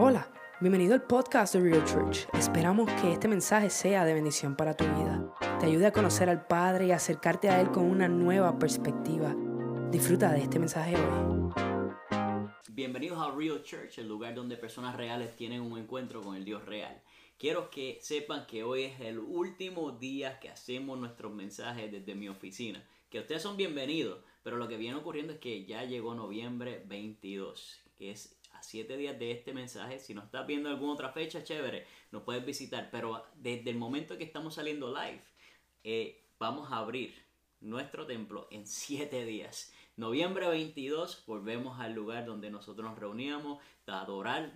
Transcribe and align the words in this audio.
Hola, 0.00 0.30
bienvenido 0.60 0.94
al 0.94 1.02
podcast 1.02 1.54
de 1.54 1.60
Real 1.60 1.84
Church. 1.84 2.28
Esperamos 2.32 2.88
que 3.02 3.14
este 3.14 3.26
mensaje 3.26 3.68
sea 3.68 4.04
de 4.04 4.14
bendición 4.14 4.54
para 4.54 4.76
tu 4.76 4.84
vida. 4.84 5.34
Te 5.58 5.66
ayude 5.66 5.86
a 5.86 5.92
conocer 5.92 6.30
al 6.30 6.46
Padre 6.46 6.86
y 6.86 6.92
acercarte 6.92 7.48
a 7.48 7.60
Él 7.60 7.72
con 7.72 7.82
una 7.82 8.06
nueva 8.06 8.56
perspectiva. 8.60 9.34
Disfruta 9.90 10.30
de 10.30 10.42
este 10.42 10.60
mensaje 10.60 10.94
hoy. 10.94 11.52
Bienvenidos 12.68 13.18
a 13.18 13.34
Real 13.34 13.60
Church, 13.64 13.98
el 13.98 14.06
lugar 14.06 14.36
donde 14.36 14.56
personas 14.56 14.94
reales 14.94 15.34
tienen 15.34 15.62
un 15.62 15.76
encuentro 15.76 16.22
con 16.22 16.36
el 16.36 16.44
Dios 16.44 16.64
real. 16.64 17.02
Quiero 17.36 17.68
que 17.68 17.98
sepan 18.00 18.46
que 18.46 18.62
hoy 18.62 18.84
es 18.84 19.00
el 19.00 19.18
último 19.18 19.90
día 19.90 20.38
que 20.38 20.48
hacemos 20.48 20.96
nuestros 20.96 21.34
mensajes 21.34 21.90
desde 21.90 22.14
mi 22.14 22.28
oficina. 22.28 22.86
Que 23.10 23.18
ustedes 23.18 23.42
son 23.42 23.56
bienvenidos, 23.56 24.20
pero 24.44 24.58
lo 24.58 24.68
que 24.68 24.76
viene 24.76 24.96
ocurriendo 24.96 25.32
es 25.32 25.40
que 25.40 25.64
ya 25.64 25.82
llegó 25.82 26.14
noviembre 26.14 26.84
22, 26.86 27.80
que 27.98 28.12
es 28.12 28.37
a 28.58 28.62
siete 28.62 28.96
días 28.96 29.18
de 29.18 29.30
este 29.30 29.52
mensaje. 29.52 29.98
Si 29.98 30.14
no 30.14 30.22
estás 30.22 30.46
viendo 30.46 30.68
alguna 30.68 30.92
otra 30.92 31.10
fecha, 31.10 31.44
chévere, 31.44 31.86
nos 32.10 32.22
puedes 32.22 32.44
visitar. 32.44 32.88
Pero 32.90 33.24
desde 33.34 33.70
el 33.70 33.76
momento 33.76 34.18
que 34.18 34.24
estamos 34.24 34.54
saliendo 34.54 34.88
live, 34.88 35.22
eh, 35.84 36.24
vamos 36.38 36.72
a 36.72 36.78
abrir 36.78 37.14
nuestro 37.60 38.06
templo 38.06 38.48
en 38.50 38.66
siete 38.66 39.24
días. 39.24 39.72
Noviembre 39.96 40.48
22 40.48 41.24
volvemos 41.26 41.80
al 41.80 41.92
lugar 41.92 42.24
donde 42.24 42.50
nosotros 42.50 42.88
nos 42.88 42.98
reuníamos 42.98 43.58
adorar 43.92 44.52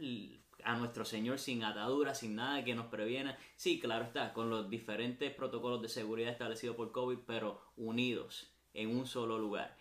a 0.64 0.76
nuestro 0.76 1.04
Señor 1.04 1.38
sin 1.38 1.64
ataduras, 1.64 2.18
sin 2.18 2.36
nada 2.36 2.64
que 2.64 2.74
nos 2.74 2.86
previena. 2.86 3.36
Sí, 3.56 3.80
claro 3.80 4.04
está, 4.04 4.32
con 4.32 4.50
los 4.50 4.70
diferentes 4.70 5.32
protocolos 5.34 5.82
de 5.82 5.88
seguridad 5.88 6.30
establecidos 6.30 6.76
por 6.76 6.92
COVID, 6.92 7.18
pero 7.26 7.60
unidos 7.76 8.52
en 8.74 8.96
un 8.96 9.06
solo 9.06 9.38
lugar. 9.38 9.76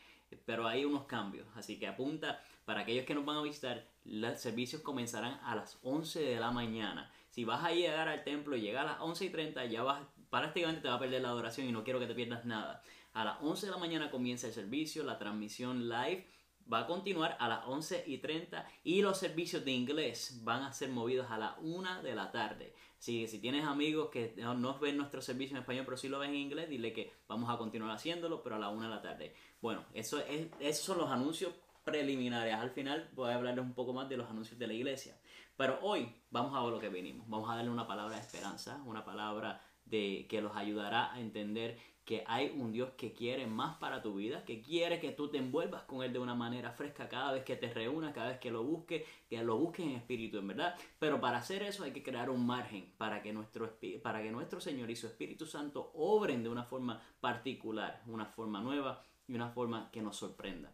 Pero 0.45 0.67
hay 0.67 0.85
unos 0.85 1.05
cambios, 1.05 1.47
así 1.55 1.77
que 1.77 1.87
apunta 1.87 2.43
para 2.65 2.81
aquellos 2.81 3.05
que 3.05 3.15
nos 3.15 3.25
van 3.25 3.37
a 3.37 3.41
visitar, 3.41 3.87
los 4.05 4.39
servicios 4.39 4.81
comenzarán 4.81 5.39
a 5.43 5.55
las 5.55 5.79
11 5.83 6.21
de 6.21 6.39
la 6.39 6.51
mañana. 6.51 7.11
Si 7.29 7.43
vas 7.45 7.63
a 7.63 7.71
llegar 7.71 8.07
al 8.07 8.23
templo 8.23 8.55
y 8.55 8.61
llegar 8.61 8.87
a 8.87 8.91
las 8.91 9.01
11 9.01 9.25
y 9.25 9.29
30, 9.29 9.65
ya 9.65 9.83
vas, 9.83 10.01
prácticamente 10.29 10.81
te 10.81 10.87
va 10.87 10.95
a 10.95 10.99
perder 10.99 11.21
la 11.21 11.29
adoración 11.29 11.67
y 11.67 11.71
no 11.71 11.83
quiero 11.83 11.99
que 11.99 12.07
te 12.07 12.15
pierdas 12.15 12.45
nada. 12.45 12.83
A 13.13 13.25
las 13.25 13.37
11 13.41 13.65
de 13.65 13.71
la 13.71 13.77
mañana 13.77 14.11
comienza 14.11 14.47
el 14.47 14.53
servicio, 14.53 15.03
la 15.03 15.17
transmisión 15.17 15.89
live 15.89 16.27
va 16.71 16.79
a 16.79 16.87
continuar 16.87 17.35
a 17.39 17.47
las 17.47 17.65
11 17.65 18.03
y 18.07 18.19
30 18.19 18.65
y 18.83 19.01
los 19.01 19.17
servicios 19.17 19.65
de 19.65 19.71
inglés 19.71 20.41
van 20.43 20.63
a 20.63 20.73
ser 20.73 20.89
movidos 20.89 21.29
a 21.29 21.37
la 21.37 21.57
1 21.61 22.03
de 22.03 22.15
la 22.15 22.31
tarde. 22.31 22.73
Así 22.97 23.21
que 23.21 23.27
si 23.27 23.39
tienes 23.39 23.65
amigos 23.65 24.09
que 24.09 24.33
no, 24.37 24.79
ven 24.79 24.97
nuestro 24.97 25.21
servicio 25.21 25.55
en 25.55 25.61
español 25.61 25.85
pero 25.85 25.97
sí 25.97 26.07
lo 26.07 26.19
ven 26.19 26.31
en 26.31 26.37
inglés, 26.37 26.69
dile 26.69 26.93
que 26.93 27.11
vamos 27.27 27.49
a 27.49 27.57
continuar 27.57 27.91
haciéndolo 27.91 28.43
pero 28.43 28.55
a 28.55 28.59
la 28.59 28.69
1 28.69 28.83
de 28.83 28.89
la 28.89 29.01
tarde. 29.01 29.35
Bueno, 29.61 29.83
eso 29.93 30.19
es, 30.19 30.47
esos 30.59 30.85
son 30.85 30.99
los 30.99 31.09
anuncios 31.09 31.53
preliminares. 31.91 32.53
Al 32.53 32.71
final 32.71 33.09
voy 33.13 33.31
a 33.31 33.35
hablarles 33.35 33.65
un 33.65 33.73
poco 33.73 33.93
más 33.93 34.09
de 34.09 34.17
los 34.17 34.29
anuncios 34.29 34.57
de 34.57 34.67
la 34.67 34.73
iglesia. 34.73 35.17
Pero 35.57 35.79
hoy 35.81 36.11
vamos 36.31 36.55
a 36.55 36.63
ver 36.63 36.71
lo 36.71 36.79
que 36.79 36.89
venimos. 36.89 37.27
Vamos 37.29 37.49
a 37.49 37.55
darle 37.55 37.69
una 37.69 37.85
palabra 37.85 38.15
de 38.15 38.21
esperanza, 38.21 38.81
una 38.85 39.03
palabra 39.03 39.61
de 39.85 40.25
que 40.29 40.41
los 40.41 40.55
ayudará 40.55 41.13
a 41.13 41.19
entender 41.19 41.77
que 42.05 42.23
hay 42.25 42.51
un 42.57 42.71
Dios 42.71 42.91
que 42.97 43.13
quiere 43.13 43.45
más 43.45 43.77
para 43.77 44.01
tu 44.01 44.15
vida, 44.15 44.43
que 44.43 44.61
quiere 44.61 44.99
que 44.99 45.11
tú 45.11 45.29
te 45.29 45.37
envuelvas 45.37 45.83
con 45.83 46.01
Él 46.03 46.11
de 46.11 46.19
una 46.19 46.33
manera 46.33 46.71
fresca 46.71 47.07
cada 47.07 47.31
vez 47.31 47.43
que 47.43 47.55
te 47.55 47.71
reúnas, 47.71 48.13
cada 48.13 48.29
vez 48.29 48.39
que 48.39 48.49
lo 48.49 48.63
busques, 48.63 49.03
que 49.29 49.43
lo 49.43 49.57
busques 49.57 49.85
en 49.85 49.91
espíritu, 49.91 50.39
en 50.39 50.47
verdad. 50.47 50.75
Pero 50.97 51.21
para 51.21 51.37
hacer 51.37 51.61
eso 51.61 51.83
hay 51.83 51.91
que 51.91 52.03
crear 52.03 52.29
un 52.29 52.45
margen 52.45 52.91
para 52.97 53.21
que 53.21 53.31
nuestro, 53.31 53.77
para 54.01 54.23
que 54.23 54.31
nuestro 54.31 54.59
Señor 54.59 54.89
y 54.89 54.95
su 54.95 55.07
Espíritu 55.07 55.45
Santo 55.45 55.91
obren 55.93 56.41
de 56.41 56.49
una 56.49 56.63
forma 56.63 56.99
particular, 57.19 58.01
una 58.07 58.25
forma 58.25 58.61
nueva 58.61 59.03
y 59.27 59.35
una 59.35 59.49
forma 59.49 59.91
que 59.91 60.01
nos 60.01 60.17
sorprenda. 60.17 60.73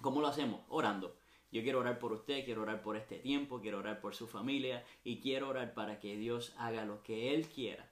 ¿Cómo 0.00 0.20
lo 0.20 0.28
hacemos? 0.28 0.62
Orando. 0.68 1.16
Yo 1.52 1.62
quiero 1.62 1.80
orar 1.80 1.98
por 1.98 2.12
usted, 2.12 2.44
quiero 2.44 2.62
orar 2.62 2.80
por 2.80 2.96
este 2.96 3.18
tiempo, 3.18 3.60
quiero 3.60 3.78
orar 3.78 4.00
por 4.00 4.14
su 4.14 4.28
familia 4.28 4.84
y 5.02 5.20
quiero 5.20 5.48
orar 5.48 5.74
para 5.74 5.98
que 5.98 6.16
Dios 6.16 6.54
haga 6.56 6.84
lo 6.84 7.02
que 7.02 7.34
Él 7.34 7.48
quiera, 7.48 7.90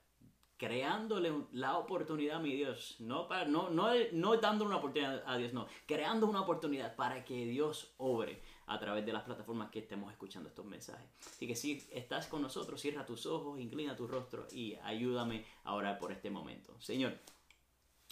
creándole 0.56 1.32
la 1.50 1.76
oportunidad 1.76 2.36
a 2.36 2.40
mi 2.40 2.54
Dios, 2.54 2.96
no, 3.00 3.26
para, 3.26 3.46
no, 3.46 3.68
no, 3.68 3.88
no 4.12 4.36
dándole 4.36 4.68
una 4.68 4.78
oportunidad 4.78 5.24
a 5.26 5.36
Dios, 5.36 5.52
no, 5.52 5.66
creando 5.86 6.28
una 6.28 6.42
oportunidad 6.42 6.94
para 6.94 7.24
que 7.24 7.46
Dios 7.46 7.94
obre 7.96 8.40
a 8.66 8.78
través 8.78 9.04
de 9.04 9.12
las 9.12 9.24
plataformas 9.24 9.70
que 9.70 9.80
estemos 9.80 10.12
escuchando 10.12 10.48
estos 10.48 10.64
mensajes. 10.64 11.10
Así 11.26 11.48
que 11.48 11.56
si 11.56 11.84
estás 11.90 12.28
con 12.28 12.40
nosotros, 12.40 12.80
cierra 12.80 13.04
tus 13.04 13.26
ojos, 13.26 13.58
inclina 13.58 13.96
tu 13.96 14.06
rostro 14.06 14.46
y 14.52 14.76
ayúdame 14.84 15.44
a 15.64 15.74
orar 15.74 15.98
por 15.98 16.12
este 16.12 16.30
momento. 16.30 16.80
Señor, 16.80 17.18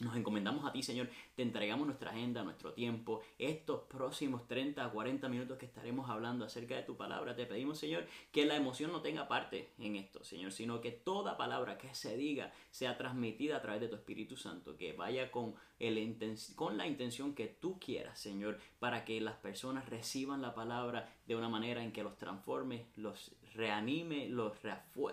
nos 0.01 0.15
encomendamos 0.15 0.67
a 0.67 0.73
ti, 0.73 0.83
Señor. 0.83 1.09
Te 1.37 1.43
entregamos 1.43 1.87
nuestra 1.87 2.13
agenda, 2.13 2.43
nuestro 2.43 2.73
tiempo, 2.73 3.21
estos 3.39 3.83
próximos 3.83 4.49
30 4.49 4.83
a 4.83 4.91
40 4.91 5.29
minutos 5.29 5.59
que 5.59 5.67
estaremos 5.67 6.09
hablando 6.09 6.47
acerca 6.47 6.77
de 6.77 6.83
tu 6.83 6.97
palabra. 6.97 7.37
Te 7.37 7.45
pedimos, 7.45 7.79
Señor, 7.79 8.07
que 8.33 8.47
la 8.47 8.57
emoción 8.57 8.91
no 8.91 9.03
tenga 9.03 9.29
parte 9.29 9.69
en 9.79 9.97
esto, 9.97 10.25
Señor, 10.25 10.51
sino 10.51 10.81
que 10.81 10.93
toda 10.93 11.37
palabra 11.37 11.77
que 11.77 11.95
se 11.95 12.17
diga 12.17 12.55
sea 12.71 12.97
transmitida 12.97 13.59
a 13.59 13.61
través 13.61 13.83
de 13.83 13.89
tu 13.89 13.97
Espíritu 13.97 14.39
Santo, 14.39 14.79
que 14.79 14.95
vaya 14.95 15.31
con, 15.31 15.55
el, 15.79 16.17
con 16.55 16.79
la 16.79 16.87
intención 16.87 17.35
que 17.35 17.49
tú 17.49 17.79
quieras, 17.79 18.19
Señor, 18.19 18.59
para 18.79 19.05
que 19.05 19.21
las 19.21 19.37
personas 19.37 19.91
reciban 19.91 20.41
la 20.41 20.55
palabra 20.55 21.13
de 21.27 21.37
una 21.37 21.51
manera 21.51 21.85
en 21.85 21.93
que 21.93 22.03
los 22.03 22.17
transforme, 22.17 22.87
los 22.97 23.33
reanime, 23.53 24.27
los 24.31 24.55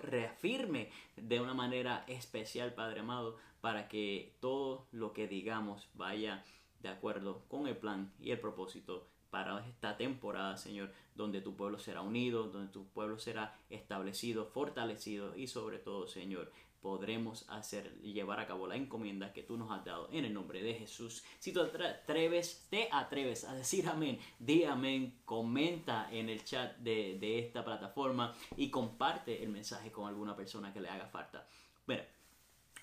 reafirme 0.01 0.89
de 1.17 1.41
una 1.41 1.53
manera 1.53 2.06
especial, 2.07 2.73
Padre 2.73 3.01
amado 3.01 3.35
para 3.63 3.88
que 3.88 4.35
todo 4.41 4.88
lo 4.91 5.13
que 5.13 5.25
digamos 5.25 5.88
vaya 5.94 6.12
de 6.13 6.90
acuerdo 6.90 7.44
con 7.47 7.68
el 7.68 7.78
plan 7.78 8.13
y 8.19 8.31
el 8.31 8.40
propósito 8.40 9.07
para 9.31 9.66
esta 9.68 9.97
temporada, 9.97 10.57
Señor, 10.57 10.91
donde 11.16 11.41
tu 11.41 11.56
pueblo 11.56 11.79
será 11.79 12.01
unido, 12.01 12.44
donde 12.50 12.72
tu 12.72 12.88
pueblo 12.90 13.18
será 13.18 13.57
establecido, 13.69 14.46
fortalecido 14.46 15.35
y 15.35 15.47
sobre 15.47 15.79
todo, 15.79 16.07
Señor, 16.07 16.51
podremos 16.81 17.50
hacer 17.50 18.00
llevar 18.01 18.40
a 18.40 18.46
cabo 18.46 18.68
la 18.68 18.75
encomienda 18.75 19.34
que 19.34 19.41
tú 19.41 19.57
nos 19.57 19.72
has 19.72 19.84
dado 19.85 20.07
en 20.12 20.25
el 20.25 20.34
nombre 20.34 20.62
de 20.62 20.75
Jesús. 20.75 21.24
Si 21.40 21.51
tú 21.51 21.62
atreves, 21.62 22.68
te 22.69 22.90
atreves 22.91 23.45
a 23.45 23.56
decir 23.56 23.88
amén, 23.88 24.19
di 24.38 24.66
amén, 24.66 25.18
comenta 25.25 26.09
en 26.12 26.30
el 26.30 26.44
chat 26.44 26.78
de, 26.78 27.18
de 27.19 27.40
esta 27.40 27.66
plataforma 27.66 28.35
y 28.56 28.69
comparte 28.69 29.41
el 29.44 29.50
mensaje 29.50 29.91
con 29.91 30.07
alguna 30.07 30.35
persona 30.35 30.72
que 30.72 30.81
le 30.81 30.90
haga 30.90 31.07
falta. 31.07 31.47
Mira, 31.88 32.06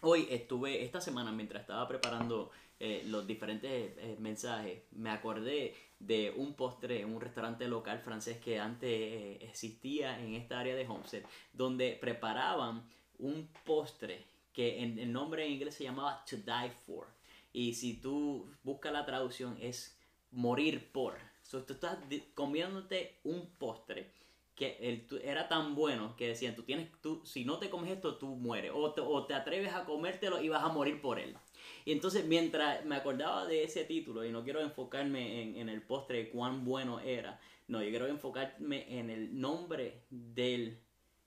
Hoy 0.02 0.26
estuve, 0.30 0.82
esta 0.82 0.98
semana, 0.98 1.30
mientras 1.30 1.60
estaba 1.60 1.86
preparando 1.86 2.50
eh, 2.82 3.02
los 3.04 3.26
diferentes 3.26 3.92
eh, 3.98 4.16
mensajes, 4.18 4.84
me 4.92 5.10
acordé 5.10 5.74
de 5.98 6.32
un 6.34 6.54
postre 6.54 7.02
en 7.02 7.14
un 7.14 7.20
restaurante 7.20 7.68
local 7.68 8.00
francés 8.00 8.38
que 8.38 8.58
antes 8.58 8.88
eh, 8.90 9.38
existía 9.42 10.18
en 10.18 10.34
esta 10.34 10.58
área 10.58 10.74
de 10.74 10.88
Homestead, 10.88 11.22
donde 11.52 11.98
preparaban 12.00 12.82
un 13.18 13.50
postre 13.66 14.24
que 14.54 14.82
en 14.82 14.98
el 14.98 15.12
nombre 15.12 15.44
en 15.44 15.52
inglés 15.52 15.74
se 15.74 15.84
llamaba 15.84 16.24
To 16.24 16.36
Die 16.36 16.70
For. 16.86 17.06
Y 17.52 17.74
si 17.74 18.00
tú 18.00 18.50
buscas 18.62 18.94
la 18.94 19.04
traducción 19.04 19.58
es 19.60 19.98
morir 20.30 20.90
por. 20.90 21.18
So, 21.42 21.62
tú 21.64 21.74
estás 21.74 21.98
comiéndote 22.34 23.18
un 23.24 23.46
postre 23.58 24.10
que 24.54 25.06
era 25.22 25.48
tan 25.48 25.74
bueno 25.74 26.16
que 26.16 26.28
decían, 26.28 26.54
tú 26.54 26.62
tienes, 26.62 26.88
tú, 27.02 27.20
si 27.24 27.44
no 27.44 27.58
te 27.58 27.68
comes 27.68 27.90
esto, 27.90 28.16
tú 28.16 28.36
mueres, 28.36 28.72
o 28.74 28.92
te, 28.92 29.00
o 29.00 29.26
te 29.26 29.34
atreves 29.34 29.72
a 29.74 29.84
comértelo 29.84 30.42
y 30.42 30.48
vas 30.48 30.62
a 30.62 30.68
morir 30.68 31.00
por 31.00 31.18
él. 31.18 31.36
Y 31.84 31.92
entonces, 31.92 32.24
mientras 32.26 32.84
me 32.84 32.96
acordaba 32.96 33.46
de 33.46 33.64
ese 33.64 33.84
título, 33.84 34.24
y 34.24 34.30
no 34.30 34.44
quiero 34.44 34.60
enfocarme 34.60 35.42
en, 35.42 35.56
en 35.56 35.68
el 35.68 35.82
postre, 35.82 36.30
cuán 36.30 36.64
bueno 36.64 37.00
era, 37.00 37.40
no, 37.70 37.82
yo 37.82 37.90
quiero 37.90 38.08
enfocarme 38.08 38.98
en 38.98 39.10
el 39.10 39.40
nombre 39.40 40.02
del, 40.10 40.78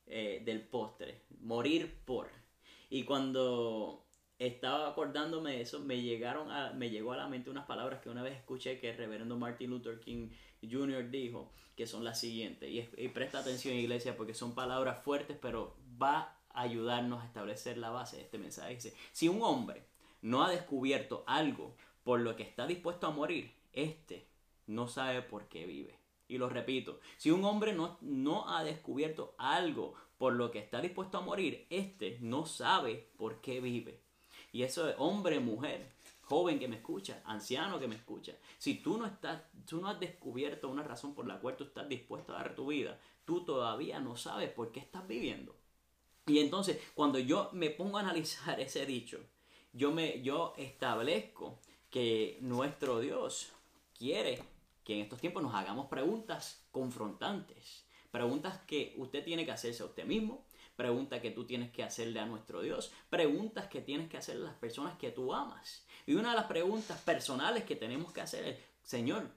eh, 0.08 0.42
del 0.46 0.62
postre, 0.62 1.22
morir 1.40 2.02
por. 2.06 2.30
Y 2.90 3.03
cuando 3.03 4.06
estaba 4.38 4.90
acordándome 4.90 5.53
de 5.53 5.62
eso, 5.62 5.80
me, 5.80 6.02
llegaron 6.02 6.52
a, 6.52 6.74
me 6.74 6.90
llegó 6.90 7.14
a 7.14 7.18
la 7.18 7.30
mente 7.30 7.50
unas 7.50 7.66
palabras 7.66 8.02
que 8.02 8.09
una 8.09 8.24
vez 8.24 8.36
escuché 8.36 8.78
que 8.80 8.90
el 8.90 8.98
reverendo 8.98 9.38
Martin 9.38 9.70
Luther 9.70 10.00
King 10.02 10.30
Jr. 10.62 11.09
dijo, 11.09 11.53
que 11.76 11.88
son 11.88 12.03
las 12.03 12.20
siguientes. 12.20 12.70
Y, 12.70 13.08
presta 13.09 13.40
atención 13.40 13.76
iglesia 13.76 14.17
porque 14.17 14.34
son 14.34 14.53
palabras 14.53 15.02
fuertes, 15.03 15.38
pero 15.41 15.78
va 16.02 16.38
a 16.50 16.62
ayudarnos 16.62 17.23
a 17.23 17.26
establecer 17.26 17.78
la 17.78 17.90
base 17.90 18.17
de 18.17 18.23
este 18.23 18.38
mensaje. 18.38 18.76
Dice, 18.76 18.94
si 19.12 19.28
un 19.28 19.41
hombre 19.41 19.88
no 20.23 20.43
ha 20.43 20.49
descubierto 20.49 21.23
algo 21.28 21.75
por 22.03 22.20
lo 22.22 22.35
que 22.35 22.41
está 22.41 22.66
dispuesto 22.66 23.05
a 23.05 23.11
morir, 23.11 23.53
este 23.72 24.25
no 24.66 24.87
sabe 24.87 25.22
por 25.22 25.47
qué 25.47 25.67
vive. 25.67 25.99
Y 26.28 26.40
lo 26.40 26.49
repito, 26.49 26.99
si 27.17 27.29
un 27.29 27.46
hombre 27.46 27.73
no, 27.73 27.99
no 28.02 28.49
ha 28.49 28.64
descubierto 28.64 29.35
algo 29.37 29.93
por 30.17 30.34
lo 30.34 30.49
que 30.49 30.58
está 30.58 30.81
dispuesto 30.81 31.20
a 31.20 31.22
morir, 31.22 31.67
este 31.70 32.17
no 32.22 32.47
sabe 32.47 33.11
por 33.17 33.40
qué 33.41 33.61
vive. 33.61 33.99
Y 34.52 34.64
eso 34.64 34.90
es 34.90 34.96
hombre, 34.97 35.40
mujer 35.40 35.93
joven 36.23 36.58
que 36.58 36.67
me 36.67 36.78
escucha, 36.78 37.22
anciano 37.26 37.79
que 37.79 37.87
me 37.87 37.96
escucha, 37.96 38.34
si 38.58 38.76
tú 38.76 38.97
no 38.97 39.05
estás, 39.05 39.43
tú 39.67 39.81
no 39.81 39.90
has 39.90 39.99
descubierto 39.99 40.69
una 40.69 40.81
razón 40.81 41.14
por 41.14 41.28
la 41.28 41.40
cual 41.40 41.58
tú 41.58 41.66
estás 41.66 41.87
dispuesto 41.87 42.34
a 42.34 42.37
dar 42.37 42.55
tu 42.55 42.67
vida, 42.67 42.99
tú 43.26 43.43
todavía 43.43 43.99
no 43.99 44.16
sabes 44.16 44.49
por 44.49 44.72
qué 44.72 44.79
estás 44.79 45.08
viviendo. 45.08 45.55
Y 46.26 46.40
entonces, 46.40 46.79
cuando 46.96 47.19
yo 47.19 47.49
me 47.52 47.69
pongo 47.69 47.97
a 47.97 48.02
analizar 48.02 48.59
ese 48.59 48.85
dicho, 48.85 49.19
yo 49.73 49.91
me 49.91 50.22
yo 50.22 50.53
establezco 50.58 51.59
que 51.90 52.37
nuestro 52.41 52.99
Dios 52.99 53.52
quiere 53.97 54.41
que 54.84 54.96
en 54.96 55.02
estos 55.02 55.20
tiempos 55.20 55.43
nos 55.43 55.53
hagamos 55.53 55.87
preguntas 55.87 56.66
confrontantes 56.72 57.84
Preguntas 58.14 58.59
que 58.67 58.93
usted 58.97 59.23
tiene 59.23 59.43
que 59.43 59.52
hacerse 59.52 59.81
a 59.81 59.87
usted 59.87 60.05
mismo, 60.05 60.46
preguntas 60.75 61.20
que 61.20 61.31
tú 61.31 61.46
tienes 61.46 61.72
que 61.72 61.81
hacerle 61.84 62.20
a 62.20 62.28
nuestro 62.28 62.61
Dios, 62.61 62.91
preguntas 63.09 63.66
que 63.66 63.81
tienes 63.81 64.08
que 64.08 64.17
hacerle 64.17 64.43
a 64.43 64.49
las 64.49 64.59
personas 64.59 64.99
que 64.99 65.09
tú 65.09 65.34
amas. 65.34 65.84
Y 66.05 66.14
una 66.14 66.29
de 66.29 66.35
las 66.35 66.46
preguntas 66.46 67.02
personales 67.02 67.64
que 67.64 67.76
tenemos 67.76 68.14
que 68.14 68.22
hacer 68.22 68.46
es, 68.46 68.58
Señor, 68.84 69.31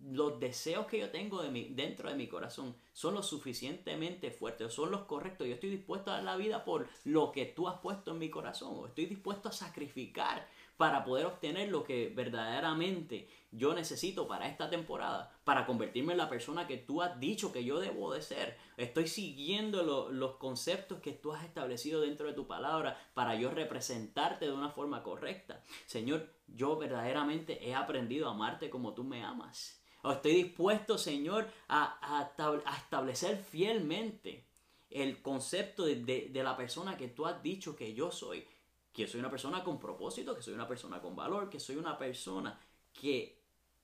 los 0.00 0.40
deseos 0.40 0.86
que 0.86 0.98
yo 0.98 1.10
tengo 1.10 1.42
de 1.42 1.50
mi, 1.50 1.74
dentro 1.74 2.08
de 2.08 2.16
mi 2.16 2.26
corazón 2.26 2.74
son 2.92 3.14
lo 3.14 3.22
suficientemente 3.22 4.30
fuertes, 4.30 4.72
son 4.72 4.90
los 4.90 5.02
correctos. 5.02 5.46
Yo 5.46 5.54
estoy 5.54 5.70
dispuesto 5.70 6.10
a 6.10 6.14
dar 6.14 6.24
la 6.24 6.36
vida 6.36 6.64
por 6.64 6.88
lo 7.04 7.32
que 7.32 7.46
tú 7.46 7.68
has 7.68 7.80
puesto 7.80 8.12
en 8.12 8.18
mi 8.18 8.30
corazón, 8.30 8.74
o 8.76 8.86
estoy 8.86 9.06
dispuesto 9.06 9.48
a 9.48 9.52
sacrificar 9.52 10.46
para 10.76 11.04
poder 11.04 11.26
obtener 11.26 11.68
lo 11.68 11.84
que 11.84 12.12
verdaderamente 12.14 13.28
yo 13.52 13.74
necesito 13.74 14.26
para 14.26 14.48
esta 14.48 14.70
temporada, 14.70 15.32
para 15.44 15.66
convertirme 15.66 16.12
en 16.12 16.18
la 16.18 16.28
persona 16.28 16.66
que 16.66 16.78
tú 16.78 17.02
has 17.02 17.20
dicho 17.20 17.52
que 17.52 17.64
yo 17.64 17.78
debo 17.78 18.12
de 18.12 18.22
ser. 18.22 18.58
Estoy 18.76 19.06
siguiendo 19.06 20.10
los 20.10 20.36
conceptos 20.36 21.00
que 21.00 21.12
tú 21.12 21.32
has 21.32 21.44
establecido 21.44 22.00
dentro 22.00 22.26
de 22.26 22.32
tu 22.32 22.46
palabra 22.46 22.98
para 23.14 23.36
yo 23.36 23.50
representarte 23.50 24.46
de 24.46 24.52
una 24.52 24.70
forma 24.70 25.02
correcta. 25.02 25.62
Señor, 25.86 26.32
yo 26.48 26.76
verdaderamente 26.76 27.68
he 27.68 27.74
aprendido 27.74 28.28
a 28.28 28.32
amarte 28.32 28.70
como 28.70 28.94
tú 28.94 29.04
me 29.04 29.22
amas. 29.22 29.82
Estoy 30.10 30.34
dispuesto, 30.34 30.98
Señor, 30.98 31.48
a, 31.68 32.28
establecer 32.76 33.36
fielmente 33.36 34.44
el 34.90 35.22
concepto 35.22 35.84
de, 35.84 36.30
la 36.34 36.56
persona 36.56 36.96
que 36.96 37.08
tú 37.08 37.24
has 37.26 37.42
dicho 37.42 37.76
que 37.76 37.94
yo 37.94 38.10
soy. 38.10 38.44
Que 38.92 39.06
soy 39.06 39.20
una 39.20 39.30
persona 39.30 39.62
con 39.62 39.78
propósito, 39.78 40.34
que 40.34 40.42
soy 40.42 40.54
una 40.54 40.68
persona 40.68 41.00
con 41.00 41.14
valor, 41.14 41.48
que 41.48 41.60
soy 41.60 41.76
una 41.76 41.96
persona 41.96 42.58
que 42.92 43.38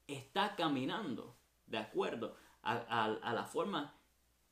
está 0.07 0.55
caminando 0.57 1.37
de 1.67 1.79
acuerdo 1.79 2.37
a, 2.63 3.33
la 3.33 3.45
forma 3.45 3.95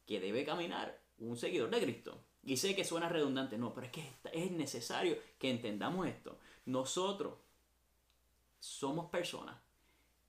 que 0.06 0.20
debe 0.20 0.44
caminar 0.44 0.98
un 1.18 1.36
seguidor 1.36 1.68
de 1.70 1.82
Cristo. 1.82 2.22
Y 2.44 2.56
sé 2.56 2.76
que 2.76 2.84
suena 2.84 3.08
redundante, 3.08 3.58
no, 3.58 3.74
pero 3.74 3.88
es 3.88 3.92
que 3.92 4.12
es 4.32 4.50
necesario 4.52 5.18
que 5.38 5.50
entendamos 5.50 6.06
esto. 6.06 6.38
Nosotros 6.64 7.34
somos 8.60 9.10
personas 9.10 9.56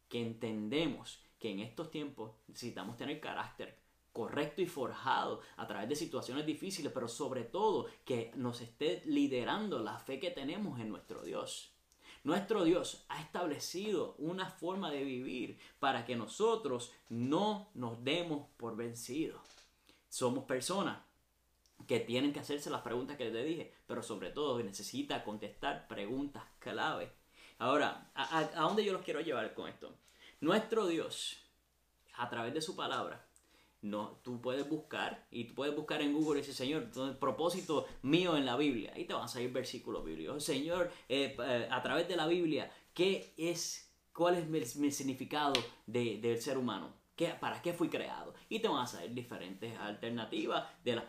que 0.09 0.21
entendemos 0.21 1.19
que 1.39 1.51
en 1.51 1.59
estos 1.59 1.91
tiempos 1.91 2.31
necesitamos 2.47 2.97
tener 2.97 3.19
carácter 3.19 3.77
correcto 4.17 4.63
y 4.63 4.65
forjado 4.65 5.41
a 5.57 5.67
través 5.67 5.87
de 5.89 5.95
situaciones 5.95 6.45
difíciles, 6.45 6.91
pero 6.91 7.07
sobre 7.07 7.43
todo 7.43 7.85
que 8.03 8.31
nos 8.35 8.61
esté 8.61 9.03
liderando 9.05 9.77
la 9.77 9.99
fe 9.99 10.19
que 10.19 10.31
tenemos 10.31 10.79
en 10.79 10.89
nuestro 10.89 11.21
Dios. 11.21 11.71
Nuestro 12.23 12.63
Dios 12.63 13.05
ha 13.09 13.21
establecido 13.21 14.15
una 14.17 14.49
forma 14.49 14.89
de 14.89 15.03
vivir 15.03 15.59
para 15.79 16.03
que 16.03 16.15
nosotros 16.15 16.91
no 17.09 17.69
nos 17.75 18.03
demos 18.03 18.47
por 18.57 18.75
vencidos. 18.75 19.39
Somos 20.09 20.45
personas 20.45 20.97
que 21.85 21.99
tienen 21.99 22.33
que 22.33 22.39
hacerse 22.39 22.71
las 22.71 22.81
preguntas 22.81 23.17
que 23.17 23.29
te 23.29 23.43
dije, 23.43 23.71
pero 23.85 24.01
sobre 24.01 24.31
todo 24.31 24.61
necesita 24.63 25.23
contestar 25.23 25.87
preguntas 25.87 26.43
clave. 26.57 27.11
Ahora, 27.59 28.09
¿a, 28.15 28.39
a 28.39 28.61
dónde 28.61 28.83
yo 28.83 28.93
los 28.93 29.03
quiero 29.03 29.21
llevar 29.21 29.53
con 29.53 29.69
esto? 29.69 29.93
Nuestro 30.39 30.85
Dios, 30.85 31.37
a 32.15 32.29
través 32.29 32.53
de 32.53 32.61
su 32.61 32.75
palabra, 32.75 33.27
no, 33.81 34.19
tú 34.23 34.39
puedes 34.41 34.67
buscar 34.69 35.25
y 35.31 35.45
tú 35.45 35.55
puedes 35.55 35.75
buscar 35.75 36.01
en 36.01 36.13
Google 36.13 36.39
y 36.39 36.41
decir, 36.41 36.53
Señor, 36.53 36.91
el 36.95 37.17
propósito 37.17 37.87
mío 38.03 38.37
en 38.37 38.45
la 38.45 38.55
Biblia. 38.55 38.91
Ahí 38.95 39.05
te 39.05 39.13
van 39.13 39.23
a 39.23 39.27
salir 39.27 39.51
versículos 39.51 40.05
bíblicos. 40.05 40.43
Señor, 40.43 40.91
eh, 41.09 41.35
eh, 41.39 41.67
a 41.71 41.81
través 41.81 42.07
de 42.07 42.15
la 42.15 42.27
Biblia, 42.27 42.71
¿qué 42.93 43.33
es, 43.37 43.91
cuál 44.13 44.35
es 44.35 44.75
mi, 44.75 44.91
significado 44.91 45.53
del 45.85 46.41
ser 46.41 46.57
humano? 46.57 46.93
¿Qué, 47.15 47.29
¿Para 47.29 47.61
qué 47.61 47.73
fui 47.73 47.89
creado? 47.89 48.35
Y 48.47 48.59
te 48.59 48.67
van 48.67 48.83
a 48.83 48.87
salir 48.87 49.13
diferentes 49.13 49.75
alternativas 49.79 50.67
de, 50.83 51.01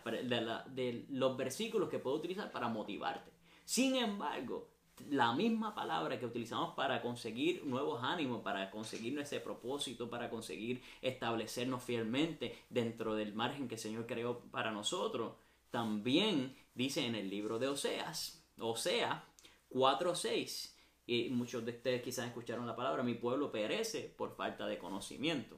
de 0.69 1.05
los 1.09 1.37
versículos 1.37 1.89
que 1.89 1.99
puedo 1.99 2.15
utilizar 2.15 2.51
para 2.51 2.67
motivarte. 2.67 3.31
Sin 3.65 3.95
embargo, 3.95 4.69
la 5.09 5.33
misma 5.33 5.73
palabra 5.73 6.19
que 6.19 6.25
utilizamos 6.25 6.73
para 6.75 7.01
conseguir 7.01 7.65
nuevos 7.65 8.03
ánimos, 8.03 8.41
para 8.41 8.69
conseguir 8.71 9.17
ese 9.19 9.39
propósito, 9.39 10.09
para 10.09 10.29
conseguir 10.29 10.81
establecernos 11.01 11.83
fielmente 11.83 12.57
dentro 12.69 13.15
del 13.15 13.33
margen 13.33 13.67
que 13.67 13.75
el 13.75 13.81
Señor 13.81 14.05
creó 14.05 14.39
para 14.51 14.71
nosotros, 14.71 15.33
también 15.71 16.55
dice 16.73 17.05
en 17.05 17.15
el 17.15 17.29
libro 17.29 17.59
de 17.59 17.67
Oseas, 17.67 18.43
Osea 18.57 19.23
4.6, 19.71 20.73
y 21.05 21.29
muchos 21.29 21.65
de 21.65 21.71
ustedes 21.71 22.01
quizás 22.01 22.27
escucharon 22.27 22.67
la 22.67 22.75
palabra, 22.75 23.03
mi 23.03 23.15
pueblo 23.15 23.51
perece 23.51 24.13
por 24.15 24.35
falta 24.35 24.67
de 24.67 24.77
conocimiento. 24.77 25.57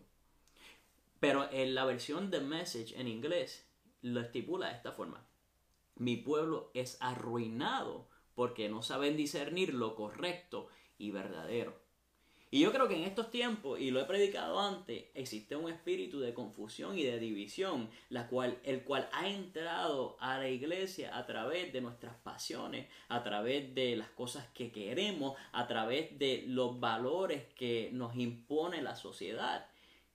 Pero 1.19 1.49
en 1.51 1.75
la 1.75 1.85
versión 1.85 2.31
de 2.31 2.39
Message 2.39 2.99
en 2.99 3.07
inglés 3.07 3.67
lo 4.01 4.21
estipula 4.21 4.69
de 4.69 4.75
esta 4.75 4.91
forma. 4.93 5.25
Mi 5.95 6.17
pueblo 6.17 6.71
es 6.73 6.97
arruinado 6.99 8.07
porque 8.35 8.69
no 8.69 8.81
saben 8.81 9.17
discernir 9.17 9.73
lo 9.73 9.95
correcto 9.95 10.67
y 10.97 11.11
verdadero. 11.11 11.81
Y 12.53 12.59
yo 12.59 12.73
creo 12.73 12.89
que 12.89 12.97
en 12.97 13.03
estos 13.03 13.31
tiempos, 13.31 13.79
y 13.79 13.91
lo 13.91 14.01
he 14.01 14.03
predicado 14.03 14.59
antes, 14.59 15.05
existe 15.13 15.55
un 15.55 15.71
espíritu 15.71 16.19
de 16.19 16.33
confusión 16.33 16.97
y 16.97 17.03
de 17.03 17.17
división, 17.17 17.89
la 18.09 18.27
cual, 18.27 18.59
el 18.65 18.83
cual 18.83 19.07
ha 19.13 19.29
entrado 19.29 20.17
a 20.19 20.37
la 20.37 20.49
iglesia 20.49 21.17
a 21.17 21.25
través 21.25 21.71
de 21.71 21.79
nuestras 21.79 22.13
pasiones, 22.17 22.89
a 23.07 23.23
través 23.23 23.73
de 23.73 23.95
las 23.95 24.09
cosas 24.09 24.49
que 24.53 24.69
queremos, 24.69 25.37
a 25.53 25.65
través 25.65 26.19
de 26.19 26.43
los 26.45 26.77
valores 26.77 27.45
que 27.55 27.89
nos 27.93 28.17
impone 28.17 28.81
la 28.81 28.97
sociedad. 28.97 29.65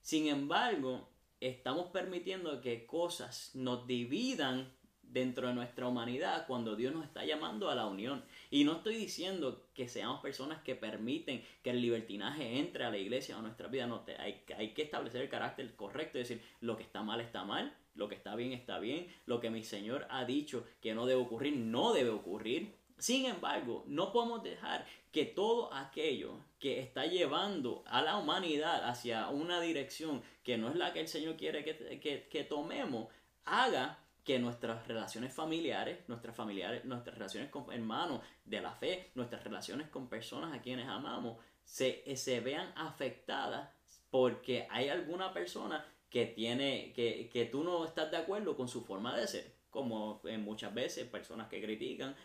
Sin 0.02 0.28
embargo, 0.28 1.08
estamos 1.40 1.86
permitiendo 1.86 2.60
que 2.60 2.84
cosas 2.84 3.52
nos 3.54 3.86
dividan 3.86 4.76
dentro 5.16 5.48
de 5.48 5.54
nuestra 5.54 5.88
humanidad 5.88 6.46
cuando 6.46 6.76
Dios 6.76 6.92
nos 6.92 7.04
está 7.04 7.24
llamando 7.24 7.70
a 7.70 7.74
la 7.74 7.86
unión. 7.86 8.22
Y 8.50 8.64
no 8.64 8.72
estoy 8.72 8.96
diciendo 8.96 9.64
que 9.72 9.88
seamos 9.88 10.20
personas 10.20 10.60
que 10.62 10.74
permiten 10.74 11.42
que 11.62 11.70
el 11.70 11.80
libertinaje 11.80 12.58
entre 12.58 12.84
a 12.84 12.90
la 12.90 12.98
iglesia 12.98 13.34
o 13.34 13.38
a 13.38 13.42
nuestra 13.42 13.68
vida. 13.68 13.86
No, 13.86 14.04
hay, 14.18 14.42
hay 14.54 14.74
que 14.74 14.82
establecer 14.82 15.22
el 15.22 15.30
carácter 15.30 15.74
correcto, 15.74 16.18
es 16.18 16.28
decir, 16.28 16.44
lo 16.60 16.76
que 16.76 16.82
está 16.82 17.02
mal 17.02 17.22
está 17.22 17.44
mal, 17.44 17.74
lo 17.94 18.10
que 18.10 18.14
está 18.14 18.36
bien 18.36 18.52
está 18.52 18.78
bien, 18.78 19.06
lo 19.24 19.40
que 19.40 19.48
mi 19.48 19.64
Señor 19.64 20.06
ha 20.10 20.26
dicho 20.26 20.66
que 20.82 20.94
no 20.94 21.06
debe 21.06 21.22
ocurrir, 21.22 21.56
no 21.56 21.94
debe 21.94 22.10
ocurrir. 22.10 22.74
Sin 22.98 23.24
embargo, 23.24 23.84
no 23.86 24.12
podemos 24.12 24.42
dejar 24.42 24.86
que 25.12 25.24
todo 25.24 25.72
aquello 25.72 26.40
que 26.58 26.80
está 26.80 27.06
llevando 27.06 27.84
a 27.86 28.02
la 28.02 28.18
humanidad 28.18 28.86
hacia 28.86 29.28
una 29.30 29.62
dirección 29.62 30.22
que 30.44 30.58
no 30.58 30.68
es 30.68 30.76
la 30.76 30.92
que 30.92 31.00
el 31.00 31.08
Señor 31.08 31.36
quiere 31.36 31.64
que, 31.64 32.00
que, 32.00 32.28
que 32.28 32.44
tomemos, 32.44 33.08
haga 33.46 33.98
que 34.26 34.40
nuestras 34.40 34.88
relaciones 34.88 35.32
familiares, 35.32 36.00
nuestras 36.08 36.34
familiares, 36.34 36.84
nuestras 36.84 37.16
relaciones 37.16 37.48
con 37.48 37.72
hermanos 37.72 38.20
de 38.44 38.60
la 38.60 38.72
fe, 38.72 39.12
nuestras 39.14 39.44
relaciones 39.44 39.88
con 39.88 40.08
personas 40.08 40.52
a 40.52 40.60
quienes 40.60 40.88
amamos, 40.88 41.38
se, 41.64 42.02
se 42.16 42.40
vean 42.40 42.72
afectadas 42.76 43.70
porque 44.10 44.66
hay 44.68 44.88
alguna 44.88 45.32
persona 45.32 45.86
que 46.10 46.26
tiene, 46.26 46.92
que, 46.92 47.30
que 47.32 47.44
tú 47.44 47.62
no 47.62 47.84
estás 47.84 48.10
de 48.10 48.16
acuerdo 48.16 48.56
con 48.56 48.66
su 48.66 48.84
forma 48.84 49.16
de 49.16 49.28
ser 49.28 49.56
como 49.70 50.22
muchas 50.38 50.74
veces 50.74 51.06
personas 51.06 51.48
que 51.48 51.62
critican 51.62 52.16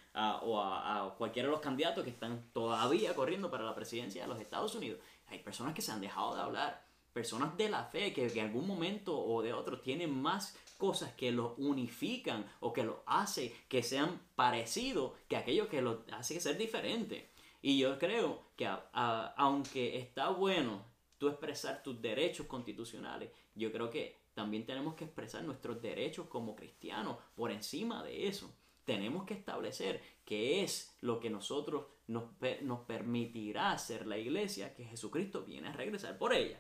o 0.44 0.60
a, 0.60 1.06
a, 1.06 1.16
cualquiera 1.16 1.50
de 1.50 1.52
los 1.52 1.62
candidatos 1.62 2.04
que 2.04 2.10
están 2.10 2.50
todavía 2.54 3.14
corriendo 3.14 3.52
para 3.52 3.64
la 3.64 3.76
presidencia 3.76 4.24
de 4.24 4.28
los 4.28 4.40
Estados 4.40 4.74
Unidos. 4.74 5.02
Hay 5.28 5.40
personas 5.40 5.76
que 5.76 5.82
se 5.82 5.92
han 5.92 6.02
dejado 6.02 6.34
de 6.34 6.42
hablar, 6.42 6.82
personas 7.14 7.56
de 7.58 7.70
la 7.70 7.84
fe 7.84 8.14
que 8.14 8.26
en 8.26 8.40
algún 8.40 8.66
momento 8.66 9.20
o 9.20 9.42
de 9.42 9.54
otro 9.54 9.82
tienen 9.82 10.20
más 10.22 10.58
cosas 10.82 11.14
que 11.14 11.32
los 11.32 11.52
unifican 11.60 12.44
o 12.60 12.74
que 12.74 12.84
los 12.84 12.96
hace 13.06 13.54
que 13.70 13.84
sean 13.84 14.20
parecidos 14.36 15.12
que 15.28 15.38
aquello 15.38 15.70
que 15.70 15.80
los 15.80 16.00
hace 16.12 16.40
ser 16.40 16.58
diferente. 16.58 17.30
Y 17.62 17.78
yo 17.78 18.00
creo 18.00 18.48
que 18.56 18.68
aunque 18.92 20.00
está 20.00 20.30
bueno 20.30 20.84
tú 21.20 21.28
expresar 21.28 21.84
tus 21.84 22.02
derechos 22.02 22.48
constitucionales, 22.48 23.30
yo 23.54 23.72
creo 23.72 23.92
que 23.92 24.22
también 24.34 24.66
tenemos 24.66 24.96
que 24.96 25.04
expresar 25.04 25.44
nuestros 25.44 25.80
derechos 25.84 26.26
como 26.26 26.56
cristianos 26.56 27.18
por 27.36 27.52
encima 27.52 28.04
de 28.04 28.28
eso. 28.28 28.52
Tenemos 28.84 29.28
que 29.28 29.36
establecer 29.36 30.02
qué 30.26 30.64
es 30.64 30.98
lo 31.02 31.20
que 31.20 31.30
nosotros 31.30 31.86
nos, 32.08 32.24
nos 32.64 32.80
permitirá 32.88 33.78
ser 33.78 34.08
la 34.08 34.18
iglesia 34.18 34.74
que 34.74 34.86
Jesucristo 34.86 35.44
viene 35.44 35.68
a 35.68 35.74
regresar 35.74 36.18
por 36.18 36.34
ella. 36.34 36.60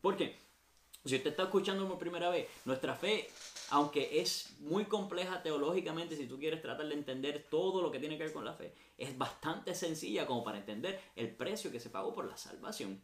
¿Por 0.00 0.16
qué? 0.16 0.45
Si 1.06 1.14
usted 1.14 1.30
está 1.30 1.44
escuchando 1.44 1.86
por 1.86 1.98
primera 1.98 2.30
vez, 2.30 2.48
nuestra 2.64 2.96
fe, 2.96 3.30
aunque 3.70 4.20
es 4.20 4.56
muy 4.58 4.86
compleja 4.86 5.40
teológicamente, 5.40 6.16
si 6.16 6.26
tú 6.26 6.36
quieres 6.36 6.60
tratar 6.60 6.88
de 6.88 6.94
entender 6.94 7.46
todo 7.48 7.80
lo 7.80 7.92
que 7.92 8.00
tiene 8.00 8.18
que 8.18 8.24
ver 8.24 8.32
con 8.32 8.44
la 8.44 8.54
fe, 8.54 8.74
es 8.98 9.16
bastante 9.16 9.76
sencilla 9.76 10.26
como 10.26 10.42
para 10.42 10.58
entender 10.58 11.00
el 11.14 11.30
precio 11.30 11.70
que 11.70 11.78
se 11.78 11.90
pagó 11.90 12.12
por 12.12 12.26
la 12.26 12.36
salvación. 12.36 13.00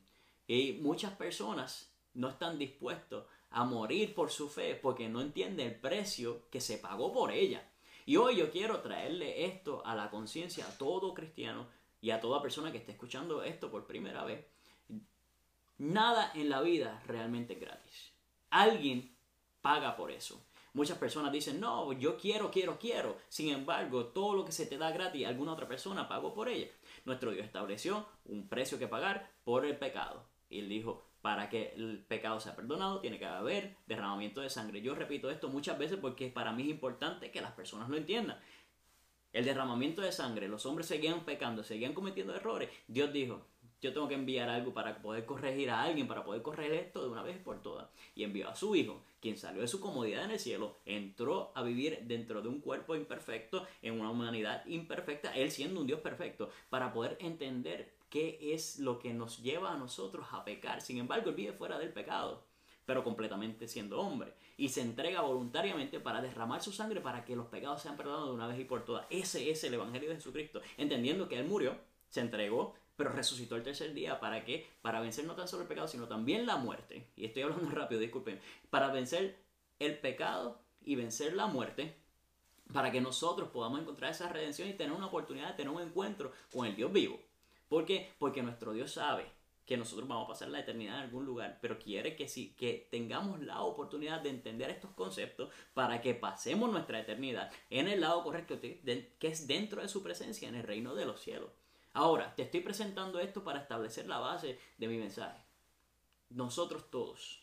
Y 0.49 0.73
muchas 0.81 1.13
personas 1.13 1.93
no 2.15 2.29
están 2.29 2.59
dispuestos 2.59 3.25
a 3.51 3.65
morir 3.65 4.15
por 4.15 4.33
su 4.33 4.49
fe 4.49 4.75
porque 4.75 5.09
no 5.09 5.21
entienden 5.21 5.69
el 5.69 5.77
precio 5.77 6.43
que 6.51 6.61
se 6.61 6.79
pagó 6.79 7.13
por 7.13 7.31
ella. 7.31 7.71
Y 8.05 8.17
hoy 8.17 8.37
yo 8.37 8.51
quiero 8.51 8.81
traerle 8.81 9.45
esto 9.45 9.81
a 9.87 9.95
la 9.95 10.11
conciencia 10.11 10.67
a 10.67 10.77
todo 10.77 11.15
cristiano 11.15 11.69
y 12.01 12.11
a 12.11 12.21
toda 12.21 12.43
persona 12.43 12.73
que 12.73 12.79
esté 12.79 12.91
escuchando 12.91 13.45
esto 13.45 13.71
por 13.71 13.87
primera 13.87 14.25
vez 14.25 14.45
Nada 15.83 16.31
en 16.37 16.49
la 16.49 16.61
vida 16.61 17.03
realmente 17.09 17.55
es 17.55 17.61
gratis. 17.61 18.13
Alguien 18.51 19.17
paga 19.63 19.97
por 19.97 20.13
eso. 20.13 20.41
Muchas 20.75 20.97
personas 20.97 21.33
dicen, 21.33 21.59
no, 21.59 21.93
yo 21.93 22.17
quiero, 22.17 22.53
quiero, 22.53 22.79
quiero. 22.79 23.17
Sin 23.29 23.53
embargo, 23.53 24.07
todo 24.07 24.37
lo 24.37 24.45
que 24.45 24.53
se 24.53 24.67
te 24.67 24.79
da 24.79 24.93
gratis, 24.93 25.27
alguna 25.27 25.55
otra 25.55 25.67
persona 25.67 26.09
pagó 26.09 26.35
por 26.35 26.49
ella. 26.49 26.69
Nuestro 27.05 27.33
Dios 27.33 27.45
estableció 27.45 28.07
un 28.27 28.49
precio 28.49 28.79
que 28.79 28.87
pagar 28.87 29.29
por 29.43 29.67
el 29.67 29.77
pecado. 29.77 30.25
Y 30.49 30.61
él 30.61 30.69
dijo, 30.69 31.05
para 31.21 31.49
que 31.49 31.73
el 31.75 31.99
pecado 31.99 32.39
sea 32.39 32.55
perdonado, 32.55 33.01
tiene 33.01 33.19
que 33.19 33.27
haber 33.27 33.75
derramamiento 33.89 34.41
de 34.41 34.51
sangre. 34.51 34.83
Yo 34.83 34.95
repito 34.95 35.33
esto 35.33 35.49
muchas 35.49 35.81
veces 35.81 35.99
porque 36.01 36.29
para 36.29 36.53
mí 36.53 36.63
es 36.63 36.69
importante 36.69 37.33
que 37.33 37.41
las 37.41 37.55
personas 37.55 37.89
lo 37.89 37.97
entiendan. 37.97 38.39
El 39.33 39.45
derramamiento 39.45 40.01
de 40.01 40.13
sangre, 40.13 40.47
los 40.47 40.65
hombres 40.65 40.87
seguían 40.87 41.25
pecando, 41.25 41.65
seguían 41.65 41.93
cometiendo 41.93 42.37
errores. 42.37 42.71
Dios 42.87 43.13
dijo, 43.13 43.45
yo 43.83 43.93
tengo 43.93 44.07
que 44.07 44.15
enviar 44.15 44.49
algo 44.49 44.73
para 44.73 45.03
poder 45.03 45.27
corregir 45.27 45.69
a 45.69 45.83
alguien, 45.83 46.07
para 46.07 46.25
poder 46.25 46.41
corregir 46.41 46.75
esto 46.75 47.03
de 47.03 47.11
una 47.11 47.23
vez 47.23 47.37
por 47.39 47.61
todas. 47.61 47.89
Y 48.15 48.23
envió 48.23 48.49
a 48.49 48.55
su 48.55 48.77
hijo, 48.77 49.03
quien 49.21 49.37
salió 49.37 49.61
de 49.61 49.69
su 49.69 49.81
comodidad 49.81 50.25
en 50.25 50.31
el 50.31 50.39
cielo, 50.39 50.77
entró 50.87 51.51
a 51.57 51.63
vivir 51.63 51.99
dentro 52.05 52.41
de 52.43 52.49
un 52.49 52.61
cuerpo 52.61 52.95
imperfecto, 52.95 53.67
en 53.83 54.01
una 54.01 54.11
humanidad 54.11 54.65
imperfecta, 54.67 55.35
él 55.35 55.51
siendo 55.51 55.81
un 55.81 55.89
Dios 55.89 56.01
perfecto, 56.01 56.49
para 56.71 56.93
poder 56.93 57.19
entender 57.21 57.93
qué 58.09 58.39
es 58.55 58.79
lo 58.79 59.01
que 59.01 59.13
nos 59.13 59.43
lleva 59.43 59.73
a 59.73 59.79
nosotros 59.79 60.27
a 60.31 60.45
pecar. 60.45 60.81
Sin 60.81 60.99
embargo, 60.99 61.31
él 61.31 61.35
vive 61.35 61.53
fuera 61.53 61.77
del 61.77 61.93
pecado, 61.93 62.45
pero 62.87 63.03
completamente 63.03 63.67
siendo 63.67 64.01
hombre. 64.01 64.33
Y 64.57 64.69
se 64.69 64.83
entrega 64.83 65.23
voluntariamente 65.23 65.99
para 65.99 66.23
derramar 66.23 66.63
su 66.63 66.71
sangre 66.71 67.01
para 67.01 67.25
que 67.25 67.35
los 67.35 67.47
pecados 67.47 67.83
sean 67.83 67.97
perdonados 67.97 68.29
de 68.29 68.35
una 68.35 68.47
vez 68.47 68.61
y 68.61 68.65
por 68.65 68.85
todas. 68.85 69.07
Ese 69.11 69.51
es 69.51 69.65
el 69.65 69.75
Evangelio 69.75 70.11
de 70.11 70.17
Jesucristo, 70.17 70.61
entendiendo 70.77 71.29
que 71.29 71.39
él 71.39 71.47
murió, 71.47 71.77
se 72.11 72.21
entregó, 72.21 72.75
pero 73.03 73.17
resucitó 73.17 73.57
el 73.57 73.65
tercer 73.65 73.93
día. 73.95 74.21
¿Para 74.21 74.45
qué? 74.45 74.65
Para 74.81 75.01
vencer 75.01 75.25
no 75.25 75.35
tan 75.35 75.49
solo 75.49 75.63
el 75.63 75.69
pecado, 75.69 75.89
sino 75.89 76.07
también 76.07 76.47
la 76.47 76.57
muerte. 76.57 77.09
Y 77.17 77.25
estoy 77.25 77.43
hablando 77.43 77.69
rápido, 77.75 78.01
disculpen. 78.01 78.41
Para 78.71 78.93
vencer 78.93 79.41
el 79.81 79.99
pecado 79.99 80.61
y 80.85 80.95
vencer 80.95 81.35
la 81.35 81.47
muerte, 81.47 81.97
para 82.73 82.93
que 82.93 83.01
nosotros 83.01 83.49
podamos 83.49 83.81
encontrar 83.81 84.13
esa 84.13 84.29
redención 84.29 84.69
y 84.69 84.75
tener 84.75 84.93
una 84.93 85.07
oportunidad 85.07 85.49
de 85.49 85.55
tener 85.55 85.73
un 85.73 85.83
encuentro 85.83 86.31
con 86.53 86.65
el 86.65 86.77
Dios 86.77 86.93
vivo. 86.93 87.19
¿Por 87.69 87.85
qué? 87.87 88.13
Porque 88.21 88.41
nuestro 88.41 88.73
Dios 88.73 88.93
sabe 88.93 89.27
que 89.67 89.77
nosotros 89.77 90.07
vamos 90.07 90.27
a 90.27 90.29
pasar 90.35 90.51
la 90.51 90.61
eternidad 90.61 90.99
en 90.99 91.03
algún 91.03 91.27
lugar, 91.27 91.59
pero 91.61 91.81
quiere 91.81 92.15
que 92.15 92.29
sí, 92.29 92.55
que 92.57 92.87
tengamos 92.89 93.41
la 93.41 93.63
oportunidad 93.63 94.21
de 94.21 94.31
entender 94.31 94.71
estos 94.71 94.93
conceptos 94.93 95.53
para 95.75 96.01
que 96.01 96.15
pasemos 96.15 96.71
nuestra 96.71 97.01
eternidad 97.01 97.51
en 97.69 97.89
el 97.89 98.03
lado 98.03 98.23
correcto, 98.23 98.61
que 98.61 99.17
es 99.23 99.49
dentro 99.49 99.83
de 99.83 99.89
su 99.89 100.05
presencia, 100.05 100.49
en 100.49 100.55
el 100.55 100.63
reino 100.63 100.95
de 100.95 101.07
los 101.07 101.21
cielos. 101.21 101.51
Ahora, 101.95 102.35
te 102.35 102.43
estoy 102.43 102.61
presentando 102.61 103.21
esto 103.21 103.45
para 103.45 103.61
establecer 103.61 104.07
la 104.07 104.19
base 104.19 104.59
de 104.79 104.89
mi 104.89 104.97
mensaje. 104.97 105.43
Nosotros 106.31 106.91
todos, 106.91 107.43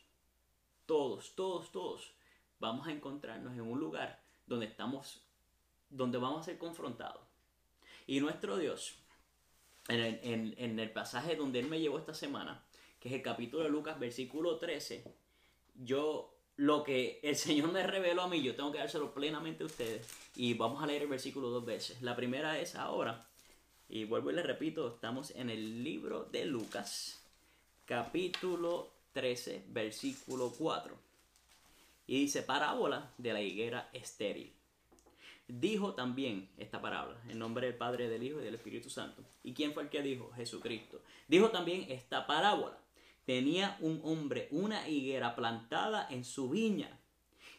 todos, 0.85 1.35
todos, 1.35 1.71
todos, 1.71 2.13
vamos 2.59 2.87
a 2.87 2.91
encontrarnos 2.91 3.53
en 3.53 3.61
un 3.61 3.79
lugar 3.79 4.21
donde 4.47 4.65
estamos, 4.65 5.21
donde 5.89 6.17
vamos 6.17 6.41
a 6.41 6.45
ser 6.45 6.57
confrontados. 6.57 7.21
Y 8.07 8.19
nuestro 8.19 8.57
Dios, 8.57 8.97
en 9.87 9.99
el, 9.99 10.55
en 10.57 10.79
el 10.79 10.91
pasaje 10.91 11.35
donde 11.35 11.59
Él 11.59 11.67
me 11.67 11.79
llevó 11.79 11.99
esta 11.99 12.15
semana, 12.15 12.63
que 12.99 13.09
es 13.09 13.15
el 13.15 13.21
capítulo 13.21 13.63
de 13.63 13.69
Lucas, 13.69 13.99
versículo 13.99 14.57
13, 14.57 15.03
yo 15.75 16.35
lo 16.59 16.83
que 16.83 17.21
el 17.23 17.37
Señor 17.37 17.71
me 17.71 17.87
reveló 17.87 18.23
a 18.23 18.27
mí, 18.27 18.41
yo 18.41 18.55
tengo 18.55 18.71
que 18.71 18.79
dárselo 18.79 19.13
plenamente 19.13 19.63
a 19.63 19.67
ustedes. 19.67 20.09
Y 20.35 20.55
vamos 20.55 20.83
a 20.83 20.87
leer 20.87 21.03
el 21.03 21.07
versículo 21.07 21.49
dos 21.49 21.65
veces. 21.65 22.01
La 22.01 22.15
primera 22.15 22.59
es 22.59 22.75
ahora. 22.75 23.28
Y 23.91 24.05
vuelvo 24.05 24.29
y 24.29 24.35
le 24.35 24.43
repito, 24.43 24.87
estamos 24.87 25.31
en 25.31 25.49
el 25.49 25.83
libro 25.83 26.25
de 26.25 26.45
Lucas, 26.45 27.23
capítulo 27.85 28.91
13, 29.13 29.65
versículo 29.69 30.53
4. 30.55 30.95
Y 32.05 32.19
dice, 32.19 32.43
parábola 32.43 33.11
de 33.17 33.33
la 33.33 33.41
higuera 33.41 33.89
estéril. 33.91 34.53
Dijo 35.47 35.95
también 35.95 36.47
esta 36.59 36.79
parábola, 36.79 37.19
en 37.29 37.39
nombre 37.39 37.65
del 37.65 37.77
Padre, 37.77 38.07
del 38.09 38.21
Hijo 38.21 38.39
y 38.39 38.43
del 38.43 38.53
Espíritu 38.53 38.91
Santo. 38.91 39.23
¿Y 39.41 39.55
quién 39.55 39.73
fue 39.73 39.81
el 39.81 39.89
que 39.89 40.03
dijo? 40.03 40.31
Jesucristo. 40.35 41.01
Dijo 41.27 41.49
también 41.49 41.87
esta 41.89 42.27
parábola. 42.27 42.77
Tenía 43.25 43.75
un 43.79 44.01
hombre 44.03 44.49
una 44.51 44.87
higuera 44.87 45.35
plantada 45.35 46.07
en 46.11 46.25
su 46.25 46.47
viña 46.47 46.99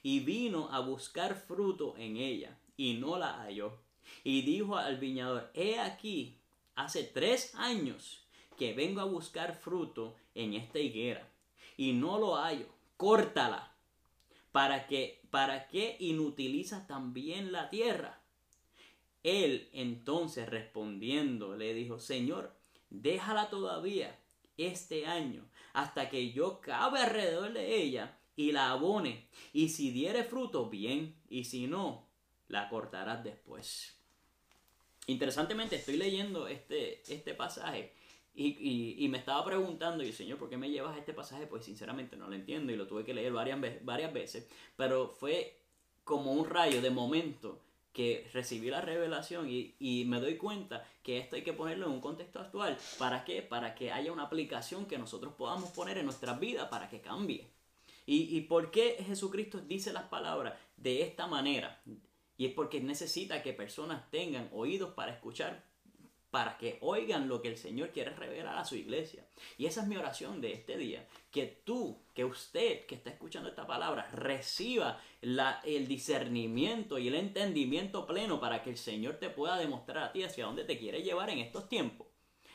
y 0.05 0.21
vino 0.21 0.69
a 0.71 0.79
buscar 0.79 1.35
fruto 1.35 1.97
en 1.99 2.17
ella 2.19 2.57
y 2.77 2.95
no 2.95 3.19
la 3.19 3.33
halló 3.33 3.90
y 4.25 4.43
dijo 4.43 4.77
al 4.77 4.99
viñador, 4.99 5.51
he 5.55 5.79
aquí, 5.79 6.39
hace 6.75 7.05
tres 7.05 7.55
años 7.55 8.27
que 8.57 8.75
vengo 8.75 9.01
a 9.01 9.05
buscar 9.05 9.55
fruto 9.55 10.17
en 10.35 10.55
esta 10.55 10.79
higuera 10.79 11.29
y 11.77 11.93
no 11.93 12.19
lo 12.19 12.37
hallo, 12.37 12.67
córtala. 12.97 13.67
¿Para 14.53 14.87
que 14.89 15.21
¿Para 15.31 15.69
qué 15.69 15.97
inutilizas 16.01 16.89
también 16.89 17.53
la 17.53 17.71
tierra? 17.71 18.21
Él 19.23 19.69
entonces 19.73 20.49
respondiendo 20.49 21.57
le 21.57 21.73
dijo, 21.73 22.01
Señor, 22.01 22.57
déjala 22.89 23.49
todavía 23.49 24.19
este 24.57 25.07
año 25.07 25.49
hasta 25.73 26.09
que 26.09 26.33
yo 26.33 26.61
cabe 26.61 27.01
alrededor 27.01 27.53
de 27.53 27.77
ella 27.77 28.19
y 28.35 28.53
la 28.53 28.71
abone, 28.71 29.29
y 29.53 29.69
si 29.69 29.91
diere 29.91 30.25
fruto, 30.25 30.71
bien, 30.71 31.15
y 31.29 31.45
si 31.45 31.67
no, 31.67 32.09
la 32.49 32.69
cortarás 32.71 33.23
después. 33.23 34.00
Interesantemente 35.11 35.75
estoy 35.75 35.97
leyendo 35.97 36.47
este, 36.47 37.03
este 37.13 37.35
pasaje 37.35 37.93
y, 38.33 39.09
me 39.11 39.19
estaba 39.19 39.45
preguntando, 39.45 40.05
y 40.05 40.13
Señor, 40.13 40.39
¿por 40.39 40.49
qué 40.49 40.57
me 40.57 40.71
llevas 40.71 40.97
este 40.97 41.13
pasaje? 41.13 41.49
Pues 41.49 41.65
sinceramente 41.65 42.17
no 42.17 42.29
lo 42.29 42.35
entiendo 42.37 42.73
y 42.73 42.77
lo 42.77 42.87
tuve 42.87 43.05
que 43.05 43.13
leer 43.13 43.33
varias, 43.33 43.59
varias 43.85 44.13
veces, 44.13 44.49
pero 44.77 45.09
fue 45.09 45.59
como 46.05 46.33
un 46.33 46.49
rayo 46.49 46.81
de 46.81 46.91
momento 46.91 47.61
que 47.93 48.31
recibí 48.33 48.71
la 48.71 48.81
revelación 48.81 49.49
y, 49.51 50.05
me 50.07 50.21
doy 50.21 50.37
cuenta 50.37 50.87
que 51.03 51.19
esto 51.19 51.35
hay 51.35 51.43
que 51.43 51.53
ponerlo 51.53 51.87
en 51.87 51.93
un 51.93 52.01
contexto 52.01 52.39
actual. 52.39 52.79
¿Para 52.97 53.25
qué? 53.25 53.43
Para 53.43 53.75
que 53.75 53.91
haya 53.91 54.13
una 54.13 54.23
aplicación 54.23 54.87
que 54.87 54.97
nosotros 54.97 55.35
podamos 55.35 55.71
poner 55.71 55.99
en 55.99 56.05
nuestra 56.05 56.35
vida 56.35 56.71
para 56.71 56.89
que 56.89 57.01
cambie. 57.01 57.49
¿Y, 58.07 58.37
y 58.37 58.43
por 58.43 58.71
qué 58.71 59.03
Jesucristo 59.05 59.59
dice 59.59 59.93
las 59.93 60.05
palabras 60.05 60.55
de 60.77 61.03
esta 61.03 61.27
manera? 61.27 61.83
Y 62.41 62.47
es 62.47 62.55
porque 62.55 62.81
necesita 62.81 63.43
que 63.43 63.53
personas 63.53 64.11
tengan 64.11 64.49
oídos 64.55 64.95
para 64.95 65.13
escuchar, 65.13 65.63
para 66.31 66.57
que 66.57 66.79
oigan 66.81 67.29
lo 67.29 67.43
que 67.43 67.49
el 67.49 67.59
Señor 67.59 67.91
quiere 67.91 68.15
revelar 68.15 68.57
a 68.57 68.65
su 68.65 68.77
iglesia. 68.77 69.27
Y 69.59 69.67
esa 69.67 69.83
es 69.83 69.89
mi 69.89 69.99
oración 69.99 70.41
de 70.41 70.55
este 70.55 70.79
día, 70.79 71.07
que 71.31 71.45
tú, 71.67 71.99
que 72.15 72.25
usted 72.25 72.87
que 72.87 72.95
está 72.95 73.11
escuchando 73.11 73.51
esta 73.51 73.67
palabra, 73.67 74.09
reciba 74.13 75.03
la, 75.21 75.61
el 75.67 75.87
discernimiento 75.87 76.99
y 76.99 77.09
el 77.09 77.17
entendimiento 77.17 78.07
pleno 78.07 78.41
para 78.41 78.63
que 78.63 78.71
el 78.71 78.79
Señor 78.79 79.17
te 79.17 79.29
pueda 79.29 79.59
demostrar 79.59 79.99
a 80.05 80.13
ti 80.13 80.23
hacia 80.23 80.47
dónde 80.47 80.65
te 80.65 80.79
quiere 80.79 81.03
llevar 81.03 81.29
en 81.29 81.41
estos 81.41 81.69
tiempos. 81.69 82.07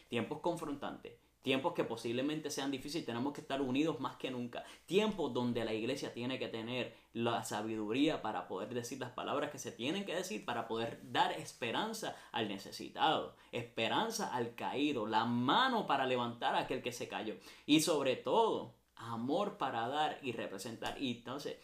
Tiempos 0.09 0.39
confrontantes, 0.39 1.13
tiempos 1.45 1.73
que 1.73 1.83
posiblemente 1.83 2.49
sean 2.49 2.71
difíciles, 2.71 3.05
tenemos 3.05 3.31
que 3.31 3.41
estar 3.41 3.61
unidos 3.61 3.99
más 3.99 4.15
que 4.15 4.31
nunca, 4.31 4.63
tiempos 4.87 5.31
donde 5.31 5.63
la 5.63 5.75
iglesia 5.75 6.11
tiene 6.11 6.39
que 6.39 6.47
tener 6.47 6.95
la 7.13 7.43
sabiduría 7.43 8.23
para 8.23 8.47
poder 8.47 8.73
decir 8.73 8.99
las 8.99 9.11
palabras 9.11 9.51
que 9.51 9.59
se 9.59 9.71
tienen 9.71 10.05
que 10.05 10.15
decir, 10.15 10.43
para 10.43 10.67
poder 10.67 10.99
dar 11.03 11.33
esperanza 11.33 12.15
al 12.31 12.47
necesitado, 12.47 13.35
esperanza 13.51 14.35
al 14.35 14.55
caído, 14.55 15.05
la 15.05 15.25
mano 15.25 15.85
para 15.85 16.07
levantar 16.07 16.55
a 16.55 16.61
aquel 16.61 16.81
que 16.81 16.91
se 16.91 17.07
cayó 17.07 17.35
y 17.67 17.81
sobre 17.81 18.15
todo 18.15 18.73
amor 18.95 19.59
para 19.59 19.87
dar 19.87 20.17
y 20.23 20.31
representar. 20.31 20.99
Y 20.99 21.17
entonces 21.17 21.59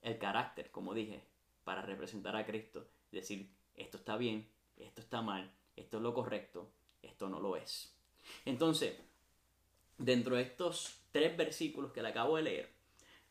el 0.00 0.16
carácter, 0.16 0.70
como 0.70 0.94
dije, 0.94 1.24
para 1.64 1.82
representar 1.82 2.36
a 2.36 2.46
Cristo, 2.46 2.86
decir 3.10 3.50
esto 3.74 3.96
está 3.96 4.16
bien, 4.16 4.48
esto 4.76 5.00
está 5.00 5.22
mal, 5.22 5.52
esto 5.74 5.96
es 5.96 6.04
lo 6.04 6.14
correcto, 6.14 6.70
esto 7.02 7.28
no 7.28 7.40
lo 7.40 7.56
es. 7.56 7.98
Entonces, 8.44 8.94
dentro 9.98 10.36
de 10.36 10.42
estos 10.42 11.00
tres 11.12 11.36
versículos 11.36 11.92
que 11.92 12.02
le 12.02 12.08
acabo 12.08 12.36
de 12.36 12.42
leer, 12.42 12.74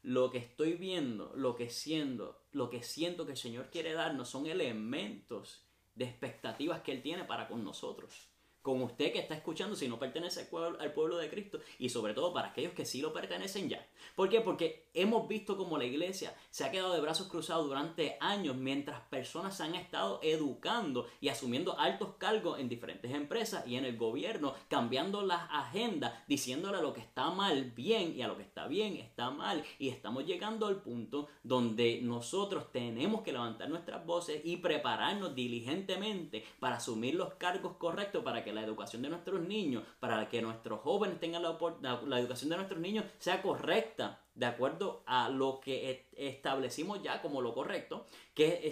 lo 0.01 0.32
que 0.32 0.38
estoy 0.38 0.74
viendo, 0.74 1.32
lo 1.36 1.55
que 1.55 1.70
siento, 1.70 2.41
lo 2.51 2.70
que 2.70 2.84
siento 2.84 3.25
que 3.25 3.32
el 3.32 3.38
Señor 3.38 3.70
quiere 3.70 3.93
darnos 3.93 4.29
son 4.29 4.48
elementos 4.48 5.65
de 5.96 6.05
expectativas 6.05 6.82
que 6.82 6.91
Él 6.91 7.01
tiene 7.01 7.24
para 7.24 7.48
con 7.48 7.63
nosotros 7.63 8.33
con 8.63 8.82
usted 8.82 9.12
que 9.12 9.20
está 9.20 9.36
escuchando 9.36 9.75
si 9.75 9.88
no 9.88 10.00
pertenece 10.00 10.48
al 10.79 10.93
pueblo, 10.93 11.17
de 11.17 11.29
Cristo 11.29 11.60
y 11.77 11.89
sobre 11.89 12.13
todo 12.13 12.34
para 12.34 12.48
aquellos 12.48 12.74
que 12.74 12.86
sí 12.86 13.01
lo 13.01 13.13
pertenecen 13.13 13.70
ya. 13.70 13.86
¿Por 14.15 14.29
qué? 14.29 14.41
Porque 14.41 14.88
hemos 14.93 15.27
visto 15.27 15.58
como 15.58 15.77
la 15.77 15.86
iglesia 15.86 16.34
se 16.50 16.63
ha 16.63 16.72
quedado 16.72 16.93
de 16.93 17.01
brazos 17.01 17.27
cruzados 17.27 17.67
durante 17.67 18.17
años 18.22 18.55
mientras 18.55 19.01
personas 19.01 19.58
se 19.58 19.63
han 19.63 19.75
estado 19.75 20.20
educando 20.24 21.08
y 21.20 21.27
asumiendo 21.27 21.77
altos 21.77 22.15
cargos 22.17 22.60
en 22.60 22.70
diferentes 22.70 23.12
empresas 23.12 23.67
y 23.67 23.75
en 23.75 23.86
el 23.86 23.98
gobierno, 23.98 24.53
cambiando 24.70 25.24
las 25.24 25.41
agendas, 25.51 26.13
diciéndole 26.27 26.77
a 26.77 26.82
lo 26.82 26.93
que 26.93 27.01
está 27.01 27.32
mal 27.32 27.72
bien 27.72 28.15
y 28.15 28.22
a 28.22 28.27
lo 28.27 28.38
que 28.38 28.43
está 28.43 28.67
bien 28.67 28.96
está 28.96 29.29
mal. 29.29 29.63
Y 29.77 29.89
estamos 29.89 30.25
llegando 30.25 30.67
al 30.67 30.82
punto 30.82 31.27
donde 31.43 32.00
nosotros 32.01 32.72
tenemos 32.72 33.24
que 33.24 33.34
levantar 33.34 33.70
nuestras 33.70 34.05
voces 34.05 34.41
y 34.46 34.58
prepararnos 34.58 35.36
diligentemente 35.36 36.46
para 36.62 36.77
asumir 36.77 37.15
los 37.15 37.34
cargos 37.34 37.75
correctos 37.77 38.24
para 38.24 38.43
que 38.43 38.53
la 38.54 38.62
educación 38.62 39.02
de 39.02 39.10
nuestros 39.10 39.42
niños, 39.42 39.84
para 40.00 40.28
que 40.30 40.42
nuestros 40.42 40.82
jóvenes 40.82 41.20
tengan 41.20 41.44
la, 41.44 41.58
la, 42.06 42.20
educación 42.20 42.50
de 42.50 42.58
nuestros 42.58 42.80
niños 42.80 43.06
sea 43.20 43.42
correcta, 43.42 44.22
de 44.36 44.46
acuerdo 44.46 45.04
a 45.06 45.30
lo 45.30 45.60
que 45.60 46.08
establecimos 46.18 47.04
ya 47.04 47.22
como 47.22 47.42
lo 47.42 47.54
correcto, 47.54 48.06
que 48.34 48.72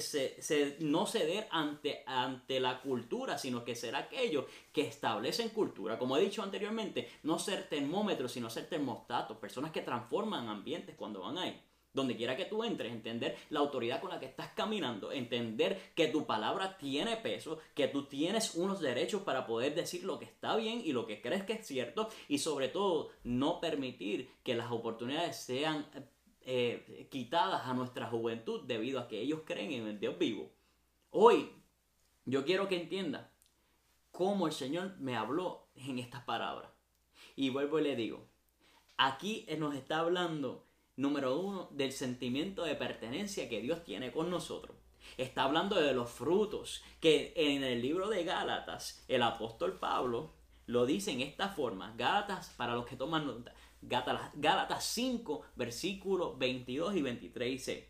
no 0.80 1.06
ceder 1.06 1.48
ante, 1.52 2.04
ante 2.08 2.60
la 2.60 2.82
cultura, 2.82 3.38
sino 3.38 3.64
que 3.64 3.76
ser 3.76 3.96
aquellos 3.96 4.46
que 4.74 4.82
establecen 4.82 5.50
cultura. 5.50 6.00
Como 6.00 6.18
he 6.18 6.22
dicho 6.22 6.42
anteriormente, 6.42 7.10
no 7.24 7.38
ser 7.38 7.70
termómetros, 7.70 8.32
sino 8.32 8.50
ser 8.50 8.68
termostatos, 8.68 9.38
personas 9.38 9.72
que 9.72 9.82
transforman 9.82 10.50
ambientes 10.50 10.96
cuando 10.96 11.22
van 11.22 11.38
ahí. 11.38 11.62
Donde 11.94 12.16
quiera 12.16 12.38
que 12.38 12.46
tú 12.46 12.64
entres, 12.64 12.92
entender 12.92 13.38
la 13.50 13.60
autoridad 13.60 14.00
con 14.00 14.12
la 14.12 14.20
que 14.20 14.26
estás 14.26 14.50
caminando, 14.50 15.12
entender 15.12 15.92
que 15.94 16.08
tu 16.08 16.26
palabra 16.26 16.78
tiene 16.78 17.18
peso, 17.18 17.60
que 17.74 17.88
tú 17.88 18.06
tienes 18.06 18.56
unos 18.56 18.80
derechos 18.80 19.24
para 19.24 19.46
poder 19.46 19.76
decir 19.76 20.04
lo 20.04 20.18
que 20.18 20.26
está 20.26 20.56
bien 20.56 20.82
y 20.84 20.94
lo 20.94 21.06
que 21.06 21.22
crees 21.22 21.44
que 21.44 21.54
es 21.54 21.68
cierto 21.68 22.10
y 22.28 22.38
sobre 22.38 22.70
todo 22.70 23.10
no 23.24 23.60
permitir 23.60 24.32
que 24.44 24.56
las 24.56 24.72
oportunidades 24.72 25.36
sean 25.38 25.86
eh, 26.44 27.08
quitadas 27.12 27.68
a 27.68 27.74
nuestra 27.74 28.08
juventud 28.08 28.64
debido 28.66 29.00
a 29.00 29.08
que 29.08 29.20
ellos 29.20 29.42
creen 29.46 29.72
en 29.72 29.88
el 29.88 30.00
Dios 30.00 30.18
vivo. 30.18 30.50
Hoy 31.12 31.52
yo 32.26 32.46
quiero 32.46 32.68
que 32.68 32.82
entienda 32.82 33.32
cómo 34.12 34.48
el 34.48 34.54
Señor 34.54 34.96
me 35.00 35.16
habló 35.16 35.68
en 35.76 36.00
estas 36.00 36.24
palabras. 36.24 36.72
Y 37.36 37.50
vuelvo 37.50 37.80
y 37.80 37.84
le 37.84 37.96
digo, 37.96 38.28
aquí 38.98 39.46
nos 39.58 39.76
está 39.76 40.00
hablando 40.00 40.66
número 41.02 41.40
uno, 41.40 41.68
del 41.72 41.92
sentimiento 41.92 42.64
de 42.64 42.76
pertenencia 42.76 43.50
que 43.50 43.62
Dios 43.62 43.84
tiene 43.84 44.12
con 44.12 44.30
nosotros. 44.30 44.78
Está 45.18 45.44
hablando 45.44 45.76
de 45.76 45.94
los 45.94 46.10
frutos, 46.10 46.84
que 47.00 47.34
en 47.36 47.64
el 47.64 47.82
libro 47.82 48.10
de 48.10 48.24
Gálatas, 48.24 49.04
el 49.08 49.24
apóstol 49.24 49.80
Pablo 49.80 50.34
lo 50.68 50.86
dice 50.86 51.12
en 51.12 51.22
esta 51.22 51.50
forma. 51.50 51.94
Gálatas, 51.98 52.54
para 52.56 52.76
los 52.76 52.86
que 52.86 52.96
toman 52.96 53.26
nota, 53.26 53.54
Gálatas, 53.82 54.86
5, 54.86 55.42
versículos 55.56 56.38
22 56.38 56.96
y 56.96 57.02
23 57.02 57.50
dice, 57.50 57.90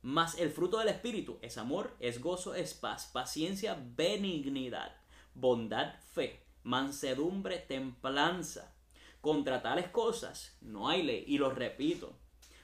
mas 0.00 0.38
el 0.38 0.50
fruto 0.50 0.78
del 0.78 0.88
Espíritu 0.88 1.38
es 1.42 1.58
amor, 1.58 1.94
es 2.00 2.20
gozo, 2.20 2.54
es 2.54 2.74
paz, 2.74 3.10
paciencia, 3.12 3.78
benignidad, 3.78 4.96
bondad, 5.34 5.94
fe, 6.12 6.42
mansedumbre, 6.64 7.58
templanza. 7.58 8.74
Contra 9.20 9.62
tales 9.62 9.88
cosas 9.90 10.56
no 10.60 10.88
hay 10.88 11.04
ley. 11.04 11.24
Y 11.28 11.38
lo 11.38 11.50
repito, 11.50 12.18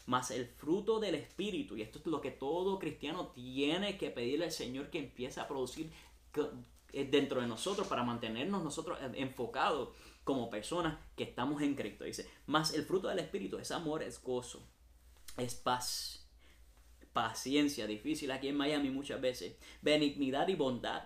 más 0.09 0.31
el 0.31 0.47
fruto 0.47 1.01
del 1.01 1.15
Espíritu, 1.15 1.77
y 1.77 1.83
esto 1.83 1.99
es 1.99 2.07
lo 2.07 2.23
que 2.23 2.31
todo 2.31 2.79
cristiano 2.79 3.29
tiene 3.29 3.99
que 3.99 4.11
pedirle 4.11 4.47
al 4.47 4.53
Señor 4.53 4.89
que 4.89 4.99
empiece 4.99 5.39
a 5.39 5.47
producir 5.47 5.93
eh, 6.93 7.05
dentro 7.05 7.43
de 7.43 7.47
nosotros 7.47 7.87
para 7.87 8.03
mantenernos 8.03 8.65
nosotros 8.65 8.99
enfocados 9.15 9.91
como 10.25 10.49
personas 10.49 10.99
que 11.15 11.25
estamos 11.25 11.61
en 11.61 11.75
Cristo. 11.75 12.05
Dice, 12.05 12.27
más 12.47 12.73
el 12.73 12.85
fruto 12.85 13.09
del 13.09 13.19
Espíritu 13.19 13.59
es 13.59 13.71
amor, 13.71 14.03
es 14.03 14.23
gozo, 14.23 14.63
es 15.37 15.55
paz, 15.55 16.27
paciencia, 17.13 17.87
difícil 17.87 18.31
aquí 18.31 18.49
en 18.49 18.57
Miami 18.57 18.89
muchas 18.89 19.21
veces, 19.21 19.57
benignidad 19.83 20.49
y 20.49 20.55
bondad, 20.55 21.05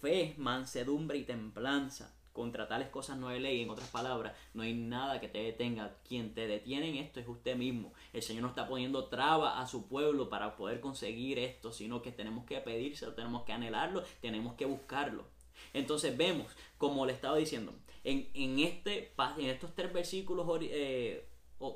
fe, 0.00 0.34
mansedumbre 0.38 1.18
y 1.18 1.24
templanza 1.24 2.15
contra 2.36 2.68
tales 2.68 2.88
cosas 2.90 3.16
no 3.16 3.28
hay 3.28 3.40
ley, 3.40 3.62
en 3.62 3.70
otras 3.70 3.88
palabras, 3.88 4.36
no 4.52 4.62
hay 4.62 4.74
nada 4.74 5.18
que 5.20 5.28
te 5.28 5.38
detenga. 5.38 5.96
Quien 6.06 6.34
te 6.34 6.46
detiene 6.46 6.90
en 6.90 6.96
esto 6.96 7.18
es 7.18 7.26
usted 7.26 7.56
mismo. 7.56 7.94
El 8.12 8.22
Señor 8.22 8.42
no 8.42 8.48
está 8.50 8.68
poniendo 8.68 9.06
traba 9.06 9.58
a 9.58 9.66
su 9.66 9.88
pueblo 9.88 10.28
para 10.28 10.54
poder 10.54 10.80
conseguir 10.80 11.38
esto, 11.38 11.72
sino 11.72 12.02
que 12.02 12.12
tenemos 12.12 12.44
que 12.44 12.60
pedírselo, 12.60 13.14
tenemos 13.14 13.44
que 13.44 13.52
anhelarlo, 13.52 14.04
tenemos 14.20 14.54
que 14.54 14.66
buscarlo. 14.66 15.24
Entonces 15.72 16.14
vemos, 16.16 16.46
como 16.76 17.06
le 17.06 17.14
estaba 17.14 17.38
diciendo, 17.38 17.72
en, 18.04 18.28
en, 18.34 18.58
este, 18.58 19.14
en 19.38 19.46
estos 19.46 19.74
tres 19.74 19.92
versículos 19.92 20.46
eh, 20.60 21.26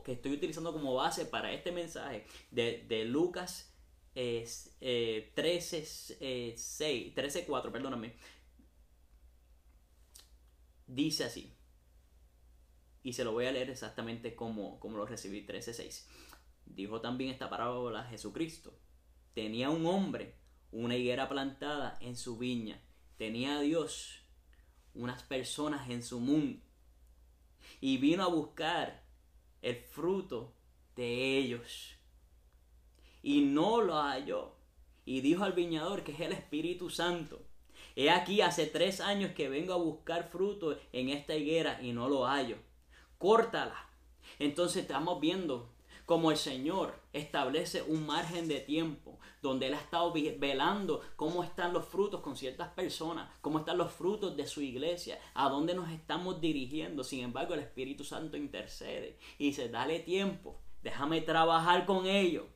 que 0.05 0.13
estoy 0.13 0.33
utilizando 0.33 0.73
como 0.75 0.95
base 0.95 1.25
para 1.25 1.53
este 1.53 1.73
mensaje 1.73 2.27
de, 2.51 2.85
de 2.87 3.07
Lucas 3.07 3.75
eh, 4.15 5.33
13, 5.35 6.55
6, 6.57 7.15
13, 7.15 7.47
4, 7.47 7.73
perdóname, 7.73 8.13
dice 10.95 11.25
así. 11.25 11.57
Y 13.03 13.15
se 13.15 13.25
lo 13.25 13.33
voy 13.33 13.47
a 13.47 13.53
leer 13.53 13.71
exactamente 13.71 14.35
como, 14.35 14.79
como 14.79 14.99
lo 14.99 15.07
recibí 15.07 15.47
13.6. 15.47 16.07
Dijo 16.67 17.01
también 17.01 17.31
esta 17.31 17.49
parábola 17.49 18.05
Jesucristo. 18.05 18.79
Tenía 19.35 19.71
un 19.71 19.87
hombre 19.87 20.37
una 20.73 20.97
higuera 20.97 21.29
plantada 21.29 21.99
en 22.01 22.17
su 22.17 22.39
viña. 22.39 22.81
Tenía 23.17 23.59
a 23.59 23.61
Dios 23.61 24.23
unas 24.95 25.23
personas 25.23 25.89
en 25.91 26.03
su 26.03 26.21
mundo. 26.21 26.61
Y 27.81 27.99
vino 27.99 28.23
a 28.23 28.29
buscar 28.29 29.05
el 29.63 29.77
fruto 29.77 30.55
de 30.97 31.39
ellos. 31.39 31.97
Y 33.23 33.43
no 33.43 33.81
lo 33.81 34.01
halló. 34.01 34.57
Y 35.05 35.23
dijo 35.23 35.45
al 35.45 35.55
viñador 35.55 36.05
que 36.05 36.13
es 36.13 36.21
el 36.21 36.33
Espíritu 36.33 36.91
Santo 36.91 37.50
He 38.01 38.09
aquí 38.09 38.41
hace 38.41 38.65
tres 38.65 39.03
años 39.03 39.33
que 39.33 39.51
vengo 39.51 39.75
a 39.75 39.77
buscar 39.77 40.31
fruto 40.31 40.75
en 40.91 41.11
esta 41.11 41.37
higuera 41.37 41.83
y 41.83 41.93
no 41.93 42.09
lo 42.09 42.25
hallo. 42.25 42.57
Córtala. 43.19 43.91
Entonces 44.39 44.85
estamos 44.85 45.21
viendo 45.21 45.69
cómo 46.07 46.31
el 46.31 46.39
Señor 46.39 46.99
establece 47.13 47.83
un 47.83 48.07
margen 48.07 48.49
de 48.49 48.61
tiempo 48.61 49.19
donde 49.43 49.67
Él 49.67 49.75
ha 49.75 49.81
estado 49.81 50.15
velando 50.15 51.03
cómo 51.17 51.45
están 51.45 51.75
los 51.75 51.85
frutos 51.85 52.23
con 52.23 52.39
ciertas 52.39 52.69
personas, 52.69 53.29
cómo 53.43 53.59
están 53.59 53.77
los 53.77 53.93
frutos 53.93 54.35
de 54.35 54.47
su 54.47 54.63
iglesia, 54.63 55.19
a 55.35 55.51
dónde 55.51 55.75
nos 55.75 55.91
estamos 55.91 56.41
dirigiendo. 56.41 57.05
Sin 57.05 57.23
embargo, 57.23 57.53
el 57.53 57.61
Espíritu 57.61 58.03
Santo 58.03 58.39
intercede 58.39 59.19
y 59.37 59.49
dice, 59.49 59.69
dale 59.69 59.99
tiempo, 59.99 60.59
déjame 60.83 61.21
trabajar 61.21 61.85
con 61.85 62.07
ellos. 62.07 62.47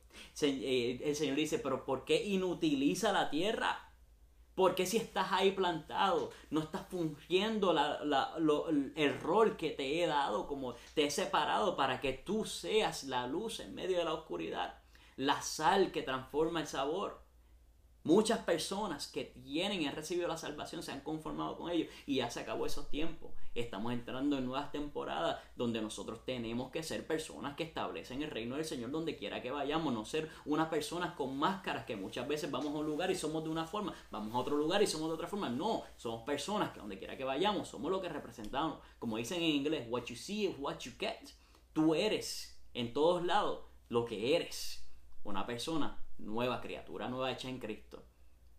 Eh, 0.41 1.01
el 1.03 1.15
Señor 1.15 1.35
dice, 1.35 1.59
pero 1.59 1.85
¿por 1.85 2.03
qué 2.03 2.25
inutiliza 2.25 3.13
la 3.13 3.29
tierra? 3.29 3.84
Porque 4.55 4.85
si 4.85 4.97
estás 4.97 5.31
ahí 5.31 5.51
plantado, 5.51 6.31
no 6.49 6.61
estás 6.61 6.87
fungiendo 6.87 7.75
el 8.95 9.19
rol 9.19 9.57
que 9.57 9.71
te 9.71 10.01
he 10.01 10.07
dado, 10.07 10.47
como 10.47 10.75
te 10.93 11.05
he 11.05 11.11
separado 11.11 11.75
para 11.75 11.99
que 11.99 12.13
tú 12.13 12.45
seas 12.45 13.03
la 13.03 13.27
luz 13.27 13.59
en 13.59 13.75
medio 13.75 13.97
de 13.97 14.05
la 14.05 14.13
oscuridad, 14.13 14.79
la 15.17 15.41
sal 15.41 15.91
que 15.91 16.03
transforma 16.03 16.61
el 16.61 16.67
sabor? 16.67 17.24
Muchas 18.05 18.37
personas 18.41 19.07
que 19.07 19.23
tienen 19.23 19.81
y 19.81 19.87
han 19.87 19.95
recibido 19.95 20.27
la 20.27 20.37
salvación 20.37 20.83
se 20.83 20.91
han 20.91 21.01
conformado 21.01 21.57
con 21.57 21.71
ellos 21.71 21.87
y 22.05 22.17
ya 22.17 22.29
se 22.29 22.39
acabó 22.39 22.67
esos 22.67 22.87
tiempos. 22.87 23.31
Estamos 23.55 23.93
entrando 23.93 24.37
en 24.37 24.45
nuevas 24.45 24.71
temporadas 24.71 25.39
donde 25.55 25.81
nosotros 25.81 26.23
tenemos 26.23 26.69
que 26.69 26.83
ser 26.83 27.07
personas 27.07 27.55
que 27.55 27.63
establecen 27.63 28.21
el 28.21 28.29
reino 28.29 28.57
del 28.57 28.65
Señor 28.65 28.91
donde 28.91 29.15
quiera 29.15 29.41
que 29.41 29.49
vayamos, 29.49 29.91
no 29.91 30.05
ser 30.05 30.29
unas 30.45 30.67
personas 30.67 31.15
con 31.15 31.35
máscaras 31.35 31.85
que 31.85 31.95
muchas 31.95 32.27
veces 32.27 32.51
vamos 32.51 32.75
a 32.75 32.77
un 32.77 32.85
lugar 32.85 33.09
y 33.09 33.15
somos 33.15 33.43
de 33.43 33.49
una 33.49 33.65
forma, 33.65 33.95
vamos 34.11 34.35
a 34.35 34.37
otro 34.37 34.55
lugar 34.55 34.83
y 34.83 34.87
somos 34.87 35.07
de 35.07 35.15
otra 35.15 35.27
forma. 35.27 35.49
No, 35.49 35.81
somos 35.97 36.21
personas 36.21 36.73
que 36.73 36.81
donde 36.81 36.99
quiera 36.99 37.17
que 37.17 37.23
vayamos 37.23 37.69
somos 37.69 37.89
lo 37.89 38.03
que 38.03 38.09
representamos. 38.09 38.77
Como 38.99 39.17
dicen 39.17 39.41
en 39.41 39.49
inglés, 39.49 39.87
what 39.89 40.03
you 40.03 40.15
see 40.15 40.45
is 40.45 40.55
what 40.59 40.77
you 40.81 40.91
get. 40.99 41.27
Tú 41.73 41.95
eres 41.95 42.55
en 42.75 42.93
todos 42.93 43.25
lados 43.25 43.61
lo 43.89 44.05
que 44.05 44.35
eres. 44.35 44.83
Una 45.23 45.47
persona 45.47 46.04
nueva 46.17 46.61
criatura 46.61 47.07
nueva 47.09 47.31
hecha 47.31 47.49
en 47.49 47.59
Cristo, 47.59 48.03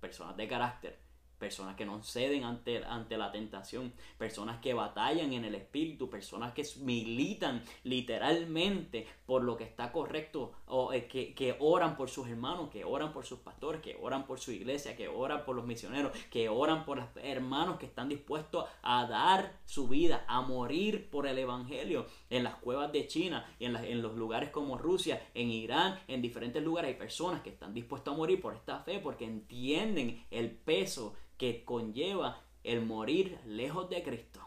personas 0.00 0.36
de 0.36 0.48
carácter, 0.48 0.98
personas 1.38 1.76
que 1.76 1.84
no 1.84 2.02
ceden 2.02 2.44
ante, 2.44 2.84
ante 2.84 3.18
la 3.18 3.30
tentación, 3.30 3.92
personas 4.18 4.60
que 4.60 4.74
batallan 4.74 5.32
en 5.32 5.44
el 5.44 5.54
espíritu, 5.54 6.08
personas 6.08 6.52
que 6.54 6.64
militan 6.80 7.62
literalmente 7.84 9.06
por 9.26 9.42
lo 9.42 9.56
que 9.56 9.64
está 9.64 9.92
correcto, 9.92 10.52
o 10.68 10.92
eh, 10.92 11.06
que, 11.06 11.56
oran 11.60 11.96
por 11.96 12.08
sus 12.08 12.28
hermanos, 12.28 12.70
que 12.70 12.84
oran 12.84 13.12
por 13.12 13.24
sus 13.24 13.38
pastores, 13.40 13.80
que 13.80 13.96
oran 14.00 14.26
por 14.26 14.38
su 14.38 14.52
iglesia, 14.52 14.96
que 14.96 15.08
oran 15.08 15.44
por 15.44 15.56
los 15.56 15.64
misioneros, 15.64 16.12
que 16.30 16.48
oran 16.48 16.84
por 16.84 16.98
los 16.98 17.06
hermanos 17.22 17.78
que 17.78 17.86
están 17.86 18.08
dispuestos 18.08 18.66
a 18.82 19.06
dar 19.06 19.58
su 19.64 19.88
vida, 19.88 20.24
a 20.28 20.40
morir 20.42 21.08
por 21.10 21.26
el 21.26 21.38
evangelio 21.38 22.06
en 22.30 22.44
las 22.44 22.56
cuevas 22.56 22.92
de 22.92 23.06
China 23.06 23.46
y 23.58 23.66
en, 23.66 23.76
en 23.76 24.02
los 24.02 24.16
lugares 24.16 24.50
como 24.50 24.78
Rusia, 24.78 25.26
en 25.34 25.50
Irán, 25.50 25.98
en 26.08 26.22
diferentes 26.22 26.62
lugares 26.62 26.92
hay 26.92 26.98
personas 26.98 27.42
que 27.42 27.50
están 27.50 27.74
dispuestos 27.74 28.14
a 28.14 28.16
morir 28.16 28.40
por 28.40 28.54
esta 28.54 28.80
fe 28.80 28.98
porque 28.98 29.24
entienden 29.24 30.24
el 30.30 30.50
peso 30.50 31.14
que 31.36 31.64
conlleva 31.64 32.42
el 32.64 32.84
morir 32.84 33.38
lejos 33.44 33.88
de 33.88 34.02
Cristo. 34.02 34.45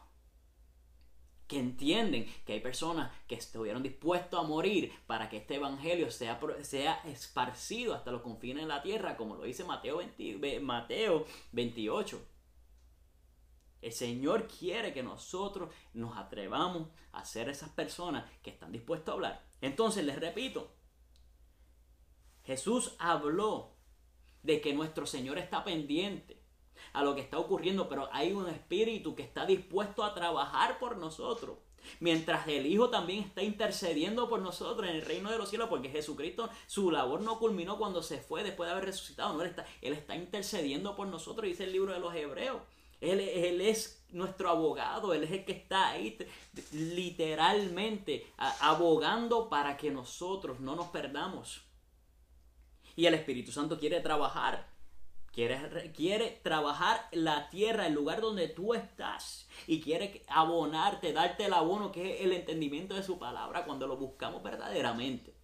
Que 1.49 1.59
entienden 1.59 2.25
que 2.45 2.53
hay 2.53 2.61
personas 2.61 3.11
que 3.27 3.35
estuvieron 3.35 3.83
dispuestos 3.83 4.39
a 4.39 4.47
morir 4.47 4.93
para 5.07 5.29
que 5.29 5.37
este 5.37 5.55
evangelio 5.55 6.11
sea, 6.11 6.39
sea 6.61 7.01
esparcido 7.05 7.95
hasta 7.95 8.11
los 8.11 8.21
confines 8.21 8.63
de 8.63 8.69
la 8.69 8.81
tierra, 8.81 9.17
como 9.17 9.35
lo 9.35 9.43
dice 9.43 9.65
Mateo, 9.65 9.99
Mateo 10.61 11.25
28. 11.51 12.25
El 13.81 13.91
Señor 13.91 14.47
quiere 14.47 14.93
que 14.93 15.03
nosotros 15.03 15.73
nos 15.93 16.17
atrevamos 16.17 16.89
a 17.13 17.25
ser 17.25 17.49
esas 17.49 17.69
personas 17.69 18.29
que 18.43 18.51
están 18.51 18.71
dispuestos 18.71 19.11
a 19.11 19.15
hablar. 19.15 19.43
Entonces 19.59 20.05
les 20.05 20.19
repito, 20.19 20.71
Jesús 22.43 22.95
habló 22.99 23.75
de 24.43 24.61
que 24.61 24.73
nuestro 24.73 25.05
Señor 25.05 25.39
está 25.39 25.63
pendiente 25.63 26.38
a 26.93 27.03
lo 27.03 27.15
que 27.15 27.21
está 27.21 27.37
ocurriendo, 27.37 27.87
pero 27.87 28.09
hay 28.11 28.33
un 28.33 28.47
espíritu 28.47 29.15
que 29.15 29.23
está 29.23 29.45
dispuesto 29.45 30.03
a 30.03 30.13
trabajar 30.13 30.79
por 30.79 30.97
nosotros. 30.97 31.57
Mientras 31.99 32.47
el 32.47 32.65
Hijo 32.65 32.89
también 32.89 33.23
está 33.23 33.41
intercediendo 33.41 34.29
por 34.29 34.41
nosotros 34.41 34.87
en 34.89 34.95
el 34.95 35.01
reino 35.01 35.31
de 35.31 35.37
los 35.37 35.49
cielos, 35.49 35.69
porque 35.69 35.89
Jesucristo, 35.89 36.49
su 36.67 36.91
labor 36.91 37.21
no 37.21 37.39
culminó 37.39 37.77
cuando 37.77 38.03
se 38.03 38.19
fue 38.19 38.43
después 38.43 38.67
de 38.67 38.73
haber 38.73 38.85
resucitado, 38.85 39.33
no, 39.33 39.41
él 39.41 39.49
está, 39.49 39.65
él 39.81 39.93
está 39.93 40.15
intercediendo 40.15 40.95
por 40.95 41.07
nosotros, 41.07 41.47
dice 41.47 41.63
el 41.63 41.71
libro 41.71 41.93
de 41.93 41.99
los 41.99 42.13
Hebreos. 42.13 42.61
Él, 43.01 43.21
él, 43.21 43.61
es 43.61 44.03
nuestro 44.09 44.49
abogado, 44.49 45.13
Él 45.13 45.23
es 45.23 45.31
el 45.31 45.45
que 45.45 45.53
está 45.53 45.87
ahí 45.87 46.17
literalmente 46.73 48.27
abogando 48.59 49.47
para 49.47 49.77
que 49.77 49.89
nosotros 49.89 50.59
no 50.59 50.75
nos 50.75 50.87
perdamos. 50.87 51.61
Y 52.97 53.05
el 53.05 53.13
Espíritu 53.13 53.53
Santo 53.53 53.79
quiere 53.79 54.01
trabajar 54.01 54.67
Quiere, 55.31 55.91
quiere, 55.95 56.39
trabajar 56.43 57.07
la 57.11 57.49
tierra, 57.49 57.87
el 57.87 57.93
lugar 57.93 58.21
donde 58.21 58.47
tú 58.47 58.73
estás. 58.73 59.47
Y 59.67 59.81
quiere 59.81 60.23
abonarte, 60.27 61.13
darte 61.13 61.45
el 61.45 61.53
abono 61.53 61.91
que 61.91 62.15
es 62.15 62.21
el 62.25 62.33
entendimiento 62.33 62.95
de 62.95 63.03
su 63.03 63.19
palabra 63.19 63.65
cuando 63.65 63.87
lo 63.87 63.97
buscamos 63.97 64.43
verdaderamente. 64.43 65.35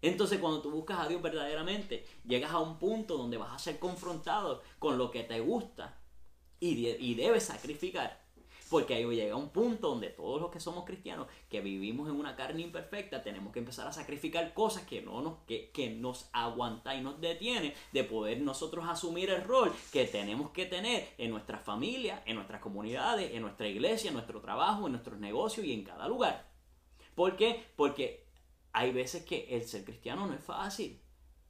Entonces 0.00 0.38
cuando 0.38 0.62
tú 0.62 0.70
buscas 0.70 1.00
a 1.00 1.08
Dios 1.08 1.20
verdaderamente, 1.20 2.06
llegas 2.24 2.52
a 2.52 2.58
un 2.58 2.78
punto 2.78 3.16
donde 3.16 3.36
vas 3.36 3.52
a 3.52 3.58
ser 3.58 3.78
confrontado 3.78 4.62
con 4.78 4.96
lo 4.96 5.10
que 5.10 5.24
te 5.24 5.40
gusta 5.40 5.98
y, 6.60 6.86
y 6.86 7.14
debes 7.14 7.44
sacrificar 7.44 8.27
porque 8.70 8.94
ahí 8.94 9.04
llega 9.04 9.36
un 9.36 9.50
punto 9.50 9.88
donde 9.88 10.10
todos 10.10 10.40
los 10.40 10.50
que 10.50 10.60
somos 10.60 10.84
cristianos, 10.84 11.26
que 11.48 11.60
vivimos 11.60 12.08
en 12.08 12.16
una 12.16 12.36
carne 12.36 12.62
imperfecta, 12.62 13.22
tenemos 13.22 13.52
que 13.52 13.60
empezar 13.60 13.86
a 13.86 13.92
sacrificar 13.92 14.52
cosas 14.54 14.84
que 14.84 15.02
no 15.02 15.22
nos, 15.22 15.38
que, 15.46 15.70
que 15.70 15.90
nos 15.90 16.28
aguanta 16.32 16.94
y 16.94 17.00
nos 17.00 17.20
detiene 17.20 17.74
de 17.92 18.04
poder 18.04 18.40
nosotros 18.40 18.84
asumir 18.88 19.30
el 19.30 19.44
rol 19.44 19.72
que 19.92 20.06
tenemos 20.06 20.50
que 20.50 20.66
tener 20.66 21.08
en 21.18 21.30
nuestra 21.30 21.58
familia, 21.58 22.22
en 22.26 22.36
nuestras 22.36 22.60
comunidades, 22.60 23.34
en 23.34 23.42
nuestra 23.42 23.68
iglesia, 23.68 24.08
en 24.08 24.14
nuestro 24.14 24.40
trabajo, 24.40 24.86
en 24.86 24.92
nuestros 24.92 25.18
negocios 25.18 25.66
y 25.66 25.72
en 25.72 25.84
cada 25.84 26.08
lugar. 26.08 26.48
¿Por 27.14 27.36
qué? 27.36 27.64
Porque 27.76 28.26
hay 28.72 28.92
veces 28.92 29.24
que 29.24 29.48
el 29.50 29.64
ser 29.64 29.84
cristiano 29.84 30.26
no 30.26 30.34
es 30.34 30.44
fácil. 30.44 31.00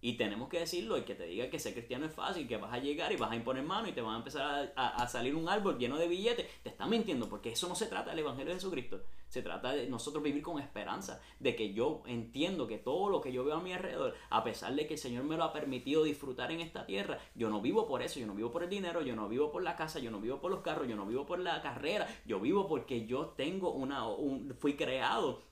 Y 0.01 0.13
tenemos 0.13 0.49
que 0.49 0.61
decirlo, 0.61 0.97
el 0.97 1.05
que 1.05 1.17
te 1.17 1.27
diga 1.27 1.51
que 1.51 1.59
ser 1.59 1.73
cristiano 1.73 2.07
es 2.07 2.13
fácil, 2.13 2.47
que 2.47 2.57
vas 2.57 2.73
a 2.73 2.79
llegar 2.79 3.11
y 3.11 3.17
vas 3.17 3.33
a 3.33 3.37
imponer 3.37 3.65
mano 3.65 3.89
y 3.89 3.93
te 3.93 4.01
van 4.01 4.15
a 4.15 4.19
empezar 4.19 4.73
a, 4.77 5.09
salir 5.09 5.35
un 5.35 5.49
árbol 5.49 5.77
lleno 5.77 5.97
de 5.99 6.07
billetes, 6.07 6.47
te 6.63 6.69
está 6.69 6.87
mintiendo, 6.87 7.29
porque 7.29 7.51
eso 7.51 7.69
no 7.69 7.75
se 7.75 7.87
trata 7.87 8.11
del 8.11 8.21
Evangelio 8.21 8.53
de 8.53 8.61
Jesucristo. 8.61 9.03
Se 9.29 9.43
trata 9.43 9.73
de 9.73 9.89
nosotros 9.89 10.23
vivir 10.23 10.43
con 10.43 10.61
esperanza, 10.61 11.21
de 11.41 11.57
que 11.57 11.75
yo 11.75 12.03
entiendo 12.07 12.67
que 12.67 12.79
todo 12.79 13.11
lo 13.11 13.21
que 13.21 13.33
yo 13.33 13.45
veo 13.45 13.57
a 13.57 13.61
mi 13.61 13.73
alrededor, 13.73 14.15
a 14.31 14.45
pesar 14.45 14.75
de 14.75 14.87
que 14.87 14.95
el 14.95 15.01
Señor 15.01 15.25
me 15.25 15.37
lo 15.37 15.45
ha 15.45 15.53
permitido 15.53 16.05
disfrutar 16.05 16.53
en 16.53 16.61
esta 16.61 16.87
tierra, 16.87 17.19
yo 17.35 17.51
no 17.51 17.61
vivo 17.61 17.87
por 17.87 18.03
eso, 18.03 18.21
yo 18.21 18.27
no 18.27 18.35
vivo 18.35 18.53
por 18.53 18.63
el 18.63 18.71
dinero, 18.71 19.03
yo 19.03 19.17
no 19.17 19.29
vivo 19.29 19.51
por 19.51 19.63
la 19.63 19.77
casa, 19.77 19.99
yo 19.99 20.11
no 20.13 20.21
vivo 20.21 20.41
por 20.41 20.53
los 20.53 20.61
carros, 20.61 20.89
yo 20.89 20.97
no 20.97 21.07
vivo 21.07 21.27
por 21.27 21.41
la 21.41 21.61
carrera, 21.61 22.07
yo 22.25 22.41
vivo 22.41 22.69
porque 22.69 23.05
yo 23.05 23.35
tengo 23.37 23.73
una, 23.73 24.07
un, 24.07 24.55
fui 24.59 24.77
creado 24.77 25.43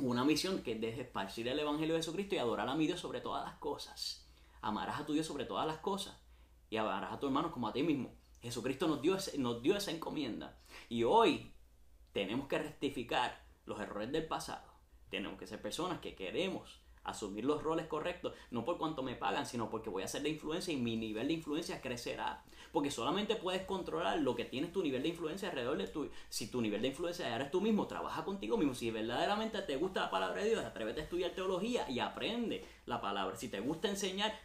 una 0.00 0.24
misión 0.24 0.62
que 0.62 0.72
es 0.72 0.80
de 0.80 1.00
esparcir 1.00 1.48
el 1.48 1.58
Evangelio 1.58 1.94
de 1.94 2.00
Jesucristo 2.00 2.34
y 2.34 2.38
adorar 2.38 2.68
a 2.68 2.74
mi 2.74 2.86
Dios 2.86 3.00
sobre 3.00 3.20
todas 3.20 3.44
las 3.44 3.58
cosas. 3.58 4.26
Amarás 4.60 5.00
a 5.00 5.06
tu 5.06 5.12
Dios 5.12 5.26
sobre 5.26 5.44
todas 5.44 5.66
las 5.66 5.78
cosas 5.78 6.20
y 6.70 6.76
amarás 6.76 7.12
a 7.12 7.18
tu 7.18 7.26
hermano 7.26 7.50
como 7.52 7.68
a 7.68 7.72
ti 7.72 7.82
mismo. 7.82 8.14
Jesucristo 8.40 8.86
nos 8.86 9.02
dio, 9.02 9.16
nos 9.38 9.62
dio 9.62 9.76
esa 9.76 9.90
encomienda. 9.90 10.58
Y 10.88 11.04
hoy 11.04 11.52
tenemos 12.12 12.48
que 12.48 12.58
rectificar 12.58 13.44
los 13.66 13.80
errores 13.80 14.12
del 14.12 14.26
pasado. 14.26 14.72
Tenemos 15.10 15.38
que 15.38 15.46
ser 15.46 15.60
personas 15.60 16.00
que 16.00 16.14
queremos 16.14 16.80
asumir 17.08 17.44
los 17.44 17.62
roles 17.62 17.86
correctos, 17.86 18.34
no 18.50 18.64
por 18.64 18.78
cuánto 18.78 19.02
me 19.02 19.14
pagan, 19.14 19.46
sino 19.46 19.70
porque 19.70 19.90
voy 19.90 20.02
a 20.02 20.06
hacer 20.06 20.22
la 20.22 20.28
influencia 20.28 20.72
y 20.72 20.76
mi 20.76 20.96
nivel 20.96 21.28
de 21.28 21.34
influencia 21.34 21.80
crecerá. 21.80 22.44
Porque 22.72 22.90
solamente 22.90 23.36
puedes 23.36 23.62
controlar 23.62 24.18
lo 24.20 24.36
que 24.36 24.44
tienes 24.44 24.72
tu 24.72 24.82
nivel 24.82 25.02
de 25.02 25.08
influencia 25.08 25.48
alrededor 25.48 25.78
de 25.78 25.86
tu... 25.86 26.10
Si 26.28 26.50
tu 26.50 26.60
nivel 26.60 26.82
de 26.82 26.88
influencia 26.88 27.34
eres 27.34 27.50
tú 27.50 27.62
mismo, 27.62 27.86
trabaja 27.86 28.24
contigo 28.24 28.58
mismo. 28.58 28.74
Si 28.74 28.90
verdaderamente 28.90 29.62
te 29.62 29.76
gusta 29.76 30.02
la 30.02 30.10
palabra 30.10 30.42
de 30.42 30.50
Dios, 30.50 30.64
atrévete 30.64 31.00
a 31.00 31.04
estudiar 31.04 31.30
teología 31.30 31.88
y 31.88 31.98
aprende 32.00 32.66
la 32.84 33.00
palabra. 33.00 33.36
Si 33.36 33.48
te 33.48 33.60
gusta 33.60 33.88
enseñar, 33.88 34.38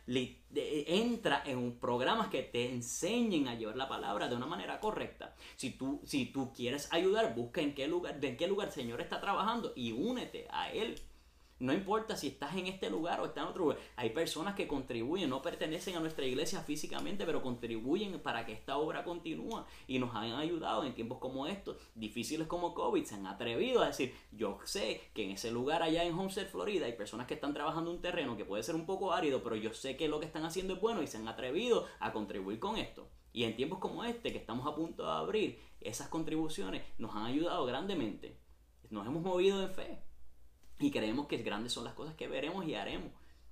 entra 0.56 1.44
en 1.46 1.78
programas 1.80 2.30
que 2.30 2.44
te 2.44 2.72
enseñen 2.72 3.50
a 3.50 3.56
llevar 3.56 3.76
la 3.76 3.90
palabra 3.90 4.30
de 4.30 4.36
una 4.36 4.46
manera 4.46 4.80
correcta. 4.80 5.36
Si 5.58 5.72
tú, 5.72 6.00
si 6.06 6.28
tú 6.28 6.54
quieres 6.54 6.88
ayudar, 6.94 7.36
busca 7.36 7.60
en 7.60 7.76
qué 7.76 7.88
lugar, 7.88 8.22
de 8.22 8.30
en 8.30 8.38
qué 8.38 8.48
lugar 8.48 8.70
el 8.70 8.74
Señor 8.74 9.02
está 9.02 9.20
trabajando 9.20 9.74
y 9.76 9.92
únete 9.92 10.48
a 10.50 10.72
Él. 10.72 10.96
No 11.64 11.72
importa 11.72 12.18
si 12.18 12.28
estás 12.28 12.58
en 12.58 12.68
este 12.68 12.90
lugar 12.90 13.22
o 13.22 13.26
estás 13.26 13.46
en 13.46 13.50
otro 13.50 13.64
lugar. 13.64 13.78
Hay 13.96 14.10
personas 14.10 14.54
que 14.54 14.68
contribuyen, 14.68 15.30
no 15.30 15.42
pertenecen 15.42 15.96
a 15.96 16.02
nuestra 16.02 16.26
iglesia 16.26 16.60
físicamente, 16.60 17.26
pero 17.26 17.42
contribuyen 17.42 18.20
para 18.20 18.46
que 18.46 18.52
esta 18.52 18.76
obra 18.76 19.06
continúe 19.06 19.64
y 19.88 19.98
nos 19.98 20.14
han 20.14 20.34
ayudado 20.34 20.84
en 20.84 20.94
tiempos 20.94 21.20
como 21.20 21.48
estos, 21.48 21.78
difíciles 21.96 22.48
como 22.48 22.74
COVID. 22.74 23.06
Se 23.06 23.16
han 23.16 23.28
atrevido 23.28 23.82
a 23.82 23.88
decir, 23.88 24.14
yo 24.34 24.60
sé 24.66 25.10
que 25.14 25.24
en 25.24 25.32
ese 25.32 25.52
lugar 25.52 25.84
allá 25.84 26.04
en 26.04 26.20
Homestead, 26.20 26.48
Florida, 26.48 26.86
hay 26.86 26.98
personas 26.98 27.28
que 27.28 27.36
están 27.36 27.54
trabajando 27.54 27.92
un 27.92 28.02
terreno 28.02 28.36
que 28.36 28.44
puede 28.44 28.62
ser 28.62 28.76
un 28.76 28.86
poco 28.86 29.14
árido, 29.14 29.42
pero 29.42 29.56
yo 29.56 29.74
sé 29.74 29.96
que 29.96 30.10
lo 30.10 30.20
que 30.20 30.26
están 30.26 30.44
haciendo 30.44 30.74
es 30.74 30.82
bueno 30.82 31.02
y 31.02 31.08
se 31.08 31.16
han 31.16 31.30
atrevido 31.30 31.88
a 32.02 32.12
contribuir 32.12 32.60
con 32.60 32.76
esto. 32.76 33.08
Y 33.32 33.46
en 33.46 33.56
tiempos 33.56 33.80
como 33.80 34.04
este, 34.04 34.34
que 34.34 34.38
estamos 34.38 34.68
a 34.68 34.76
punto 34.76 35.06
de 35.06 35.12
abrir, 35.14 35.60
esas 35.80 36.10
contribuciones 36.10 36.84
nos 36.98 37.16
han 37.16 37.24
ayudado 37.24 37.66
grandemente. 37.66 38.38
Nos 38.90 39.08
hemos 39.08 39.24
movido 39.24 39.64
en 39.64 39.70
fe 39.70 40.13
y 40.84 40.92
creemos 40.92 41.28
que 41.28 41.38
grandes 41.38 41.72
son 41.72 41.86
las 41.86 41.94
cosas 41.94 42.14
que 42.16 42.28
veremos 42.28 42.68
y 42.68 42.76
haremos. 42.76 43.10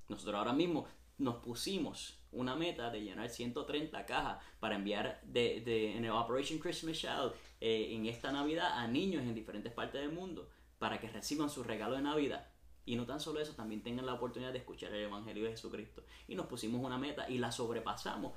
Nosotros 0.10 0.36
ahora 0.36 0.52
mismo 0.52 0.86
nos 1.18 1.36
pusimos 1.38 2.20
una 2.34 2.58
meta 2.58 2.90
de 2.90 3.02
llenar 3.02 3.30
130 3.30 4.06
cajas 4.06 4.44
para 4.60 4.76
enviar 4.76 5.22
de, 5.24 5.96
en 5.96 6.04
el 6.04 6.12
Operation 6.12 6.60
Christmas 6.60 6.98
Child 6.98 7.32
eh, 7.62 7.90
en 7.92 8.06
esta 8.06 8.34
Navidad 8.34 8.78
a 8.78 8.86
niños 8.88 9.24
en 9.24 9.34
diferentes 9.34 9.72
partes 9.72 10.02
del 10.02 10.12
mundo 10.12 10.50
para 10.78 11.00
que 11.00 11.10
reciban 11.10 11.50
su 11.50 11.64
regalo 11.64 11.96
de 11.96 12.02
Navidad. 12.02 12.50
Y 12.86 12.98
no 12.98 13.06
tan 13.06 13.22
solo 13.22 13.40
eso, 13.40 13.54
también 13.54 13.82
tengan 13.82 14.06
la 14.06 14.16
oportunidad 14.16 14.52
de 14.52 14.58
escuchar 14.58 14.92
el 14.94 15.06
Evangelio 15.06 15.46
de 15.46 15.52
Jesucristo. 15.52 16.04
Y 16.28 16.36
nos 16.36 16.48
pusimos 16.48 16.84
una 16.84 16.98
meta 16.98 17.30
y 17.30 17.38
la 17.38 17.52
sobrepasamos 17.52 18.34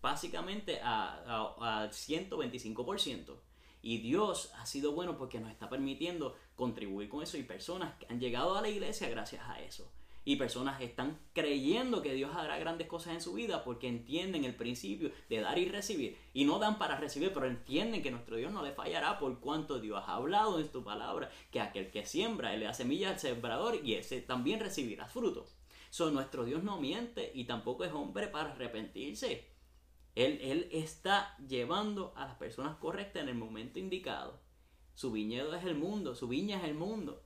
básicamente 0.00 0.80
a, 0.82 1.54
a, 1.58 1.82
a 1.82 1.90
125%. 1.90 3.36
Y 3.82 3.98
Dios 3.98 4.52
ha 4.58 4.66
sido 4.66 4.92
bueno 4.92 5.16
porque 5.16 5.38
nos 5.38 5.50
está 5.50 5.68
permitiendo 5.68 6.36
contribuir 6.56 7.08
con 7.08 7.22
eso 7.22 7.36
y 7.36 7.42
personas 7.42 7.94
que 7.98 8.06
han 8.08 8.20
llegado 8.20 8.56
a 8.56 8.62
la 8.62 8.68
iglesia 8.68 9.08
gracias 9.08 9.42
a 9.48 9.60
eso. 9.60 9.90
Y 10.24 10.34
personas 10.34 10.80
están 10.80 11.20
creyendo 11.32 12.02
que 12.02 12.12
Dios 12.12 12.34
hará 12.34 12.58
grandes 12.58 12.88
cosas 12.88 13.14
en 13.14 13.20
su 13.20 13.34
vida 13.34 13.62
porque 13.62 13.86
entienden 13.86 14.44
el 14.44 14.56
principio 14.56 15.12
de 15.28 15.40
dar 15.40 15.56
y 15.56 15.68
recibir. 15.68 16.18
Y 16.34 16.44
no 16.44 16.58
dan 16.58 16.78
para 16.78 16.96
recibir, 16.96 17.32
pero 17.32 17.46
entienden 17.46 18.02
que 18.02 18.10
nuestro 18.10 18.34
Dios 18.34 18.52
no 18.52 18.64
le 18.64 18.72
fallará 18.72 19.20
por 19.20 19.38
cuanto 19.38 19.78
Dios 19.78 20.02
ha 20.04 20.16
hablado 20.16 20.58
en 20.58 20.70
su 20.72 20.82
palabra, 20.82 21.30
que 21.52 21.60
aquel 21.60 21.92
que 21.92 22.04
siembra, 22.04 22.52
él 22.52 22.60
le 22.60 22.66
da 22.66 22.74
semilla 22.74 23.10
al 23.10 23.20
sembrador 23.20 23.78
y 23.84 23.94
ese 23.94 24.20
también 24.20 24.58
recibirá 24.58 25.06
fruto. 25.06 25.46
So, 25.90 26.10
nuestro 26.10 26.44
Dios 26.44 26.64
no 26.64 26.80
miente 26.80 27.30
y 27.32 27.44
tampoco 27.44 27.84
es 27.84 27.92
hombre 27.92 28.26
para 28.26 28.50
arrepentirse. 28.50 29.55
Él, 30.16 30.40
él 30.42 30.68
está 30.72 31.36
llevando 31.46 32.12
a 32.16 32.24
las 32.26 32.36
personas 32.36 32.76
correctas 32.78 33.22
en 33.22 33.28
el 33.28 33.34
momento 33.36 33.78
indicado. 33.78 34.40
Su 34.94 35.12
viñedo 35.12 35.54
es 35.54 35.64
el 35.64 35.76
mundo, 35.76 36.14
su 36.14 36.26
viña 36.26 36.56
es 36.56 36.64
el 36.64 36.74
mundo. 36.74 37.22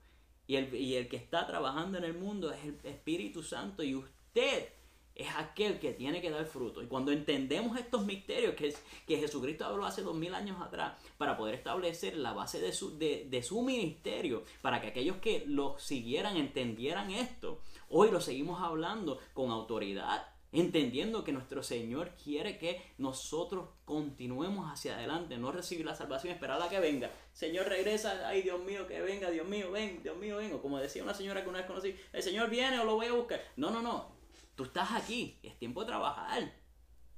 Y 0.49 0.57
el, 0.57 0.75
y 0.75 0.97
el 0.97 1.09
que 1.09 1.17
está 1.17 1.47
trabajando 1.47 1.99
en 1.99 2.05
el 2.05 2.15
mundo 2.15 2.53
es 2.53 2.65
el 2.65 2.79
Espíritu 2.83 3.45
Santo 3.45 3.85
y 3.85 3.95
usted 3.95 4.69
es 5.15 5.29
aquel 5.37 5.79
que 5.79 5.93
tiene 5.93 6.21
que 6.21 6.31
dar 6.31 6.45
fruto. 6.47 6.83
Y 6.83 6.87
cuando 6.87 7.13
entendemos 7.13 7.79
estos 7.79 8.05
misterios 8.05 8.55
que, 8.55 8.75
que 9.07 9.19
Jesucristo 9.19 9.65
habló 9.65 9.85
hace 9.85 10.03
dos 10.03 10.17
mil 10.17 10.35
años 10.35 10.61
atrás 10.61 10.95
para 11.19 11.37
poder 11.37 11.55
establecer 11.55 12.17
la 12.17 12.33
base 12.33 12.59
de 12.59 12.73
su, 12.73 12.99
de, 12.99 13.29
de 13.31 13.43
su 13.45 13.63
ministerio, 13.63 14.43
para 14.63 14.81
que 14.81 14.89
aquellos 14.89 15.19
que 15.19 15.45
lo 15.47 15.79
siguieran 15.79 16.37
entendieran 16.37 17.13
esto, 17.13 17.61
hoy 17.89 18.11
lo 18.11 18.21
seguimos 18.21 18.61
hablando 18.61 19.21
con 19.35 19.51
autoridad 19.51 20.27
entendiendo 20.53 21.25
que 21.25 21.33
nuestro 21.33 21.63
Señor 21.63 22.11
quiere 22.23 22.59
que 22.59 22.83
nosotros 22.99 23.69
continuemos 23.85 24.71
hacia 24.71 24.97
adelante, 24.97 25.39
no 25.39 25.53
recibir 25.53 25.87
la 25.87 25.95
salvación, 25.95 26.33
esperar 26.33 26.61
a 26.61 26.69
que 26.69 26.81
venga. 26.81 27.11
Señor 27.33 27.69
regresa, 27.69 28.27
ay 28.27 28.43
Dios 28.43 28.61
mío, 28.65 28.87
que 28.87 29.01
venga, 29.01 29.31
Dios 29.31 29.47
mío, 29.47 29.71
ven, 29.71 30.03
Dios 30.03 30.17
mío, 30.17 30.37
ven. 30.37 30.59
como 30.59 30.79
decía 30.79 31.03
una 31.03 31.15
señora 31.15 31.43
que 31.43 31.49
una 31.49 31.59
vez 31.59 31.67
conocí, 31.67 31.95
el 32.13 32.23
Señor 32.23 32.51
viene 32.51 32.79
o 32.81 32.85
lo 32.85 32.97
voy 32.97 33.07
a 33.07 33.13
buscar. 33.13 33.41
No, 33.57 33.71
no, 33.71 33.83
no, 33.83 34.13
tú 34.57 34.65
estás 34.65 34.93
aquí, 34.93 35.39
es 35.43 35.59
tiempo 35.59 35.81
de 35.81 35.87
trabajar. 35.87 36.53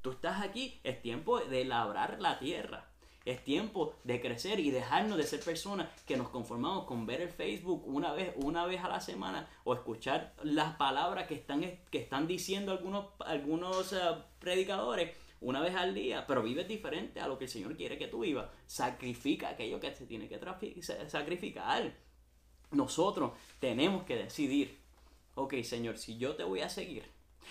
Tú 0.02 0.10
estás 0.10 0.42
aquí, 0.42 0.80
es 0.82 1.00
tiempo 1.00 1.38
de 1.38 1.64
labrar 1.64 2.20
la 2.20 2.38
tierra. 2.38 2.91
Es 3.24 3.44
tiempo 3.44 3.94
de 4.04 4.20
crecer 4.20 4.58
y 4.58 4.70
dejarnos 4.70 5.16
de 5.16 5.24
ser 5.24 5.40
personas 5.40 5.88
que 6.06 6.16
nos 6.16 6.28
conformamos 6.28 6.84
con 6.86 7.06
ver 7.06 7.20
el 7.20 7.28
Facebook 7.28 7.84
una 7.86 8.12
vez, 8.12 8.34
una 8.36 8.66
vez 8.66 8.82
a 8.82 8.88
la 8.88 9.00
semana 9.00 9.48
o 9.64 9.74
escuchar 9.74 10.34
las 10.42 10.76
palabras 10.76 11.28
que 11.28 11.34
están, 11.34 11.60
que 11.90 11.98
están 11.98 12.26
diciendo 12.26 12.72
algunos, 12.72 13.06
algunos 13.20 13.92
eh, 13.92 13.98
predicadores 14.40 15.16
una 15.42 15.60
vez 15.60 15.74
al 15.74 15.94
día, 15.94 16.24
pero 16.26 16.42
vives 16.42 16.68
diferente 16.68 17.20
a 17.20 17.26
lo 17.26 17.36
que 17.36 17.44
el 17.44 17.50
Señor 17.50 17.76
quiere 17.76 17.98
que 17.98 18.08
tú 18.08 18.20
vivas. 18.20 18.48
Sacrifica 18.66 19.50
aquello 19.50 19.80
que 19.80 19.94
se 19.94 20.06
tiene 20.06 20.28
que 20.28 20.40
sacrificar. 21.08 21.92
Nosotros 22.70 23.32
tenemos 23.58 24.04
que 24.04 24.16
decidir, 24.16 24.78
ok 25.34 25.54
Señor, 25.62 25.98
si 25.98 26.16
yo 26.16 26.36
te 26.36 26.44
voy 26.44 26.60
a 26.60 26.68
seguir, 26.68 27.04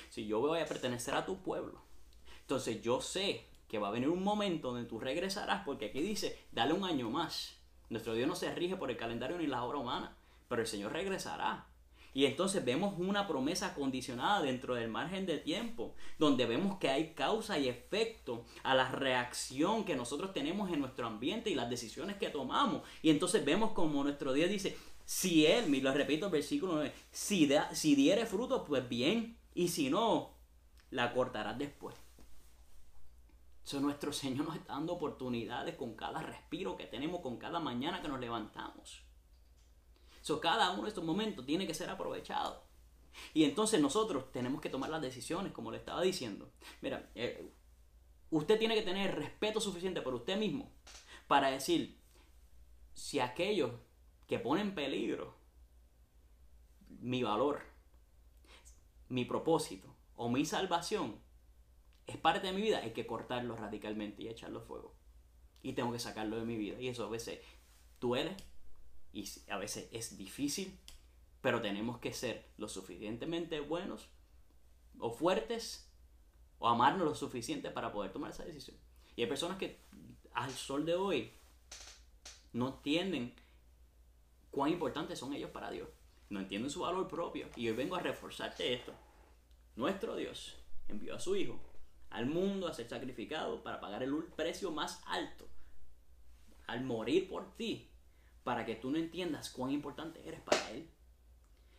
si 0.10 0.26
yo 0.26 0.40
voy 0.40 0.60
a 0.60 0.66
pertenecer 0.66 1.14
a 1.14 1.26
tu 1.26 1.42
pueblo, 1.42 1.82
entonces 2.42 2.82
yo 2.82 3.02
sé 3.02 3.46
que 3.72 3.80
va 3.80 3.88
a 3.88 3.92
venir 3.92 4.10
un 4.10 4.22
momento 4.22 4.74
donde 4.74 4.88
tú 4.88 5.00
regresarás, 5.00 5.64
porque 5.64 5.86
aquí 5.86 6.02
dice, 6.02 6.38
dale 6.52 6.74
un 6.74 6.84
año 6.84 7.10
más. 7.10 7.58
Nuestro 7.90 8.14
Dios 8.14 8.28
no 8.28 8.36
se 8.36 8.54
rige 8.54 8.76
por 8.76 8.92
el 8.92 8.98
calendario 8.98 9.38
ni 9.38 9.48
la 9.48 9.64
obra 9.64 9.78
humana, 9.78 10.18
pero 10.50 10.62
el 10.62 10.68
Señor 10.68 10.92
regresará. 10.92 11.68
Y 12.14 12.26
entonces 12.26 12.66
vemos 12.66 12.96
una 12.98 13.30
promesa 13.30 13.74
condicionada 13.74 14.42
dentro 14.42 14.76
del 14.76 14.90
margen 14.90 15.26
de 15.26 15.38
tiempo, 15.38 15.96
donde 16.20 16.46
vemos 16.46 16.80
que 16.80 16.90
hay 16.90 17.14
causa 17.14 17.58
y 17.60 17.70
efecto 17.70 18.44
a 18.64 18.76
la 18.76 18.92
reacción 18.92 19.86
que 19.86 19.96
nosotros 19.96 20.34
tenemos 20.34 20.70
en 20.70 20.82
nuestro 20.82 21.08
ambiente 21.08 21.50
y 21.50 21.56
las 21.56 21.70
decisiones 21.70 22.18
que 22.18 22.28
tomamos. 22.28 22.82
Y 23.02 23.10
entonces 23.10 23.46
vemos 23.46 23.72
como 23.72 24.04
nuestro 24.04 24.34
Dios 24.34 24.50
dice, 24.50 24.78
si 25.06 25.46
Él, 25.46 25.74
y 25.74 25.80
lo 25.80 25.94
repito 25.94 26.26
el 26.26 26.34
versículo 26.34 26.74
9, 26.74 26.92
si, 27.10 27.50
si 27.72 27.96
diere 27.96 28.26
fruto, 28.26 28.66
pues 28.66 28.90
bien, 28.90 29.38
y 29.56 29.70
si 29.70 29.90
no, 29.90 30.32
la 30.90 31.14
cortarás 31.14 31.58
después. 31.58 31.96
Eso 33.72 33.80
nuestro 33.80 34.12
Señor 34.12 34.48
nos 34.48 34.58
está 34.58 34.74
dando 34.74 34.92
oportunidades 34.92 35.76
con 35.76 35.96
cada 35.96 36.22
respiro 36.22 36.76
que 36.76 36.88
tenemos, 36.88 37.22
con 37.22 37.38
cada 37.38 37.58
mañana 37.62 38.02
que 38.02 38.10
nos 38.10 38.20
levantamos. 38.20 39.02
So, 40.22 40.42
cada 40.42 40.72
uno 40.72 40.84
de 40.84 40.90
estos 40.90 41.06
momentos 41.06 41.46
tiene 41.46 41.66
que 41.66 41.74
ser 41.74 41.90
aprovechado. 41.90 42.66
Y 43.34 43.46
entonces 43.46 43.80
nosotros 43.80 44.30
tenemos 44.34 44.60
que 44.60 44.68
tomar 44.68 44.90
las 44.90 45.02
decisiones, 45.02 45.54
como 45.54 45.72
le 45.72 45.78
estaba 45.78 46.02
diciendo. 46.02 46.52
Mira, 46.82 47.10
eh, 47.16 47.50
usted 48.30 48.60
tiene 48.60 48.76
que 48.76 48.82
tener 48.82 49.16
respeto 49.16 49.62
suficiente 49.62 50.02
por 50.02 50.16
usted 50.16 50.38
mismo 50.38 50.70
para 51.30 51.50
decir 51.50 51.98
si 52.94 53.22
aquellos 53.22 53.72
que 54.28 54.38
ponen 54.38 54.68
en 54.68 54.76
peligro 54.76 55.34
mi 57.00 57.24
valor, 57.24 57.62
mi 59.08 59.24
propósito 59.24 59.96
o 60.18 60.28
mi 60.28 60.44
salvación 60.46 61.22
es 62.08 62.18
parte 62.18 62.48
de 62.48 62.54
mi 62.54 62.62
vida, 62.62 62.80
hay 62.80 62.92
que 62.92 63.08
cortarlo 63.08 63.56
radicalmente 63.56 64.24
y 64.24 64.28
echarlo 64.28 64.60
a 64.60 64.64
fuego. 64.64 64.94
Y 65.62 65.74
tengo 65.74 65.92
que 65.92 66.00
sacarlo 66.00 66.38
de 66.38 66.46
mi 66.46 66.58
vida. 66.58 66.80
Y 66.80 66.88
eso 66.88 67.06
a 67.06 67.10
veces 67.10 67.40
duele, 68.00 68.36
y 69.14 69.30
a 69.50 69.58
veces 69.58 69.88
es 69.92 70.18
difícil, 70.18 70.78
pero 71.42 71.62
tenemos 71.62 72.00
que 72.00 72.14
ser 72.14 72.50
lo 72.58 72.68
suficientemente 72.68 73.60
buenos 73.60 74.10
o 75.00 75.12
fuertes 75.12 75.90
o 76.60 76.68
amarnos 76.68 77.08
lo 77.08 77.16
suficiente 77.16 77.72
para 77.72 77.92
poder 77.92 78.12
tomar 78.12 78.32
esa 78.32 78.46
decisión. 78.46 78.78
Y 79.16 79.24
hay 79.24 79.28
personas 79.28 79.58
que 79.58 79.80
al 80.34 80.52
sol 80.52 80.86
de 80.86 80.96
hoy 80.96 81.32
no 82.54 82.70
entienden 82.70 83.34
cuán 84.52 84.72
importantes 84.72 85.20
son 85.20 85.34
ellos 85.34 85.52
para 85.52 85.72
Dios. 85.72 85.90
No 86.30 86.40
entienden 86.40 86.70
su 86.70 86.82
valor 86.82 87.08
propio. 87.08 87.50
Y 87.56 87.68
hoy 87.68 87.76
vengo 87.76 87.96
a 87.96 88.00
reforzarte 88.00 88.74
esto. 88.74 88.94
Nuestro 89.76 90.16
Dios 90.16 90.56
envió 90.88 91.16
a 91.16 91.20
su 91.20 91.36
Hijo 91.36 91.60
al 92.12 92.26
mundo 92.28 92.67
a 92.67 92.74
ser 92.74 92.88
sacrificado 92.88 93.63
para 93.63 93.80
pagar 93.80 94.04
el 94.04 94.13
precio 94.36 94.71
más 94.71 95.02
alto. 95.08 95.47
Al 96.67 96.84
morir 96.84 97.28
por 97.28 97.56
ti, 97.56 97.89
para 98.43 98.65
que 98.65 98.76
tú 98.76 98.91
no 98.91 98.97
entiendas 98.97 99.50
cuán 99.50 99.71
importante 99.71 100.21
eres 100.28 100.41
para 100.41 100.71
Él. 100.71 100.89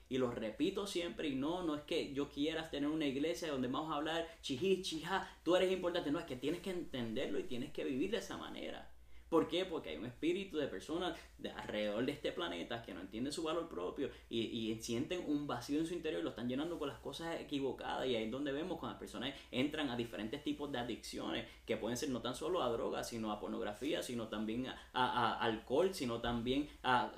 Y 0.08 0.18
lo 0.18 0.30
repito 0.30 0.86
siempre, 0.86 1.28
y 1.28 1.34
no, 1.34 1.62
no 1.62 1.74
es 1.74 1.82
que 1.82 2.12
yo 2.12 2.28
quieras 2.28 2.70
tener 2.70 2.90
una 2.90 3.06
iglesia 3.06 3.50
donde 3.50 3.68
vamos 3.68 3.92
a 3.92 3.96
hablar 3.96 4.28
chiji, 4.42 4.82
chija, 4.82 5.26
tú 5.42 5.56
eres 5.56 5.72
importante, 5.72 6.10
no, 6.10 6.18
es 6.18 6.26
que 6.26 6.36
tienes 6.36 6.60
que 6.60 6.70
entenderlo 6.70 7.38
y 7.38 7.44
tienes 7.44 7.72
que 7.72 7.84
vivir 7.84 8.10
de 8.10 8.18
esa 8.18 8.36
manera. 8.36 8.91
¿Por 9.32 9.48
qué? 9.48 9.64
Porque 9.64 9.88
hay 9.88 9.96
un 9.96 10.04
espíritu 10.04 10.58
de 10.58 10.66
personas 10.66 11.18
de 11.38 11.50
alrededor 11.52 12.04
de 12.04 12.12
este 12.12 12.32
planeta 12.32 12.82
que 12.82 12.92
no 12.92 13.00
entienden 13.00 13.32
su 13.32 13.42
valor 13.42 13.66
propio 13.66 14.10
y, 14.28 14.78
sienten 14.82 15.24
un 15.26 15.46
vacío 15.46 15.80
en 15.80 15.86
su 15.86 15.94
interior 15.94 16.20
y 16.20 16.24
lo 16.24 16.28
están 16.28 16.50
llenando 16.50 16.78
con 16.78 16.86
las 16.86 16.98
cosas 16.98 17.40
equivocadas. 17.40 18.06
Y 18.06 18.14
ahí 18.14 18.24
es 18.24 18.30
donde 18.30 18.52
vemos 18.52 18.78
cuando 18.78 18.92
las 18.92 19.00
personas 19.00 19.34
entran 19.50 19.88
a 19.88 19.96
diferentes 19.96 20.44
tipos 20.44 20.70
de 20.70 20.80
adicciones, 20.80 21.46
que 21.64 21.78
pueden 21.78 21.96
ser 21.96 22.10
no 22.10 22.20
tan 22.20 22.34
solo 22.34 22.62
a 22.62 22.68
drogas, 22.68 23.08
sino 23.08 23.32
a 23.32 23.40
pornografía, 23.40 24.02
sino 24.02 24.28
también 24.28 24.66
a, 24.92 25.38
alcohol, 25.40 25.94
sino 25.94 26.20
también 26.20 26.68
a, 26.82 27.10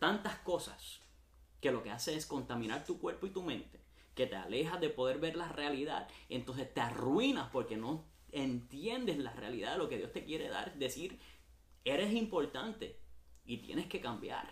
tantas 0.00 0.34
cosas 0.38 0.98
que 1.60 1.70
lo 1.70 1.84
que 1.84 1.92
hace 1.92 2.16
es 2.16 2.26
contaminar 2.26 2.84
tu 2.84 2.98
cuerpo 2.98 3.28
y 3.28 3.30
tu 3.30 3.44
mente 3.44 3.78
que 4.16 4.26
te 4.26 4.34
alejas 4.34 4.80
de 4.80 4.90
poder 4.90 5.20
ver 5.20 5.36
la 5.36 5.48
realidad, 5.48 6.08
entonces 6.28 6.74
te 6.74 6.80
arruinas 6.80 7.48
porque 7.52 7.76
no 7.76 8.09
entiendes 8.32 9.18
la 9.18 9.32
realidad 9.32 9.72
de 9.72 9.78
lo 9.78 9.88
que 9.88 9.98
Dios 9.98 10.12
te 10.12 10.24
quiere 10.24 10.48
dar, 10.48 10.76
decir, 10.78 11.18
eres 11.84 12.12
importante 12.12 13.00
y 13.44 13.58
tienes 13.58 13.86
que 13.86 14.00
cambiar. 14.00 14.48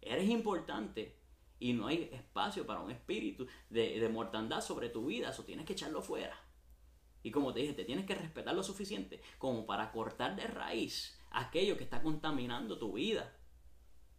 Eres 0.00 0.28
importante 0.28 1.18
y 1.58 1.72
no 1.72 1.86
hay 1.86 2.10
espacio 2.12 2.66
para 2.66 2.80
un 2.80 2.90
espíritu 2.90 3.46
de, 3.70 4.08
mortandad 4.08 4.60
sobre 4.60 4.88
tu 4.88 5.06
vida, 5.06 5.30
eso 5.30 5.44
tienes 5.44 5.64
que 5.64 5.74
echarlo 5.74 6.02
fuera. 6.02 6.36
Y 7.22 7.30
como 7.30 7.52
te 7.52 7.60
dije, 7.60 7.72
te 7.72 7.84
tienes 7.84 8.04
que 8.04 8.16
respetar 8.16 8.54
lo 8.54 8.64
suficiente 8.64 9.20
como 9.38 9.64
para 9.64 9.92
cortar 9.92 10.34
de 10.34 10.46
raíz 10.48 11.16
aquello 11.30 11.76
que 11.76 11.84
está 11.84 12.02
contaminando 12.02 12.78
tu 12.78 12.94
vida. 12.94 13.36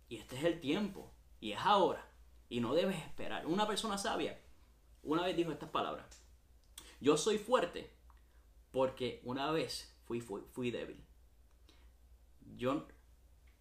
Y 0.08 0.18
este 0.18 0.38
es 0.38 0.46
el 0.46 0.62
tiempo, 0.62 1.12
y 1.42 1.52
es 1.52 1.60
ahora, 1.60 2.10
y 2.48 2.62
no 2.62 2.74
debes 2.74 2.98
esperar. 2.98 3.46
Una 3.46 3.68
persona 3.68 3.98
sabia 3.98 4.40
una 5.04 5.24
vez 5.24 5.36
dijo 5.36 5.52
estas 5.52 5.70
palabras, 5.70 6.24
yo 7.02 7.18
soy 7.18 7.38
fuerte 7.38 7.94
porque 8.74 9.22
una 9.24 9.52
vez 9.52 9.96
fui, 10.04 10.20
fui, 10.20 10.72
débil. 10.72 11.00
Yo 12.58 12.88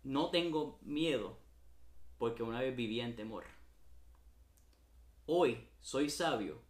no 0.03 0.31
tengo 0.31 0.79
miedo 0.81 1.39
porque 2.19 2.43
una 2.43 2.61
vez 2.61 2.75
vivía 2.75 3.05
en 3.05 3.15
temor. 3.15 3.45
Hoy 5.27 5.69
soy 5.83 6.09
sabio 6.09 6.63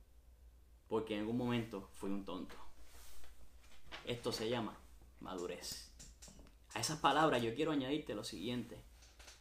porque 0.89 1.15
en 1.15 1.21
algún 1.21 1.39
momento 1.39 1.89
fui 1.93 2.11
un 2.11 2.25
tonto. 2.25 2.57
Esto 4.05 4.33
se 4.33 4.51
llama 4.51 4.77
madurez. 5.21 5.93
A 6.75 6.81
esas 6.81 6.99
palabras 6.99 7.43
yo 7.43 7.55
quiero 7.55 7.71
añadirte 7.71 8.13
lo 8.13 8.25
siguiente. 8.25 8.83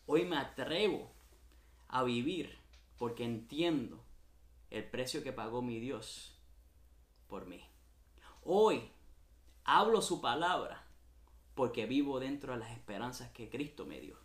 Hoy 0.06 0.26
me 0.26 0.38
atrevo 0.38 1.12
a 1.88 2.04
vivir 2.04 2.56
porque 3.00 3.24
entiendo 3.24 4.00
el 4.70 4.88
precio 4.88 5.24
que 5.24 5.34
pagó 5.34 5.64
mi 5.64 5.80
Dios 5.80 6.38
por 7.28 7.48
mí. 7.48 7.71
Hoy 8.44 8.90
hablo 9.66 10.02
su 10.02 10.20
palabra 10.20 10.88
porque 11.54 11.86
vivo 11.86 12.20
dentro 12.20 12.54
de 12.54 12.60
las 12.60 12.72
esperanzas 12.72 13.30
que 13.32 13.52
Cristo 13.52 13.86
me 13.86 14.00
dio. 14.00 14.18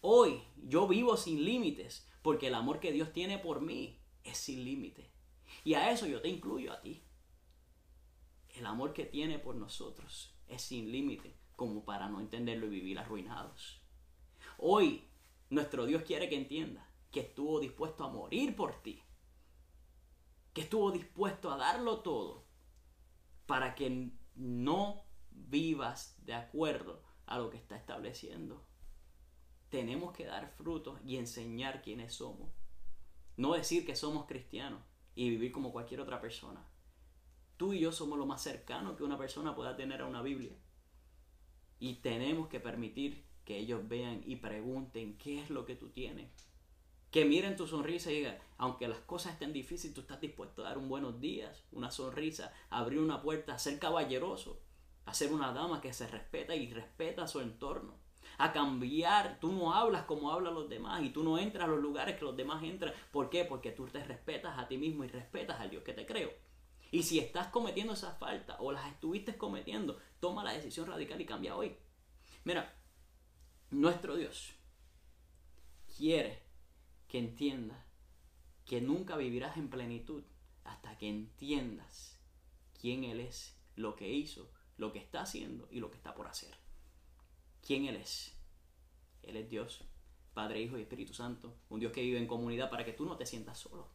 Hoy 0.00 0.40
yo 0.56 0.86
vivo 0.86 1.16
sin 1.16 1.44
límites 1.44 2.06
porque 2.22 2.46
el 2.46 2.54
amor 2.54 2.78
que 2.78 2.92
Dios 2.92 3.12
tiene 3.12 3.38
por 3.38 3.60
mí 3.60 3.98
es 4.22 4.38
sin 4.38 4.64
límite. 4.64 5.10
Y 5.64 5.74
a 5.74 5.90
eso 5.90 6.06
yo 6.06 6.20
te 6.22 6.28
incluyo 6.28 6.72
a 6.72 6.80
ti. 6.80 7.02
El 8.50 8.66
amor 8.66 8.92
que 8.92 9.04
tiene 9.04 9.40
por 9.40 9.56
nosotros 9.56 10.32
es 10.46 10.62
sin 10.62 10.92
límite 10.92 11.36
como 11.56 11.84
para 11.84 12.08
no 12.08 12.20
entenderlo 12.20 12.66
y 12.66 12.70
vivir 12.70 13.00
arruinados. 13.00 13.82
Hoy 14.58 15.08
nuestro 15.48 15.86
Dios 15.86 16.04
quiere 16.04 16.28
que 16.28 16.36
entienda 16.36 16.88
que 17.10 17.20
estuvo 17.20 17.58
dispuesto 17.58 18.04
a 18.04 18.10
morir 18.10 18.54
por 18.54 18.80
ti. 18.80 19.02
Que 20.52 20.60
estuvo 20.60 20.92
dispuesto 20.92 21.50
a 21.50 21.56
darlo 21.56 21.98
todo 21.98 22.49
para 23.50 23.74
que 23.74 24.12
no 24.36 25.02
vivas 25.32 26.16
de 26.24 26.34
acuerdo 26.34 27.02
a 27.26 27.36
lo 27.36 27.50
que 27.50 27.56
está 27.56 27.74
estableciendo. 27.74 28.64
Tenemos 29.70 30.12
que 30.12 30.24
dar 30.24 30.52
frutos 30.52 31.00
y 31.04 31.16
enseñar 31.16 31.82
quiénes 31.82 32.14
somos. 32.14 32.52
No 33.36 33.54
decir 33.54 33.84
que 33.84 33.96
somos 33.96 34.26
cristianos 34.26 34.80
y 35.16 35.30
vivir 35.30 35.50
como 35.50 35.72
cualquier 35.72 36.00
otra 36.00 36.20
persona. 36.20 36.64
Tú 37.56 37.72
y 37.72 37.80
yo 37.80 37.90
somos 37.90 38.20
lo 38.20 38.24
más 38.24 38.40
cercano 38.40 38.94
que 38.94 39.02
una 39.02 39.18
persona 39.18 39.56
pueda 39.56 39.74
tener 39.74 40.02
a 40.02 40.06
una 40.06 40.22
Biblia. 40.22 40.56
Y 41.80 41.96
tenemos 42.02 42.46
que 42.46 42.60
permitir 42.60 43.26
que 43.44 43.58
ellos 43.58 43.88
vean 43.88 44.22
y 44.24 44.36
pregunten 44.36 45.18
qué 45.18 45.42
es 45.42 45.50
lo 45.50 45.66
que 45.66 45.74
tú 45.74 45.88
tienes 45.88 46.30
que 47.10 47.24
miren 47.24 47.56
tu 47.56 47.66
sonrisa 47.66 48.10
y 48.10 48.16
digan, 48.16 48.38
aunque 48.56 48.86
las 48.86 49.00
cosas 49.00 49.32
estén 49.32 49.52
difíciles, 49.52 49.94
tú 49.94 50.02
estás 50.02 50.20
dispuesto 50.20 50.62
a 50.62 50.68
dar 50.68 50.78
un 50.78 50.88
buenos 50.88 51.20
días, 51.20 51.64
una 51.72 51.90
sonrisa, 51.90 52.52
abrir 52.70 53.00
una 53.00 53.20
puerta, 53.20 53.54
a 53.54 53.58
ser 53.58 53.78
caballeroso, 53.78 54.60
a 55.06 55.14
ser 55.14 55.32
una 55.32 55.52
dama 55.52 55.80
que 55.80 55.92
se 55.92 56.06
respeta 56.06 56.54
y 56.54 56.72
respeta 56.72 57.26
su 57.26 57.40
entorno. 57.40 57.98
A 58.38 58.52
cambiar, 58.52 59.38
tú 59.40 59.52
no 59.52 59.74
hablas 59.74 60.04
como 60.04 60.32
hablan 60.32 60.54
los 60.54 60.68
demás 60.68 61.02
y 61.02 61.10
tú 61.10 61.22
no 61.24 61.36
entras 61.36 61.64
a 61.64 61.70
los 61.70 61.80
lugares 61.80 62.16
que 62.16 62.24
los 62.24 62.36
demás 62.36 62.62
entran. 62.62 62.94
¿Por 63.10 63.28
qué? 63.28 63.44
Porque 63.44 63.72
tú 63.72 63.86
te 63.86 64.02
respetas 64.04 64.58
a 64.58 64.68
ti 64.68 64.78
mismo 64.78 65.04
y 65.04 65.08
respetas 65.08 65.60
al 65.60 65.70
Dios 65.70 65.82
que 65.82 65.92
te 65.92 66.06
creo. 66.06 66.30
Y 66.92 67.02
si 67.02 67.18
estás 67.18 67.48
cometiendo 67.48 67.92
esas 67.92 68.18
faltas 68.18 68.56
o 68.60 68.72
las 68.72 68.90
estuviste 68.90 69.36
cometiendo, 69.36 69.98
toma 70.20 70.44
la 70.44 70.52
decisión 70.52 70.86
radical 70.86 71.20
y 71.20 71.26
cambia 71.26 71.56
hoy. 71.56 71.76
Mira, 72.44 72.74
nuestro 73.70 74.16
Dios 74.16 74.54
quiere 75.96 76.49
que 77.10 77.18
entiendas 77.18 77.84
que 78.64 78.80
nunca 78.80 79.16
vivirás 79.16 79.56
en 79.56 79.68
plenitud 79.68 80.22
hasta 80.62 80.96
que 80.96 81.08
entiendas 81.08 82.16
quién 82.80 83.02
Él 83.02 83.18
es, 83.18 83.58
lo 83.74 83.96
que 83.96 84.08
hizo, 84.08 84.48
lo 84.76 84.92
que 84.92 85.00
está 85.00 85.22
haciendo 85.22 85.68
y 85.72 85.80
lo 85.80 85.90
que 85.90 85.96
está 85.96 86.14
por 86.14 86.28
hacer. 86.28 86.54
¿Quién 87.66 87.86
Él 87.86 87.96
es? 87.96 88.32
Él 89.24 89.36
es 89.36 89.50
Dios, 89.50 89.84
Padre, 90.34 90.62
Hijo 90.62 90.78
y 90.78 90.82
Espíritu 90.82 91.12
Santo, 91.12 91.56
un 91.68 91.80
Dios 91.80 91.92
que 91.92 92.02
vive 92.02 92.18
en 92.18 92.28
comunidad 92.28 92.70
para 92.70 92.84
que 92.84 92.92
tú 92.92 93.04
no 93.04 93.16
te 93.16 93.26
sientas 93.26 93.58
solo. 93.58 93.88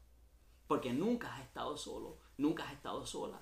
Porque 0.67 0.91
nunca 0.91 1.33
has 1.33 1.43
estado 1.43 1.77
solo, 1.77 2.19
nunca 2.37 2.65
has 2.65 2.73
estado 2.73 3.05
sola. 3.05 3.41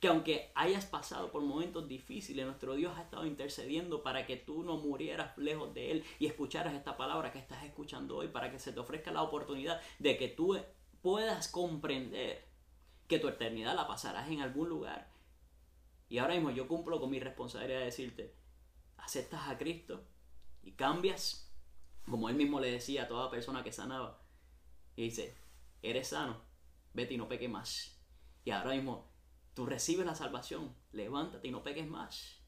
Que 0.00 0.08
aunque 0.08 0.50
hayas 0.54 0.86
pasado 0.86 1.30
por 1.30 1.42
momentos 1.42 1.86
difíciles, 1.86 2.46
nuestro 2.46 2.74
Dios 2.74 2.96
ha 2.96 3.02
estado 3.02 3.26
intercediendo 3.26 4.02
para 4.02 4.26
que 4.26 4.36
tú 4.36 4.62
no 4.62 4.78
murieras 4.78 5.36
lejos 5.36 5.74
de 5.74 5.90
Él 5.90 6.04
y 6.18 6.26
escucharas 6.26 6.74
esta 6.74 6.96
palabra 6.96 7.32
que 7.32 7.38
estás 7.38 7.64
escuchando 7.64 8.16
hoy, 8.16 8.28
para 8.28 8.50
que 8.50 8.58
se 8.58 8.72
te 8.72 8.80
ofrezca 8.80 9.12
la 9.12 9.22
oportunidad 9.22 9.80
de 9.98 10.16
que 10.16 10.28
tú 10.28 10.58
puedas 11.02 11.48
comprender 11.48 12.48
que 13.08 13.18
tu 13.18 13.28
eternidad 13.28 13.74
la 13.74 13.86
pasarás 13.86 14.30
en 14.30 14.40
algún 14.40 14.68
lugar. 14.68 15.10
Y 16.08 16.18
ahora 16.18 16.34
mismo 16.34 16.50
yo 16.50 16.66
cumplo 16.66 16.98
con 17.00 17.10
mi 17.10 17.20
responsabilidad 17.20 17.80
de 17.80 17.84
decirte, 17.86 18.34
aceptas 18.96 19.48
a 19.48 19.58
Cristo 19.58 20.04
y 20.62 20.72
cambias, 20.72 21.52
como 22.08 22.28
Él 22.28 22.36
mismo 22.36 22.58
le 22.58 22.70
decía 22.70 23.02
a 23.02 23.08
toda 23.08 23.30
persona 23.30 23.62
que 23.62 23.72
sanaba. 23.72 24.22
Y 24.96 25.04
dice, 25.04 25.36
eres 25.82 26.08
sano, 26.08 26.40
vete 26.94 27.14
y 27.14 27.16
no 27.16 27.28
peques 27.28 27.50
más. 27.50 28.00
Y 28.44 28.50
ahora 28.50 28.74
mismo 28.74 29.09
tú 29.60 29.66
recibes 29.66 30.06
la 30.06 30.14
salvación, 30.14 30.74
levántate 30.90 31.46
y 31.46 31.50
no 31.50 31.62
peques 31.62 31.86
más. 31.86 32.40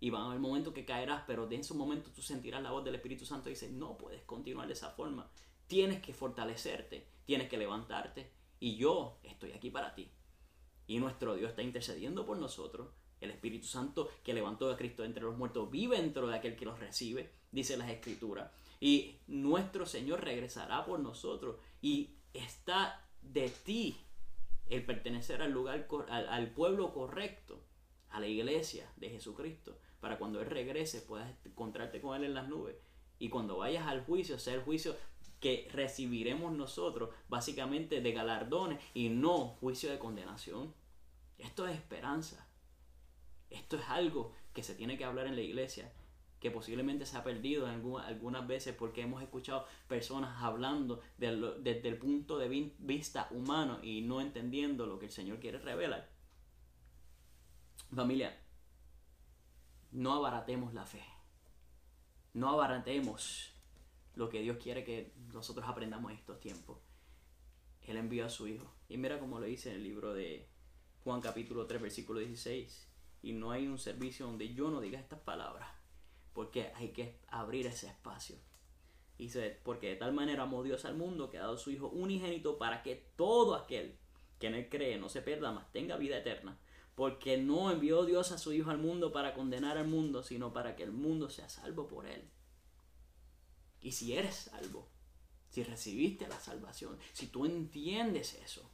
Y 0.00 0.08
va 0.08 0.22
a 0.22 0.24
haber 0.24 0.38
momentos 0.38 0.72
que 0.72 0.86
caerás, 0.86 1.24
pero 1.26 1.44
en 1.44 1.60
esos 1.60 1.76
momentos 1.76 2.14
tú 2.14 2.22
sentirás 2.22 2.62
la 2.62 2.70
voz 2.70 2.82
del 2.82 2.94
Espíritu 2.94 3.26
Santo 3.26 3.50
y 3.50 3.52
dice, 3.52 3.68
no 3.70 3.98
puedes 3.98 4.22
continuar 4.22 4.66
de 4.66 4.72
esa 4.72 4.88
forma. 4.88 5.30
Tienes 5.66 6.00
que 6.00 6.14
fortalecerte, 6.14 7.10
tienes 7.26 7.50
que 7.50 7.58
levantarte. 7.58 8.32
Y 8.58 8.76
yo 8.76 9.18
estoy 9.22 9.52
aquí 9.52 9.68
para 9.68 9.94
ti. 9.94 10.10
Y 10.86 10.98
nuestro 10.98 11.34
Dios 11.34 11.50
está 11.50 11.60
intercediendo 11.60 12.24
por 12.24 12.38
nosotros. 12.38 12.88
El 13.20 13.32
Espíritu 13.32 13.66
Santo 13.66 14.08
que 14.24 14.32
levantó 14.32 14.70
a 14.70 14.78
Cristo 14.78 15.04
entre 15.04 15.24
los 15.24 15.36
muertos 15.36 15.70
vive 15.70 16.00
dentro 16.00 16.26
de 16.26 16.36
aquel 16.36 16.56
que 16.56 16.64
los 16.64 16.80
recibe, 16.80 17.34
dice 17.52 17.76
las 17.76 17.90
Escrituras. 17.90 18.50
Y 18.80 19.18
nuestro 19.26 19.84
Señor 19.84 20.24
regresará 20.24 20.86
por 20.86 21.00
nosotros. 21.00 21.56
Y 21.82 22.14
está 22.32 23.06
de 23.20 23.50
ti 23.50 23.98
el 24.68 24.84
pertenecer 24.84 25.42
al 25.42 25.52
lugar, 25.52 25.88
al, 26.08 26.50
pueblo 26.50 26.92
correcto, 26.92 27.62
a 28.10 28.20
la 28.20 28.26
iglesia 28.26 28.90
de 28.96 29.10
Jesucristo, 29.10 29.78
para 30.00 30.18
cuando 30.18 30.40
Él 30.40 30.50
regrese 30.50 31.00
puedas 31.00 31.32
encontrarte 31.44 32.00
con 32.00 32.16
Él 32.16 32.24
en 32.24 32.34
las 32.34 32.48
nubes. 32.48 32.76
Y 33.18 33.28
cuando 33.28 33.58
vayas 33.58 33.86
al 33.86 34.04
juicio, 34.04 34.38
sea 34.38 34.54
el 34.54 34.62
juicio 34.62 34.96
que 35.40 35.68
recibiremos 35.72 36.52
nosotros, 36.52 37.10
básicamente 37.28 38.00
de 38.00 38.12
galardones 38.12 38.82
y 38.94 39.08
no 39.08 39.48
juicio 39.60 39.90
de 39.90 39.98
condenación. 39.98 40.74
Esto 41.38 41.66
es 41.66 41.74
esperanza. 41.76 42.48
Esto 43.50 43.76
es 43.76 43.88
algo 43.88 44.32
que 44.52 44.62
se 44.62 44.74
tiene 44.74 44.98
que 44.98 45.04
hablar 45.04 45.26
en 45.26 45.36
la 45.36 45.42
iglesia 45.42 45.92
que 46.40 46.50
posiblemente 46.50 47.06
se 47.06 47.16
ha 47.16 47.24
perdido 47.24 47.66
algunas 47.66 48.46
veces 48.46 48.74
porque 48.74 49.02
hemos 49.02 49.22
escuchado 49.22 49.66
personas 49.88 50.42
hablando 50.42 51.00
desde 51.16 51.88
el 51.88 51.96
punto 51.96 52.38
de 52.38 52.72
vista 52.78 53.28
humano 53.30 53.78
y 53.82 54.02
no 54.02 54.20
entendiendo 54.20 54.86
lo 54.86 54.98
que 54.98 55.06
el 55.06 55.12
Señor 55.12 55.40
quiere 55.40 55.58
revelar. 55.58 56.08
Familia, 57.94 58.36
no 59.92 60.12
abaratemos 60.12 60.74
la 60.74 60.84
fe. 60.84 61.02
No 62.34 62.50
abaratemos 62.50 63.54
lo 64.14 64.28
que 64.28 64.42
Dios 64.42 64.58
quiere 64.62 64.84
que 64.84 65.14
nosotros 65.32 65.66
aprendamos 65.66 66.10
en 66.10 66.18
estos 66.18 66.38
tiempos. 66.40 66.78
Él 67.82 67.96
envió 67.96 68.26
a 68.26 68.30
su 68.30 68.46
Hijo. 68.46 68.70
Y 68.88 68.98
mira 68.98 69.18
como 69.18 69.40
lo 69.40 69.46
dice 69.46 69.70
en 69.70 69.76
el 69.76 69.84
libro 69.84 70.12
de 70.12 70.48
Juan 71.02 71.20
capítulo 71.20 71.66
3 71.66 71.80
versículo 71.80 72.20
16. 72.20 72.88
Y 73.22 73.32
no 73.32 73.52
hay 73.52 73.66
un 73.66 73.78
servicio 73.78 74.26
donde 74.26 74.52
yo 74.52 74.70
no 74.70 74.80
diga 74.80 75.00
estas 75.00 75.20
palabras 75.20 75.75
porque 76.36 76.70
hay 76.74 76.90
que 76.90 77.18
abrir 77.28 77.66
ese 77.66 77.86
espacio. 77.86 78.36
Dice, 79.16 79.58
porque 79.64 79.88
de 79.88 79.96
tal 79.96 80.12
manera 80.12 80.42
amó 80.42 80.62
Dios 80.62 80.84
al 80.84 80.94
mundo 80.94 81.30
que 81.30 81.38
ha 81.38 81.44
dado 81.44 81.56
su 81.56 81.70
Hijo 81.70 81.88
unigénito 81.88 82.58
para 82.58 82.82
que 82.82 83.10
todo 83.16 83.54
aquel 83.54 83.98
que 84.38 84.48
en 84.48 84.54
él 84.54 84.68
cree 84.68 84.98
no 84.98 85.08
se 85.08 85.22
pierda, 85.22 85.50
más 85.50 85.72
tenga 85.72 85.96
vida 85.96 86.18
eterna. 86.18 86.60
Porque 86.94 87.38
no 87.38 87.70
envió 87.70 88.04
Dios 88.04 88.32
a 88.32 88.38
su 88.38 88.52
Hijo 88.52 88.68
al 88.68 88.76
mundo 88.76 89.12
para 89.12 89.32
condenar 89.32 89.78
al 89.78 89.88
mundo, 89.88 90.22
sino 90.22 90.52
para 90.52 90.76
que 90.76 90.82
el 90.82 90.92
mundo 90.92 91.30
sea 91.30 91.48
salvo 91.48 91.88
por 91.88 92.04
él. 92.04 92.28
Y 93.80 93.92
si 93.92 94.12
eres 94.12 94.34
salvo, 94.36 94.90
si 95.48 95.62
recibiste 95.62 96.28
la 96.28 96.38
salvación, 96.38 96.98
si 97.14 97.28
tú 97.28 97.46
entiendes 97.46 98.34
eso, 98.34 98.70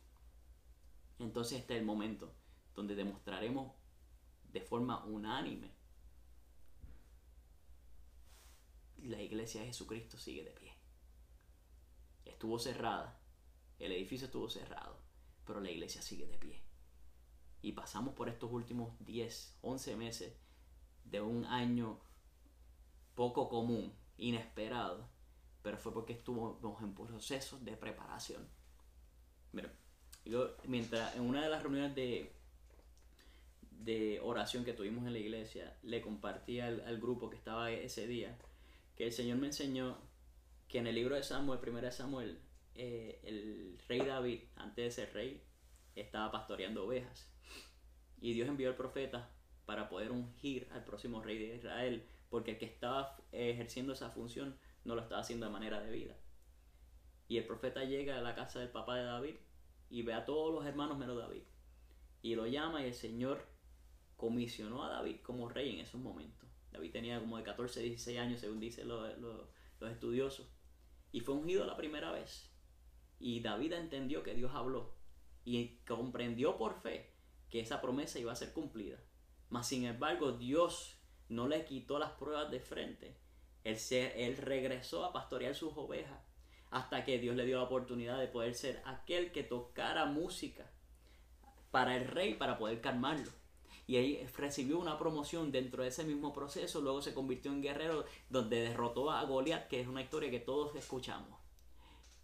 entonces 1.21 1.61
este 1.61 1.75
es 1.75 1.81
el 1.81 1.87
momento 1.87 2.35
donde 2.75 2.97
demostraremos 2.97 3.73
de 4.53 4.63
forma 4.63 5.05
unánime 5.05 5.82
la 9.03 9.21
iglesia 9.21 9.61
de 9.61 9.69
Jesucristo 9.69 10.17
sigue 10.17 10.45
de 10.45 10.51
pie. 10.51 10.73
Estuvo 12.25 12.59
cerrada, 12.59 13.19
el 13.79 13.93
edificio 13.93 14.27
estuvo 14.27 14.49
cerrado, 14.49 14.97
pero 15.45 15.61
la 15.61 15.71
iglesia 15.71 16.03
sigue 16.03 16.27
de 16.27 16.39
pie. 16.39 16.63
Y 17.63 17.73
pasamos 17.73 18.15
por 18.15 18.29
estos 18.29 18.51
últimos 18.53 18.95
10, 19.01 19.59
11 19.63 19.97
meses 19.97 20.35
de 21.05 21.21
un 21.21 21.45
año 21.47 22.01
poco 23.15 23.49
común, 23.49 23.93
inesperado, 24.17 25.09
pero 25.63 25.79
fue 25.79 25.93
porque 25.93 26.13
estuvimos 26.13 26.83
en 26.83 26.95
procesos 26.95 27.65
de 27.65 27.77
preparación. 27.77 28.49
Mira, 29.53 29.73
yo, 30.25 30.57
mientras 30.65 31.15
en 31.17 31.23
una 31.23 31.43
de 31.43 31.49
las 31.49 31.63
reuniones 31.63 31.95
de, 31.95 32.33
de 33.71 34.21
oración 34.21 34.65
que 34.65 34.73
tuvimos 34.73 35.07
en 35.07 35.13
la 35.13 35.19
iglesia, 35.19 35.77
le 35.83 36.01
compartí 36.01 36.61
al 36.61 37.01
grupo 37.01 37.31
que 37.31 37.37
estaba 37.37 37.71
ese 37.71 38.07
día 38.07 38.37
que 38.97 39.07
el 39.07 39.13
Señor 39.13 39.39
me 39.39 39.47
enseñó 39.47 39.99
que 40.69 40.79
en 40.79 40.87
el 40.87 40.95
libro 40.95 41.15
de 41.15 41.23
Samuel, 41.23 41.61
primera 41.61 41.89
de 41.89 41.93
Samuel, 41.93 42.41
eh, 42.75 43.21
el 43.25 43.79
rey 43.89 44.01
David, 44.01 44.41
antes 44.57 44.85
de 44.85 44.91
ser 44.91 45.15
rey, 45.15 45.43
estaba 45.95 46.31
pastoreando 46.31 46.87
ovejas. 46.87 47.31
Y 48.21 48.33
Dios 48.33 48.49
envió 48.49 48.69
al 48.69 48.77
profeta 48.77 49.31
para 49.67 49.89
poder 49.89 50.13
ungir 50.13 50.69
al 50.73 50.85
próximo 50.85 51.23
rey 51.23 51.39
de 51.39 51.57
Israel, 51.57 52.07
porque 52.31 52.53
el 52.53 52.59
que 52.59 52.67
estaba 52.67 53.17
ejerciendo 53.33 53.93
esa 53.93 54.11
función 54.11 54.57
no 54.85 54.95
lo 54.95 55.03
estaba 55.03 55.21
haciendo 55.21 55.47
de 55.47 55.53
manera 55.53 55.81
debida. 55.81 56.17
Y 57.29 57.39
el 57.39 57.47
profeta 57.47 57.85
llega 57.85 58.19
a 58.19 58.23
la 58.23 58.35
casa 58.35 58.61
del 58.61 58.71
papá 58.71 58.97
de 58.97 59.05
David 59.05 59.37
y 59.91 60.03
ve 60.03 60.15
a 60.15 60.25
todos 60.25 60.53
los 60.53 60.67
hermanos 60.67 60.99
menos 60.99 61.19
David. 61.19 61.43
Y 62.23 62.35
lo 62.35 62.47
llama 62.47 62.83
y 62.83 62.87
el 62.87 62.95
Señor 62.95 63.47
comisionó 64.17 64.85
a 64.85 64.91
David 64.91 65.17
como 65.23 65.49
rey 65.49 65.75
en 65.75 65.81
esos 65.81 66.01
momentos. 66.01 66.42
David 66.73 66.93
tenía 66.93 67.21
como 67.21 67.37
de 67.37 67.45
14, 67.45 67.81
16 67.81 68.19
años, 68.19 68.41
según 68.41 68.61
dicen 68.61 68.89
los, 68.89 69.11
estudiosos. 69.91 70.47
Y 71.13 71.21
fue 71.21 71.35
ungido 71.35 71.65
la 71.65 71.77
primera 71.77 72.13
vez. 72.13 72.51
Y 73.19 73.41
David 73.41 73.75
entendió 73.75 74.23
que 74.23 74.35
Dios 74.35 74.53
habló. 74.55 74.95
Y 75.45 75.77
comprendió 75.87 76.57
por 76.57 76.81
fe 76.81 77.11
que 77.51 77.61
esa 77.61 77.81
promesa 77.81 78.19
iba 78.19 78.33
a 78.33 78.37
ser 78.37 78.53
cumplida. 78.53 78.99
Mas 79.51 79.69
sin 79.69 79.85
embargo, 79.85 80.33
Dios 80.33 80.97
no 81.29 81.47
le 81.49 81.65
quitó 81.65 81.99
las 81.99 82.13
pruebas 82.13 82.51
de 82.51 82.61
frente. 82.61 83.17
Él, 83.65 83.79
se, 83.79 84.27
él 84.27 84.37
regresó 84.39 85.05
a 85.05 85.13
pastorear 85.13 85.55
sus 85.55 85.77
ovejas 85.77 86.21
hasta 86.71 87.05
que 87.05 87.19
Dios 87.19 87.37
le 87.37 87.45
dio 87.45 87.59
la 87.59 87.65
oportunidad 87.65 88.19
de 88.19 88.29
poder 88.29 88.55
ser 88.55 88.83
aquel 88.87 89.31
que 89.31 89.43
tocara 89.43 90.07
música 90.07 90.71
para 91.71 91.97
el 91.97 92.09
rey 92.09 92.35
para 92.35 92.57
poder 92.57 92.81
calmarlo 92.81 93.31
y 93.87 93.97
ahí 93.97 94.27
recibió 94.37 94.79
una 94.79 94.99
promoción 94.99 95.53
dentro 95.53 95.83
de 95.83 95.89
ese 95.89 96.05
mismo 96.05 96.33
proceso, 96.33 96.81
luego 96.81 97.03
se 97.03 97.15
convirtió 97.15 97.51
en 97.53 97.63
guerrero 97.63 98.05
donde 98.31 98.61
derrotó 98.61 99.11
a 99.11 99.25
Goliat, 99.25 99.69
que 99.69 99.81
es 99.81 99.89
una 99.89 100.03
historia 100.03 100.31
que 100.31 100.41
todos 100.41 100.75
escuchamos. 100.77 101.42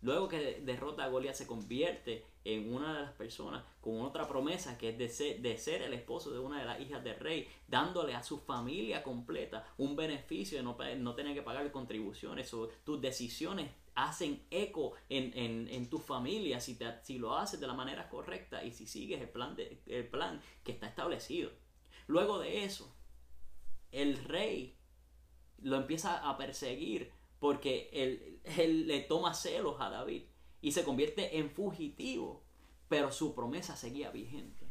Luego 0.01 0.29
que 0.29 0.61
derrota 0.65 1.05
a 1.05 1.09
Goliat 1.09 1.35
se 1.35 1.47
convierte 1.47 2.25
en 2.45 2.73
una 2.73 2.95
de 2.95 3.03
las 3.03 3.13
personas 3.13 3.65
con 3.81 4.01
otra 4.01 4.29
promesa 4.29 4.79
que 4.79 4.91
es 4.91 4.99
de 4.99 5.09
ser, 5.09 5.41
de 5.41 5.59
ser 5.59 5.83
el 5.83 5.93
esposo 5.93 6.31
de 6.31 6.39
una 6.39 6.61
de 6.61 6.67
las 6.67 6.81
hijas 6.81 7.03
del 7.03 7.19
rey, 7.19 7.49
dándole 7.67 8.15
a 8.15 8.23
su 8.23 8.39
familia 8.39 9.03
completa 9.03 9.67
un 9.77 9.97
beneficio 9.97 10.57
de 10.57 10.97
no, 10.97 11.15
tener 11.15 11.35
que 11.35 11.43
pagar 11.43 11.71
contribuciones 11.73 12.55
o 12.55 12.69
tus 12.85 13.01
decisiones 13.01 13.71
hacen 13.97 14.47
eco 14.51 14.93
en, 15.09 15.91
tu 15.91 15.99
familia 15.99 16.61
si, 16.61 16.79
si 17.03 17.19
lo 17.19 17.37
haces 17.37 17.59
de 17.59 17.67
la 17.67 17.75
manera 17.75 18.09
correcta 18.09 18.63
y 18.63 18.71
si 18.71 18.87
sigues 18.87 19.21
el 19.21 19.29
plan, 19.29 19.57
de, 19.57 19.83
el 19.87 20.07
plan 20.07 20.41
que 20.63 20.71
está 20.71 20.87
establecido. 20.87 21.51
Luego 22.07 22.39
de 22.39 22.65
eso, 22.65 22.95
el 23.91 24.23
rey 24.25 24.77
lo 25.63 25.77
empieza 25.77 26.29
a 26.29 26.37
perseguir 26.37 27.11
porque 27.41 27.91
él, 27.93 28.41
él 28.45 28.87
le 28.87 29.01
toma 29.01 29.35
celos 29.35 29.77
a 29.81 29.91
David 29.91 30.23
y 30.61 30.73
se 30.73 30.85
convierte 30.85 31.39
en 31.39 31.51
fugitivo, 31.51 32.43
pero 32.89 33.13
su 33.13 33.35
promesa 33.35 33.77
seguía 33.77 34.11
vigente. 34.11 34.67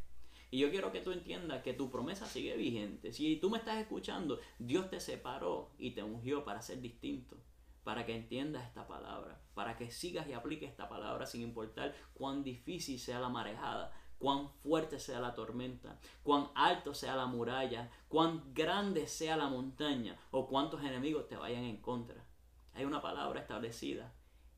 Y 0.50 0.60
yo 0.60 0.70
quiero 0.70 0.92
que 0.92 1.02
tú 1.02 1.12
entiendas 1.12 1.62
que 1.62 1.74
tu 1.74 1.90
promesa 1.90 2.26
sigue 2.26 2.56
vigente. 2.56 3.12
Si 3.12 3.36
tú 3.36 3.50
me 3.50 3.58
estás 3.58 3.80
escuchando, 3.80 4.40
Dios 4.60 4.90
te 4.90 5.00
separó 5.00 5.72
y 5.78 5.92
te 5.92 6.04
ungió 6.04 6.46
para 6.46 6.62
ser 6.62 6.80
distinto 6.80 7.38
para 7.88 8.06
que 8.06 8.14
entiendas 8.14 8.66
esta 8.66 8.86
palabra, 8.86 9.40
para 9.54 9.78
que 9.78 9.92
sigas 9.92 10.28
y 10.28 10.34
apliques 10.34 10.70
esta 10.70 10.90
palabra 10.90 11.26
sin 11.26 11.42
importar 11.42 11.96
cuán 12.16 12.44
difícil 12.44 13.00
sea 13.00 13.18
la 13.18 13.30
marejada, 13.30 13.94
cuán 14.20 14.50
fuerte 14.50 15.00
sea 15.00 15.22
la 15.22 15.34
tormenta, 15.34 15.98
cuán 16.22 16.50
alto 16.54 16.94
sea 16.94 17.16
la 17.16 17.28
muralla, 17.28 17.90
cuán 18.10 18.54
grande 18.54 19.08
sea 19.08 19.38
la 19.38 19.48
montaña 19.48 20.20
o 20.32 20.50
cuántos 20.50 20.84
enemigos 20.84 21.30
te 21.30 21.38
vayan 21.38 21.64
en 21.64 21.78
contra. 21.78 22.27
Hay 22.78 22.86
una 22.86 23.02
palabra 23.02 23.40
establecida 23.40 24.14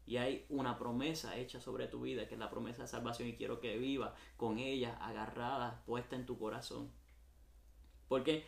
Y 0.06 0.18
hay 0.18 0.46
una 0.50 0.78
promesa 0.78 1.38
hecha 1.38 1.62
sobre 1.62 1.88
tu 1.88 2.02
vida, 2.02 2.28
que 2.28 2.34
es 2.34 2.40
la 2.40 2.50
promesa 2.50 2.82
de 2.82 2.90
salvación, 2.90 3.30
y 3.30 3.38
quiero 3.38 3.62
que 3.62 3.78
viva 3.78 4.14
con 4.36 4.60
ella 4.60 4.98
agarrada, 4.98 5.84
puesta 5.86 6.18
en 6.18 6.26
tu 6.26 6.38
corazón. 6.38 6.92
¿Por 8.10 8.26
qué? 8.26 8.44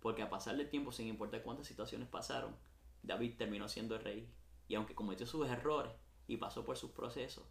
Porque 0.00 0.22
a 0.22 0.28
pasar 0.28 0.56
del 0.56 0.70
tiempo, 0.70 0.90
sin 0.90 1.06
importar 1.06 1.44
cuántas 1.44 1.68
situaciones 1.68 2.08
pasaron, 2.08 2.56
David 3.04 3.34
terminó 3.38 3.68
siendo 3.68 3.96
rey. 3.96 4.28
Y 4.66 4.74
aunque 4.74 4.96
cometió 4.96 5.24
sus 5.24 5.46
errores 5.46 5.92
y 6.26 6.38
pasó 6.38 6.64
por 6.64 6.76
sus 6.76 6.90
procesos, 6.90 7.44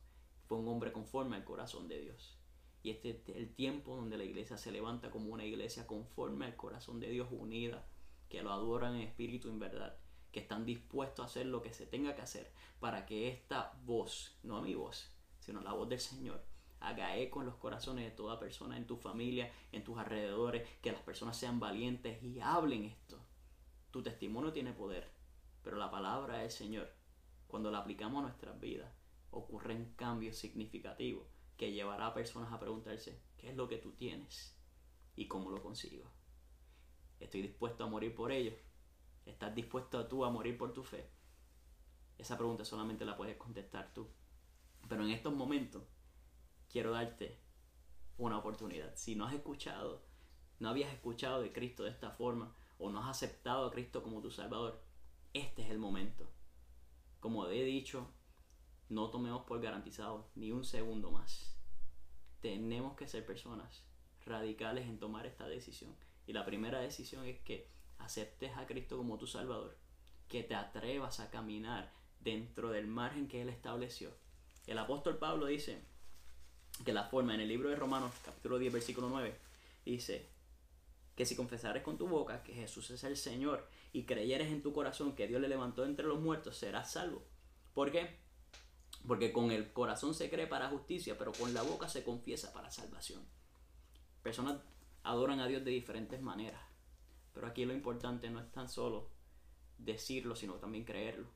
fue 0.48 0.58
un 0.58 0.68
hombre 0.68 0.92
conforme 0.92 1.38
al 1.38 1.46
corazón 1.46 1.88
de 1.88 2.02
Dios. 2.02 2.38
Y 2.84 2.90
este 2.90 3.12
es 3.12 3.38
el 3.38 3.56
tiempo 3.56 3.96
donde 3.96 4.18
la 4.18 4.26
iglesia 4.26 4.58
se 4.58 4.74
levanta 4.74 5.10
como 5.10 5.32
una 5.32 5.46
iglesia 5.46 5.88
conforme 5.88 6.48
al 6.48 6.58
corazón 6.58 7.00
de 7.00 7.12
Dios 7.12 7.30
unida, 7.32 7.88
que 8.28 8.44
lo 8.44 8.52
adoran 8.52 8.96
en 8.96 9.02
espíritu 9.04 9.48
y 9.48 9.52
en 9.52 9.60
verdad 9.60 9.98
que 10.36 10.42
están 10.42 10.66
dispuestos 10.66 11.24
a 11.24 11.28
hacer 11.28 11.46
lo 11.46 11.62
que 11.62 11.72
se 11.72 11.86
tenga 11.86 12.14
que 12.14 12.22
hacer 12.22 12.52
para 12.82 13.06
que 13.06 13.30
esta 13.30 13.72
voz, 13.86 14.38
no 14.44 14.62
mi 14.62 14.76
voz, 14.76 15.10
sino 15.40 15.62
la 15.62 15.72
voz 15.72 15.88
del 15.88 16.02
Señor, 16.02 16.44
haga 16.82 17.16
eco 17.16 17.40
en 17.40 17.46
los 17.46 17.56
corazones 17.56 18.04
de 18.04 18.12
toda 18.12 18.38
persona, 18.38 18.76
en 18.76 18.86
tu 18.86 18.98
familia, 18.98 19.50
en 19.72 19.86
tus 19.86 19.98
alrededores, 19.98 20.68
que 20.82 20.92
las 20.92 21.00
personas 21.04 21.38
sean 21.38 21.62
valientes 21.62 22.22
y 22.22 22.42
hablen 22.42 22.84
esto. 22.84 23.18
Tu 23.92 24.04
testimonio 24.04 24.52
tiene 24.52 24.74
poder, 24.74 25.10
pero 25.64 25.78
la 25.78 25.90
palabra 25.90 26.40
del 26.40 26.52
Señor, 26.52 26.92
cuando 27.48 27.72
la 27.72 27.78
aplicamos 27.78 28.20
a 28.20 28.24
nuestras 28.24 28.60
vidas, 28.60 28.92
ocurren 29.32 29.94
cambios 29.96 30.36
significativos 30.36 31.26
que 31.56 31.72
llevará 31.72 32.08
a 32.08 32.14
personas 32.14 32.52
a 32.52 32.60
preguntarse, 32.60 33.22
¿qué 33.38 33.52
es 33.52 33.56
lo 33.56 33.70
que 33.70 33.78
tú 33.78 33.94
tienes? 33.94 34.54
¿Y 35.16 35.30
cómo 35.30 35.50
lo 35.50 35.64
consigo? 35.64 36.12
¿Estoy 37.22 37.42
dispuesto 37.42 37.86
a 37.86 37.88
morir 37.88 38.14
por 38.14 38.34
ello? 38.34 38.52
¿Estás 39.26 39.54
dispuesto 39.56 40.08
tú 40.08 40.24
a 40.24 40.30
morir 40.30 40.58
por 40.58 40.74
tu 40.74 40.84
fe? 40.84 41.10
Esa 42.18 42.38
pregunta 42.38 42.64
solamente 42.64 43.06
la 43.06 43.18
puedes 43.18 43.38
contestar 43.38 43.94
tú. 43.94 44.08
Pero 44.88 45.04
en 45.04 45.12
estos 45.12 45.34
momentos 45.34 45.84
quiero 46.70 46.92
darte 46.92 47.40
una 48.18 48.38
oportunidad. 48.38 48.96
Si 48.96 49.16
no 49.16 49.26
has 49.26 49.34
escuchado, 49.34 50.04
no 50.60 50.70
habías 50.70 50.94
escuchado 50.94 51.42
de 51.42 51.52
Cristo 51.52 51.84
de 51.84 51.90
esta 51.90 52.12
forma 52.12 52.56
o 52.78 52.90
no 52.90 53.00
has 53.02 53.10
aceptado 53.10 53.66
a 53.66 53.72
Cristo 53.72 54.04
como 54.04 54.22
tu 54.22 54.32
Salvador, 54.32 54.82
este 55.34 55.64
es 55.64 55.70
el 55.70 55.80
momento. 55.80 56.30
Como 57.20 57.48
he 57.48 57.64
dicho, 57.64 58.08
no 58.90 59.10
tomemos 59.10 59.44
por 59.46 59.62
garantizado 59.62 60.30
ni 60.36 60.52
un 60.52 60.64
segundo 60.64 61.12
más. 61.12 61.58
Tenemos 62.42 62.96
que 62.96 63.08
ser 63.08 63.26
personas 63.26 63.84
radicales 64.26 64.88
en 64.88 65.00
tomar 65.00 65.26
esta 65.26 65.48
decisión. 65.48 65.96
Y 66.28 66.34
la 66.34 66.46
primera 66.46 66.80
decisión 66.80 67.26
es 67.26 67.40
que 67.40 67.70
aceptes 68.00 68.56
a 68.58 68.66
Cristo 68.66 68.98
como 68.98 69.18
tu 69.18 69.28
Salvador, 69.28 69.78
que 70.28 70.44
te 70.44 70.56
atrevas 70.56 71.20
a 71.20 71.30
caminar 71.30 71.92
dentro 72.20 72.72
del 72.72 72.88
margen 72.88 73.28
que 73.28 73.42
Él 73.42 73.50
estableció. 73.50 74.12
El 74.68 74.80
apóstol 74.80 75.18
Pablo 75.18 75.46
dice 75.46 75.80
que 76.84 76.94
la 76.94 77.06
forma 77.06 77.36
en 77.36 77.42
el 77.42 77.48
libro 77.48 77.70
de 77.70 77.76
Romanos, 77.76 78.12
capítulo 78.24 78.58
10, 78.58 78.74
versículo 78.74 79.10
9, 79.10 79.38
dice 79.86 80.28
que 81.16 81.26
si 81.26 81.36
confesares 81.36 81.84
con 81.84 81.98
tu 81.98 82.08
boca 82.08 82.44
que 82.44 82.54
Jesús 82.54 82.90
es 82.92 83.04
el 83.04 83.16
Señor 83.16 83.68
y 83.94 84.04
creyeres 84.04 84.52
en 84.52 84.62
tu 84.62 84.74
corazón 84.74 85.16
que 85.16 85.28
Dios 85.28 85.40
le 85.40 85.48
levantó 85.48 85.86
entre 85.86 86.06
los 86.06 86.20
muertos, 86.20 86.58
serás 86.58 86.92
salvo. 86.92 87.24
¿Por 87.74 87.92
qué? 87.92 88.18
Porque 89.08 89.32
con 89.32 89.52
el 89.52 89.72
corazón 89.72 90.14
se 90.14 90.30
cree 90.30 90.48
para 90.48 90.70
justicia, 90.70 91.18
pero 91.18 91.32
con 91.32 91.54
la 91.54 91.62
boca 91.62 91.88
se 91.88 92.04
confiesa 92.04 92.52
para 92.52 92.72
salvación. 92.72 93.24
Personas 94.24 94.58
adoran 95.04 95.40
a 95.40 95.48
Dios 95.48 95.64
de 95.64 95.72
diferentes 95.72 96.22
maneras. 96.22 96.62
Pero 97.36 97.48
aquí 97.48 97.66
lo 97.66 97.74
importante 97.74 98.30
no 98.30 98.40
es 98.40 98.50
tan 98.52 98.70
solo 98.70 99.10
decirlo, 99.78 100.36
sino 100.36 100.54
también 100.54 100.86
creerlo. 100.86 101.28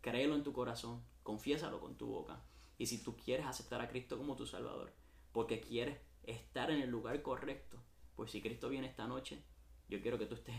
Créelo 0.00 0.34
en 0.34 0.42
tu 0.42 0.54
corazón, 0.54 1.04
confiésalo 1.22 1.80
con 1.80 1.96
tu 1.96 2.06
boca. 2.06 2.42
Y 2.78 2.86
si 2.86 3.02
tú 3.02 3.14
quieres 3.16 3.46
aceptar 3.46 3.82
a 3.82 3.88
Cristo 3.88 4.16
como 4.16 4.34
tu 4.34 4.46
Salvador, 4.46 4.92
porque 5.30 5.60
quieres 5.60 6.00
estar 6.24 6.70
en 6.70 6.80
el 6.80 6.90
lugar 6.90 7.20
correcto, 7.22 7.78
pues 8.16 8.30
si 8.30 8.40
Cristo 8.40 8.70
viene 8.70 8.88
esta 8.88 9.06
noche, 9.06 9.44
yo 9.88 10.00
quiero 10.00 10.18
que 10.18 10.26
tú 10.26 10.34
estés 10.34 10.56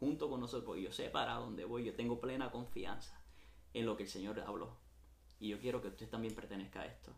junto 0.00 0.28
con 0.28 0.40
nosotros, 0.40 0.66
porque 0.66 0.82
yo 0.82 0.92
sé 0.92 1.08
para 1.08 1.34
dónde 1.34 1.64
voy, 1.64 1.84
yo 1.84 1.94
tengo 1.94 2.20
plena 2.20 2.50
confianza 2.50 3.22
en 3.72 3.86
lo 3.86 3.96
que 3.96 4.02
el 4.02 4.08
Señor 4.08 4.40
habló. 4.40 4.76
Y 5.38 5.48
yo 5.48 5.60
quiero 5.60 5.80
que 5.80 5.88
usted 5.88 6.08
también 6.08 6.34
pertenezca 6.34 6.80
a 6.80 6.86
esto. 6.86 7.12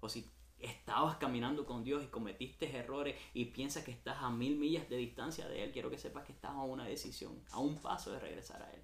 O 0.00 0.08
si 0.08 0.28
estabas 0.58 1.16
caminando 1.16 1.66
con 1.66 1.84
Dios 1.84 2.02
y 2.02 2.08
cometiste 2.08 2.74
errores 2.76 3.16
y 3.34 3.46
piensas 3.46 3.84
que 3.84 3.90
estás 3.90 4.18
a 4.20 4.30
mil 4.30 4.56
millas 4.56 4.88
de 4.88 4.96
distancia 4.96 5.46
de 5.48 5.64
Él, 5.64 5.72
quiero 5.72 5.90
que 5.90 5.98
sepas 5.98 6.24
que 6.24 6.32
estás 6.32 6.52
a 6.52 6.62
una 6.62 6.84
decisión, 6.84 7.42
a 7.50 7.58
un 7.58 7.80
paso 7.80 8.12
de 8.12 8.20
regresar 8.20 8.62
a 8.62 8.72
Él, 8.72 8.82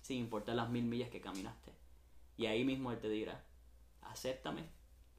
sin 0.00 0.18
importar 0.18 0.54
las 0.54 0.70
mil 0.70 0.84
millas 0.84 1.10
que 1.10 1.20
caminaste. 1.20 1.72
Y 2.36 2.46
ahí 2.46 2.64
mismo 2.64 2.92
Él 2.92 3.00
te 3.00 3.08
dirá, 3.08 3.44
acéptame, 4.02 4.68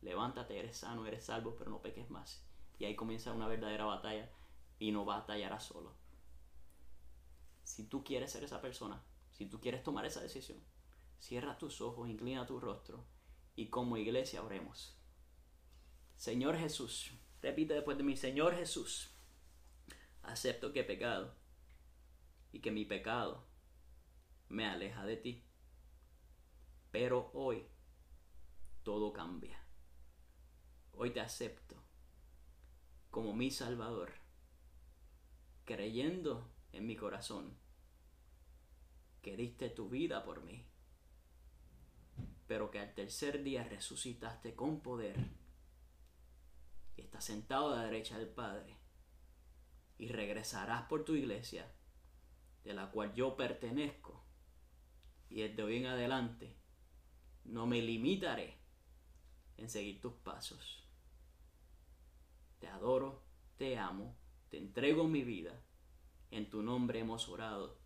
levántate, 0.02 0.58
eres 0.58 0.78
sano, 0.78 1.06
eres 1.06 1.26
salvo, 1.26 1.56
pero 1.58 1.70
no 1.70 1.82
peques 1.82 2.10
más. 2.10 2.45
Y 2.78 2.86
ahí 2.86 2.95
comienza 2.95 3.34
una 3.34 3.47
verdadera 3.47 3.86
batalla 3.86 4.32
y 4.80 4.91
no 4.91 5.04
batallarás 5.04 5.66
solo. 5.66 5.93
Si 7.64 7.84
tú 7.84 8.04
quieres 8.04 8.32
ser 8.32 8.43
esa 8.43 8.62
persona, 8.62 9.04
si 9.32 9.45
tú 9.45 9.60
quieres 9.60 9.84
tomar 9.84 10.06
esa 10.06 10.22
decisión, 10.22 10.60
cierra 11.20 11.58
tus 11.58 11.82
ojos, 11.82 12.10
inclina 12.10 12.45
tu 12.45 12.60
rostro 12.60 13.06
y 13.56 13.68
como 13.68 13.97
iglesia 13.97 14.41
oremos. 14.41 14.99
Señor 16.20 16.57
Jesús, 16.57 17.13
repite 17.41 17.74
después 17.74 17.97
de 17.97 18.03
mí, 18.03 18.17
Señor 18.17 18.53
Jesús, 18.53 19.09
acepto 20.22 20.74
que 20.74 20.82
he 20.82 20.84
pecado 20.84 21.34
y 22.51 22.59
que 22.59 22.72
mi 22.72 22.84
pecado 22.84 23.45
me 24.49 24.65
aleja 24.65 25.05
de 25.05 25.15
ti. 25.15 25.45
Pero 26.91 27.32
hoy 27.34 27.65
todo 28.84 29.13
cambia. 29.13 29.63
Hoy 30.91 31.11
te 31.11 31.22
acepto 31.22 31.82
como 33.11 33.34
mi 33.34 33.49
Salvador, 33.49 34.11
creyendo 35.63 36.51
en 36.74 36.86
mi 36.86 36.97
corazón 36.97 37.57
que 39.22 39.38
diste 39.38 39.70
tu 39.70 39.88
vida 39.88 40.26
por 40.26 40.43
mí, 40.43 40.65
pero 42.45 42.70
que 42.72 42.80
al 42.80 42.93
tercer 42.93 43.41
día 43.41 43.63
resucitaste 43.63 44.53
con 44.53 44.82
poder 44.82 45.39
está 47.00 47.22
sentado 47.22 47.74
a 47.74 47.78
la 47.78 47.84
derecha 47.84 48.18
del 48.18 48.30
Padre, 48.30 48.78
y 49.97 50.08
regresarás 50.08 50.84
por 50.84 51.04
tu 51.04 51.16
iglesia, 51.16 51.72
de 52.64 52.74
la 52.74 52.89
cual 52.91 53.14
yo 53.14 53.36
pertenezco, 53.36 54.24
y 55.30 55.41
desde 55.41 55.64
hoy 55.64 55.78
en 55.78 55.86
adelante 55.88 56.56
no 57.43 57.68
me 57.68 57.82
limitaré 57.82 58.58
en 59.58 59.70
seguir 59.70 60.02
tus 60.02 60.14
pasos. 60.14 60.88
Te 62.60 62.68
adoro, 62.68 63.24
te 63.58 63.78
amo, 63.78 64.16
te 64.50 64.58
entrego 64.58 65.08
mi 65.08 65.24
vida, 65.24 65.62
en 66.32 66.50
tu 66.50 66.62
nombre 66.62 67.00
hemos 67.00 67.28
orado. 67.30 67.80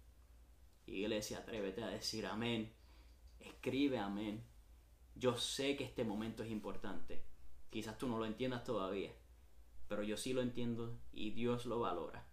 Iglesia, 0.86 1.40
atrévete 1.40 1.84
a 1.84 1.88
decir 1.88 2.26
amén, 2.26 2.74
escribe 3.40 3.98
amén. 3.98 4.46
Yo 5.16 5.38
sé 5.38 5.78
que 5.78 5.84
este 5.84 6.04
momento 6.04 6.44
es 6.44 6.52
importante 6.52 7.33
Quizás 7.74 7.98
tú 7.98 8.08
no 8.08 8.20
lo 8.20 8.28
entiendas 8.28 8.64
todavía, 8.64 9.12
pero 9.88 10.04
yo 10.04 10.16
sí 10.16 10.32
lo 10.32 10.44
entiendo 10.44 11.02
y 11.12 11.32
Dios 11.32 11.66
lo 11.66 11.80
valora. 11.80 12.24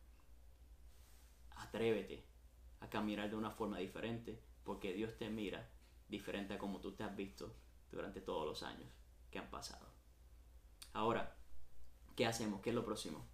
Atrévete 1.57 2.26
a 2.80 2.91
caminar 2.91 3.30
de 3.30 3.36
una 3.36 3.51
forma 3.51 3.78
diferente 3.78 4.45
porque 4.64 4.93
Dios 4.93 5.16
te 5.16 5.30
mira 5.30 5.70
diferente 6.09 6.53
a 6.53 6.59
como 6.59 6.78
tú 6.82 6.93
te 6.93 7.05
has 7.05 7.16
visto 7.16 7.57
durante 7.91 8.20
todos 8.20 8.47
los 8.47 8.62
años 8.62 8.86
que 9.30 9.38
han 9.38 9.51
pasado. 9.51 9.86
Ahora, 10.93 11.38
¿qué 12.16 12.26
hacemos? 12.26 12.61
¿Qué 12.61 12.68
es 12.68 12.76
lo 12.76 12.84
próximo? 12.84 13.26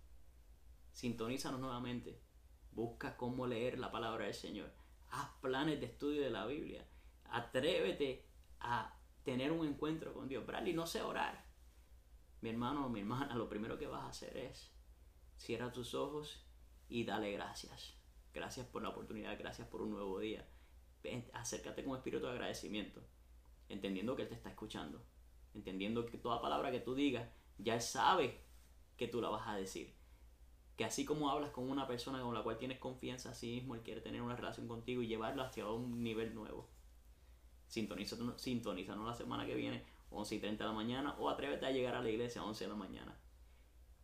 Sintonízanos 0.92 1.58
nuevamente. 1.58 2.22
Busca 2.70 3.16
cómo 3.16 3.48
leer 3.48 3.80
la 3.80 3.90
palabra 3.90 4.26
del 4.26 4.34
Señor. 4.34 4.72
Haz 5.10 5.30
planes 5.40 5.80
de 5.80 5.86
estudio 5.86 6.22
de 6.22 6.30
la 6.30 6.46
Biblia. 6.46 6.86
Atrévete 7.24 8.28
a 8.60 8.96
tener 9.24 9.50
un 9.50 9.66
encuentro 9.66 10.14
con 10.14 10.28
Dios. 10.28 10.46
Bradley, 10.46 10.72
no 10.72 10.86
sé 10.86 11.02
orar 11.02 11.45
mi 12.40 12.50
hermano 12.50 12.86
o 12.86 12.88
mi 12.88 13.00
hermana, 13.00 13.34
lo 13.34 13.48
primero 13.48 13.78
que 13.78 13.86
vas 13.86 14.04
a 14.04 14.08
hacer 14.08 14.36
es 14.36 14.70
cierra 15.36 15.72
tus 15.72 15.94
ojos 15.94 16.44
y 16.88 17.04
dale 17.04 17.32
gracias. 17.32 17.94
Gracias 18.32 18.66
por 18.66 18.82
la 18.82 18.90
oportunidad, 18.90 19.38
gracias 19.38 19.66
por 19.68 19.82
un 19.82 19.90
nuevo 19.90 20.18
día. 20.18 20.46
acércate 21.32 21.84
con 21.84 21.96
espíritu 21.96 22.26
de 22.26 22.32
agradecimiento, 22.32 23.00
entendiendo 23.68 24.16
que 24.16 24.22
Él 24.22 24.28
te 24.28 24.34
está 24.34 24.50
escuchando, 24.50 25.02
entendiendo 25.54 26.04
que 26.04 26.18
toda 26.18 26.42
palabra 26.42 26.70
que 26.70 26.80
tú 26.80 26.94
digas, 26.94 27.28
ya 27.58 27.74
Él 27.74 27.80
sabe 27.80 28.40
que 28.96 29.08
tú 29.08 29.20
la 29.20 29.28
vas 29.28 29.48
a 29.48 29.56
decir. 29.56 29.94
Que 30.76 30.84
así 30.84 31.06
como 31.06 31.30
hablas 31.30 31.50
con 31.50 31.70
una 31.70 31.86
persona 31.86 32.20
con 32.20 32.34
la 32.34 32.42
cual 32.42 32.58
tienes 32.58 32.78
confianza, 32.78 33.30
así 33.30 33.50
mismo 33.50 33.74
Él 33.74 33.82
quiere 33.82 34.02
tener 34.02 34.20
una 34.20 34.36
relación 34.36 34.68
contigo 34.68 35.00
y 35.00 35.06
llevarlo 35.06 35.42
hacia 35.42 35.66
un 35.68 36.02
nivel 36.02 36.34
nuevo. 36.34 36.68
Sintonízanos, 37.68 38.40
sintonízanos 38.40 39.06
la 39.06 39.14
semana 39.14 39.46
que 39.46 39.54
viene 39.54 39.84
11 40.10 40.34
y 40.34 40.38
30 40.38 40.64
de 40.64 40.70
la 40.70 40.76
mañana 40.76 41.16
o 41.18 41.28
atrévete 41.28 41.66
a 41.66 41.70
llegar 41.70 41.94
a 41.94 42.02
la 42.02 42.10
iglesia 42.10 42.40
a 42.40 42.44
11 42.44 42.64
de 42.64 42.70
la 42.70 42.76
mañana. 42.76 43.18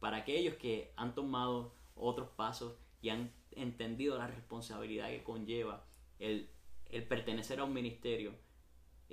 Para 0.00 0.18
aquellos 0.18 0.56
que 0.56 0.92
han 0.96 1.14
tomado 1.14 1.74
otros 1.94 2.28
pasos 2.30 2.74
y 3.00 3.10
han 3.10 3.32
entendido 3.52 4.18
la 4.18 4.26
responsabilidad 4.26 5.08
que 5.08 5.22
conlleva 5.22 5.84
el, 6.18 6.48
pertenecer 7.08 7.60
a 7.60 7.64
un 7.64 7.72
ministerio, 7.72 8.34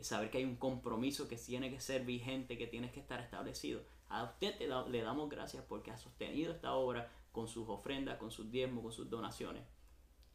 saber 0.01 0.29
que 0.29 0.39
hay 0.39 0.45
un 0.45 0.55
compromiso 0.55 1.27
que 1.27 1.37
tiene 1.37 1.69
que 1.69 1.79
ser 1.79 2.05
vigente, 2.05 2.57
que 2.57 2.67
tiene 2.67 2.91
que 2.91 2.99
estar 2.99 3.19
establecido. 3.19 3.81
A 4.09 4.23
usted 4.23 4.55
le 4.89 5.01
damos 5.01 5.29
gracias 5.29 5.63
porque 5.67 5.91
ha 5.91 5.97
sostenido 5.97 6.51
esta 6.51 6.73
obra 6.73 7.11
con 7.31 7.47
sus 7.47 7.69
ofrendas, 7.69 8.17
con 8.17 8.31
sus 8.31 8.51
diezmos, 8.51 8.83
con 8.83 8.91
sus 8.91 9.09
donaciones. 9.09 9.63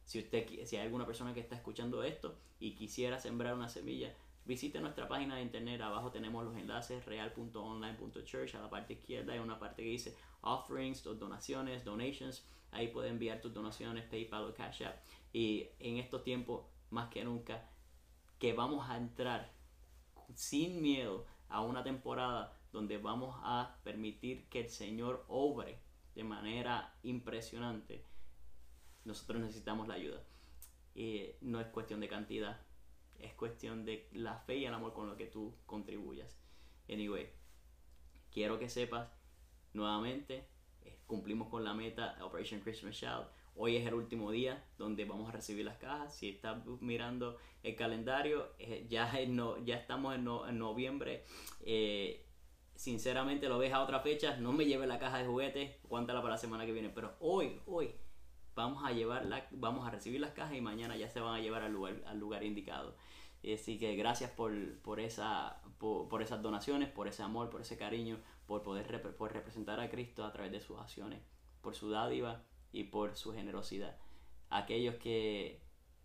Si, 0.05 0.19
usted, 0.19 0.47
si 0.65 0.77
hay 0.77 0.83
alguna 0.83 1.05
persona 1.05 1.33
que 1.33 1.39
está 1.39 1.55
escuchando 1.55 2.03
esto 2.03 2.37
y 2.59 2.75
quisiera 2.75 3.19
sembrar 3.19 3.55
una 3.55 3.69
semilla, 3.69 4.13
visite 4.45 4.79
nuestra 4.79 5.07
página 5.07 5.35
de 5.35 5.41
internet. 5.41 5.81
Abajo 5.81 6.11
tenemos 6.11 6.45
los 6.45 6.55
enlaces 6.55 7.05
real.online.church. 7.05 8.55
A 8.55 8.61
la 8.61 8.69
parte 8.69 8.93
izquierda 8.93 9.33
hay 9.33 9.39
una 9.39 9.59
parte 9.59 9.83
que 9.83 9.89
dice 9.89 10.15
offerings, 10.41 11.03
donaciones, 11.03 11.83
donations. 11.83 12.47
Ahí 12.71 12.89
puede 12.89 13.09
enviar 13.09 13.41
tus 13.41 13.53
donaciones, 13.53 14.05
PayPal 14.05 14.45
o 14.45 14.53
Cash 14.53 14.83
App. 14.83 15.03
Y 15.33 15.67
en 15.79 15.97
estos 15.97 16.23
tiempos, 16.23 16.65
más 16.91 17.09
que 17.09 17.23
nunca, 17.23 17.67
que 18.39 18.53
vamos 18.53 18.89
a 18.89 18.97
entrar 18.97 19.51
sin 20.33 20.81
miedo 20.81 21.25
a 21.49 21.61
una 21.61 21.83
temporada 21.83 22.57
donde 22.71 22.97
vamos 22.97 23.35
a 23.41 23.77
permitir 23.83 24.47
que 24.49 24.61
el 24.61 24.69
Señor 24.69 25.25
obre 25.27 25.79
de 26.13 26.23
manera 26.23 26.93
impresionante, 27.03 28.03
nosotros 29.05 29.41
necesitamos 29.41 29.87
la 29.87 29.95
ayuda. 29.95 30.21
Y 30.93 31.31
no 31.41 31.59
es 31.59 31.67
cuestión 31.67 31.99
de 31.99 32.07
cantidad, 32.07 32.64
es 33.19 33.33
cuestión 33.33 33.85
de 33.85 34.07
la 34.13 34.39
fe 34.39 34.57
y 34.57 34.65
el 34.65 34.73
amor 34.73 34.93
con 34.93 35.07
lo 35.07 35.17
que 35.17 35.27
tú 35.27 35.53
contribuyas. 35.65 36.37
Anyway, 36.89 37.29
quiero 38.31 38.59
que 38.59 38.69
sepas 38.69 39.09
nuevamente, 39.73 40.47
eh, 40.83 40.99
cumplimos 41.07 41.49
con 41.49 41.63
la 41.63 41.73
meta 41.73 42.17
Operation 42.21 42.61
Christmas 42.61 42.95
Shout. 42.95 43.27
Hoy 43.57 43.77
es 43.77 43.87
el 43.87 43.93
último 43.93 44.31
día 44.31 44.65
donde 44.77 45.05
vamos 45.05 45.29
a 45.29 45.31
recibir 45.31 45.63
las 45.63 45.77
cajas. 45.77 46.15
Si 46.15 46.29
estás 46.29 46.57
mirando 46.81 47.37
el 47.63 47.75
calendario, 47.75 48.51
eh, 48.59 48.85
ya, 48.89 49.11
no, 49.27 49.63
ya 49.63 49.77
estamos 49.77 50.13
en, 50.15 50.25
noviembre. 50.25 51.23
Eh, 51.61 52.25
sinceramente 52.75 53.47
lo 53.47 53.57
ves 53.57 53.71
a 53.71 53.81
otra 53.81 54.01
fecha. 54.01 54.35
No 54.37 54.51
me 54.51 54.65
lleve 54.65 54.87
la 54.87 54.99
caja 54.99 55.19
de 55.19 55.25
juguetes, 55.25 55.77
cuántala 55.87 56.21
para 56.21 56.33
la 56.33 56.37
semana 56.37 56.65
que 56.65 56.73
viene. 56.73 56.89
Pero 56.89 57.15
hoy, 57.21 57.61
hoy, 57.65 57.95
vamos 58.55 58.83
a 58.83 58.91
llevar 58.91 59.27
vamos 59.51 59.87
a 59.87 59.91
recibir 59.91 60.21
las 60.21 60.31
cajas 60.31 60.55
y 60.55 60.61
mañana 60.61 60.95
ya 60.95 61.09
se 61.09 61.19
van 61.19 61.35
a 61.35 61.41
llevar 61.41 61.63
al 61.63 61.73
lugar, 61.73 62.01
al 62.07 62.19
lugar 62.19 62.43
indicado. 62.43 62.95
Así 63.53 63.77
que 63.77 63.95
gracias 63.95 64.31
por, 64.31 64.51
por, 64.79 64.99
esa, 64.99 65.61
por, 65.77 66.21
esas 66.23 66.41
donaciones, 66.41 66.89
por 66.89 67.07
ese 67.07 67.21
amor, 67.21 67.49
por 67.49 67.61
ese 67.61 67.77
cariño, 67.77 68.17
por 68.47 68.63
poder 68.63 69.15
por 69.15 69.33
representar 69.33 69.79
a 69.79 69.89
Cristo 69.89 70.25
a 70.25 70.31
través 70.31 70.51
de 70.51 70.61
sus 70.61 70.79
acciones, 70.79 71.21
por 71.61 71.75
su 71.75 71.91
dádiva 71.91 72.43
y 72.71 72.85
por 72.85 73.15
su 73.15 73.33
generosidad. 73.33 73.97
Aquellos 74.49 74.95
que 74.95 75.61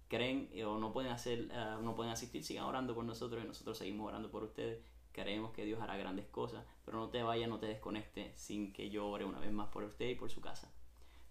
creen 0.09 0.51
o 0.66 0.78
no 0.78 0.92
pueden 0.92 1.12
hacer, 1.12 1.48
eh, 1.51 1.76
no 1.82 1.94
pueden 1.94 2.12
asistir, 2.12 2.44
sigan 2.44 2.64
orando 2.64 2.94
por 2.94 3.05
nosotros 3.05 3.42
y 3.42 3.46
nosotros 3.46 3.78
seguimos 3.78 4.09
orando 4.09 4.30
por 4.30 4.42
ustedes. 4.42 4.84
Creemos 5.12 5.53
que 5.53 5.64
Dios 5.64 5.80
hará 5.80 5.96
grandes 5.96 6.26
cosas, 6.26 6.64
pero 6.84 6.98
no 6.98 7.09
te 7.09 7.22
vayas, 7.22 7.48
no 7.48 7.59
te 7.59 7.66
desconectes 7.66 8.38
sin 8.38 8.72
que 8.72 8.90
yo 8.90 9.09
ore 9.09 9.24
una 9.24 9.40
vez 9.40 9.53
más 9.53 9.68
por 9.68 9.84
usted 9.84 10.11
y 10.11 10.14
por 10.14 10.30
su 10.30 10.40
casa. 10.40 10.70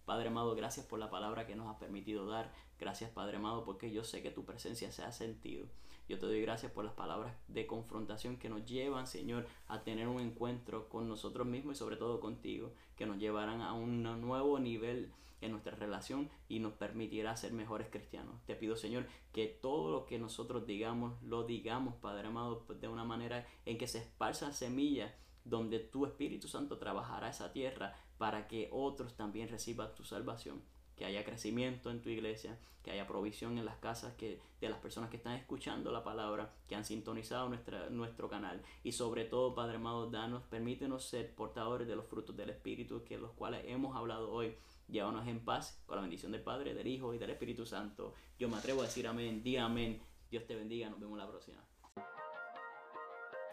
Padre 0.10 0.30
amado, 0.30 0.55
gracias 0.55 0.88
por 0.88 0.97
la 0.97 1.12
palabra 1.12 1.45
que 1.45 1.55
nos 1.55 1.68
has 1.68 1.78
permitido 1.78 2.26
dar. 2.26 2.51
Gracias, 2.80 3.12
Padre 3.12 3.38
amado, 3.38 3.64
porque 3.64 3.91
yo 3.91 4.03
sé 4.03 4.24
que 4.24 4.32
tu 4.32 4.43
presencia 4.43 4.91
se 4.91 5.03
ha 5.03 5.12
sentido. 5.12 5.68
Yo 6.07 6.18
te 6.18 6.26
doy 6.26 6.41
gracias 6.41 6.72
por 6.72 6.84
las 6.84 6.95
palabras 6.95 7.36
de 7.47 7.68
confrontación 7.68 8.38
que 8.38 8.49
nos 8.49 8.66
llevan, 8.66 9.05
Señor, 9.05 9.45
a 9.68 9.84
tener 9.84 10.07
un 10.07 10.20
encuentro 10.20 10.89
con 10.89 11.07
nosotros 11.07 11.45
mismos 11.45 11.76
y 11.76 11.78
sobre 11.78 11.95
todo 11.95 12.20
contigo, 12.20 12.74
que 12.95 13.05
nos 13.05 13.20
llevarán 13.20 13.62
a 13.62 13.74
un 13.74 14.01
nuevo 14.01 14.57
nivel 14.57 15.12
en 15.41 15.51
nuestra 15.51 15.76
relación 15.76 16.28
y 16.47 16.57
nos 16.57 16.74
permitirá 16.74 17.38
ser 17.38 17.53
mejores 17.53 17.89
cristianos. 17.91 18.34
Te 18.47 18.55
pido, 18.55 18.76
Señor, 18.76 19.05
que 19.32 19.45
todo 19.45 19.91
lo 19.91 20.07
que 20.07 20.18
nosotros 20.18 20.66
digamos, 20.66 21.22
lo 21.22 21.43
digamos, 21.43 21.93
Padre 21.97 22.30
amado, 22.30 22.66
de 22.68 22.88
una 22.88 23.03
manera 23.03 23.45
en 23.68 23.78
que 23.78 23.88
se 23.88 23.99
esparza 23.99 24.53
semillas 24.53 25.14
donde 25.45 25.80
tu 25.80 26.05
Espíritu 26.05 26.47
Santo 26.47 26.80
trabajará 26.80 27.30
esa 27.30 27.53
tierra 27.53 27.95
para 28.20 28.47
que 28.47 28.70
otros 28.72 29.15
también 29.15 29.49
reciban 29.49 29.95
tu 29.95 30.03
salvación 30.03 30.61
que 30.99 31.05
haya 31.05 31.24
crecimiento 31.24 31.89
en 31.89 32.01
tu 32.01 32.09
iglesia, 32.09 32.59
que 32.84 32.91
haya 32.91 33.07
provisión 33.07 33.57
en 33.57 33.63
las 33.63 33.78
casas 33.78 34.13
que, 34.15 34.41
de 34.59 34.70
las 34.70 34.80
personas 34.80 35.09
que 35.09 35.15
están 35.15 35.34
escuchando 35.34 35.93
la 35.93 36.03
palabra, 36.03 36.53
que 36.67 36.76
han 36.76 36.84
sintonizado 36.84 37.47
nuestra, 37.47 37.89
nuestro 37.89 38.30
canal. 38.30 38.61
Y 38.84 38.91
sobre 38.91 39.24
todo, 39.24 39.55
Padre 39.55 39.78
amado, 39.78 40.09
danos, 40.09 40.43
permítenos 40.43 41.05
ser 41.05 41.34
portadores 41.34 41.88
de 41.88 41.95
los 41.95 42.05
frutos 42.05 42.36
del 42.36 42.49
Espíritu, 42.49 43.05
que 43.05 43.17
los 43.17 43.32
cuales 43.32 43.63
hemos 43.65 43.95
hablado 43.95 44.30
hoy. 44.30 44.57
Llévanos 44.89 45.26
en 45.28 45.39
paz 45.39 45.82
con 45.86 45.95
la 45.95 46.01
bendición 46.01 46.34
del 46.34 46.41
Padre, 46.41 46.74
del 46.74 46.88
Hijo 46.88 47.13
y 47.13 47.17
del 47.17 47.30
Espíritu 47.30 47.65
Santo. 47.65 48.13
Yo 48.38 48.49
me 48.49 48.57
atrevo 48.57 48.82
a 48.82 48.86
decir 48.86 49.07
amén, 49.07 49.41
di 49.41 49.55
amén. 49.55 50.01
Dios 50.30 50.45
te 50.45 50.55
bendiga, 50.55 50.89
nos 50.89 50.99
vemos 50.99 51.17
la 51.17 51.30
próxima. 51.30 51.63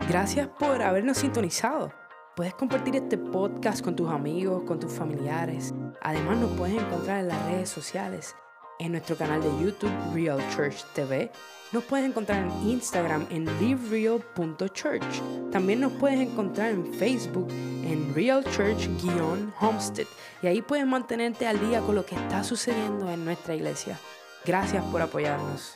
Gracias 0.08 0.48
por 0.48 0.82
habernos 0.82 1.18
sintonizado. 1.18 2.05
Puedes 2.36 2.52
compartir 2.52 2.94
este 2.94 3.16
podcast 3.16 3.82
con 3.82 3.96
tus 3.96 4.10
amigos, 4.10 4.64
con 4.64 4.78
tus 4.78 4.92
familiares. 4.92 5.72
Además 6.02 6.36
nos 6.36 6.50
puedes 6.50 6.76
encontrar 6.76 7.20
en 7.20 7.28
las 7.28 7.42
redes 7.46 7.70
sociales, 7.70 8.36
en 8.78 8.92
nuestro 8.92 9.16
canal 9.16 9.40
de 9.40 9.48
YouTube 9.64 9.90
Real 10.12 10.38
Church 10.54 10.84
TV. 10.92 11.32
Nos 11.72 11.82
puedes 11.84 12.04
encontrar 12.06 12.42
en 12.42 12.68
Instagram 12.68 13.26
en 13.30 13.46
livereal.church. 13.58 15.50
También 15.50 15.80
nos 15.80 15.92
puedes 15.92 16.20
encontrar 16.20 16.72
en 16.72 16.92
Facebook 16.92 17.48
en 17.50 18.14
Real 18.14 18.44
Church-Homestead. 18.44 20.06
Y 20.42 20.46
ahí 20.46 20.60
puedes 20.60 20.86
mantenerte 20.86 21.46
al 21.46 21.58
día 21.58 21.80
con 21.80 21.94
lo 21.94 22.04
que 22.04 22.16
está 22.16 22.44
sucediendo 22.44 23.10
en 23.10 23.24
nuestra 23.24 23.54
iglesia. 23.54 23.98
Gracias 24.44 24.84
por 24.84 25.00
apoyarnos. 25.00 25.74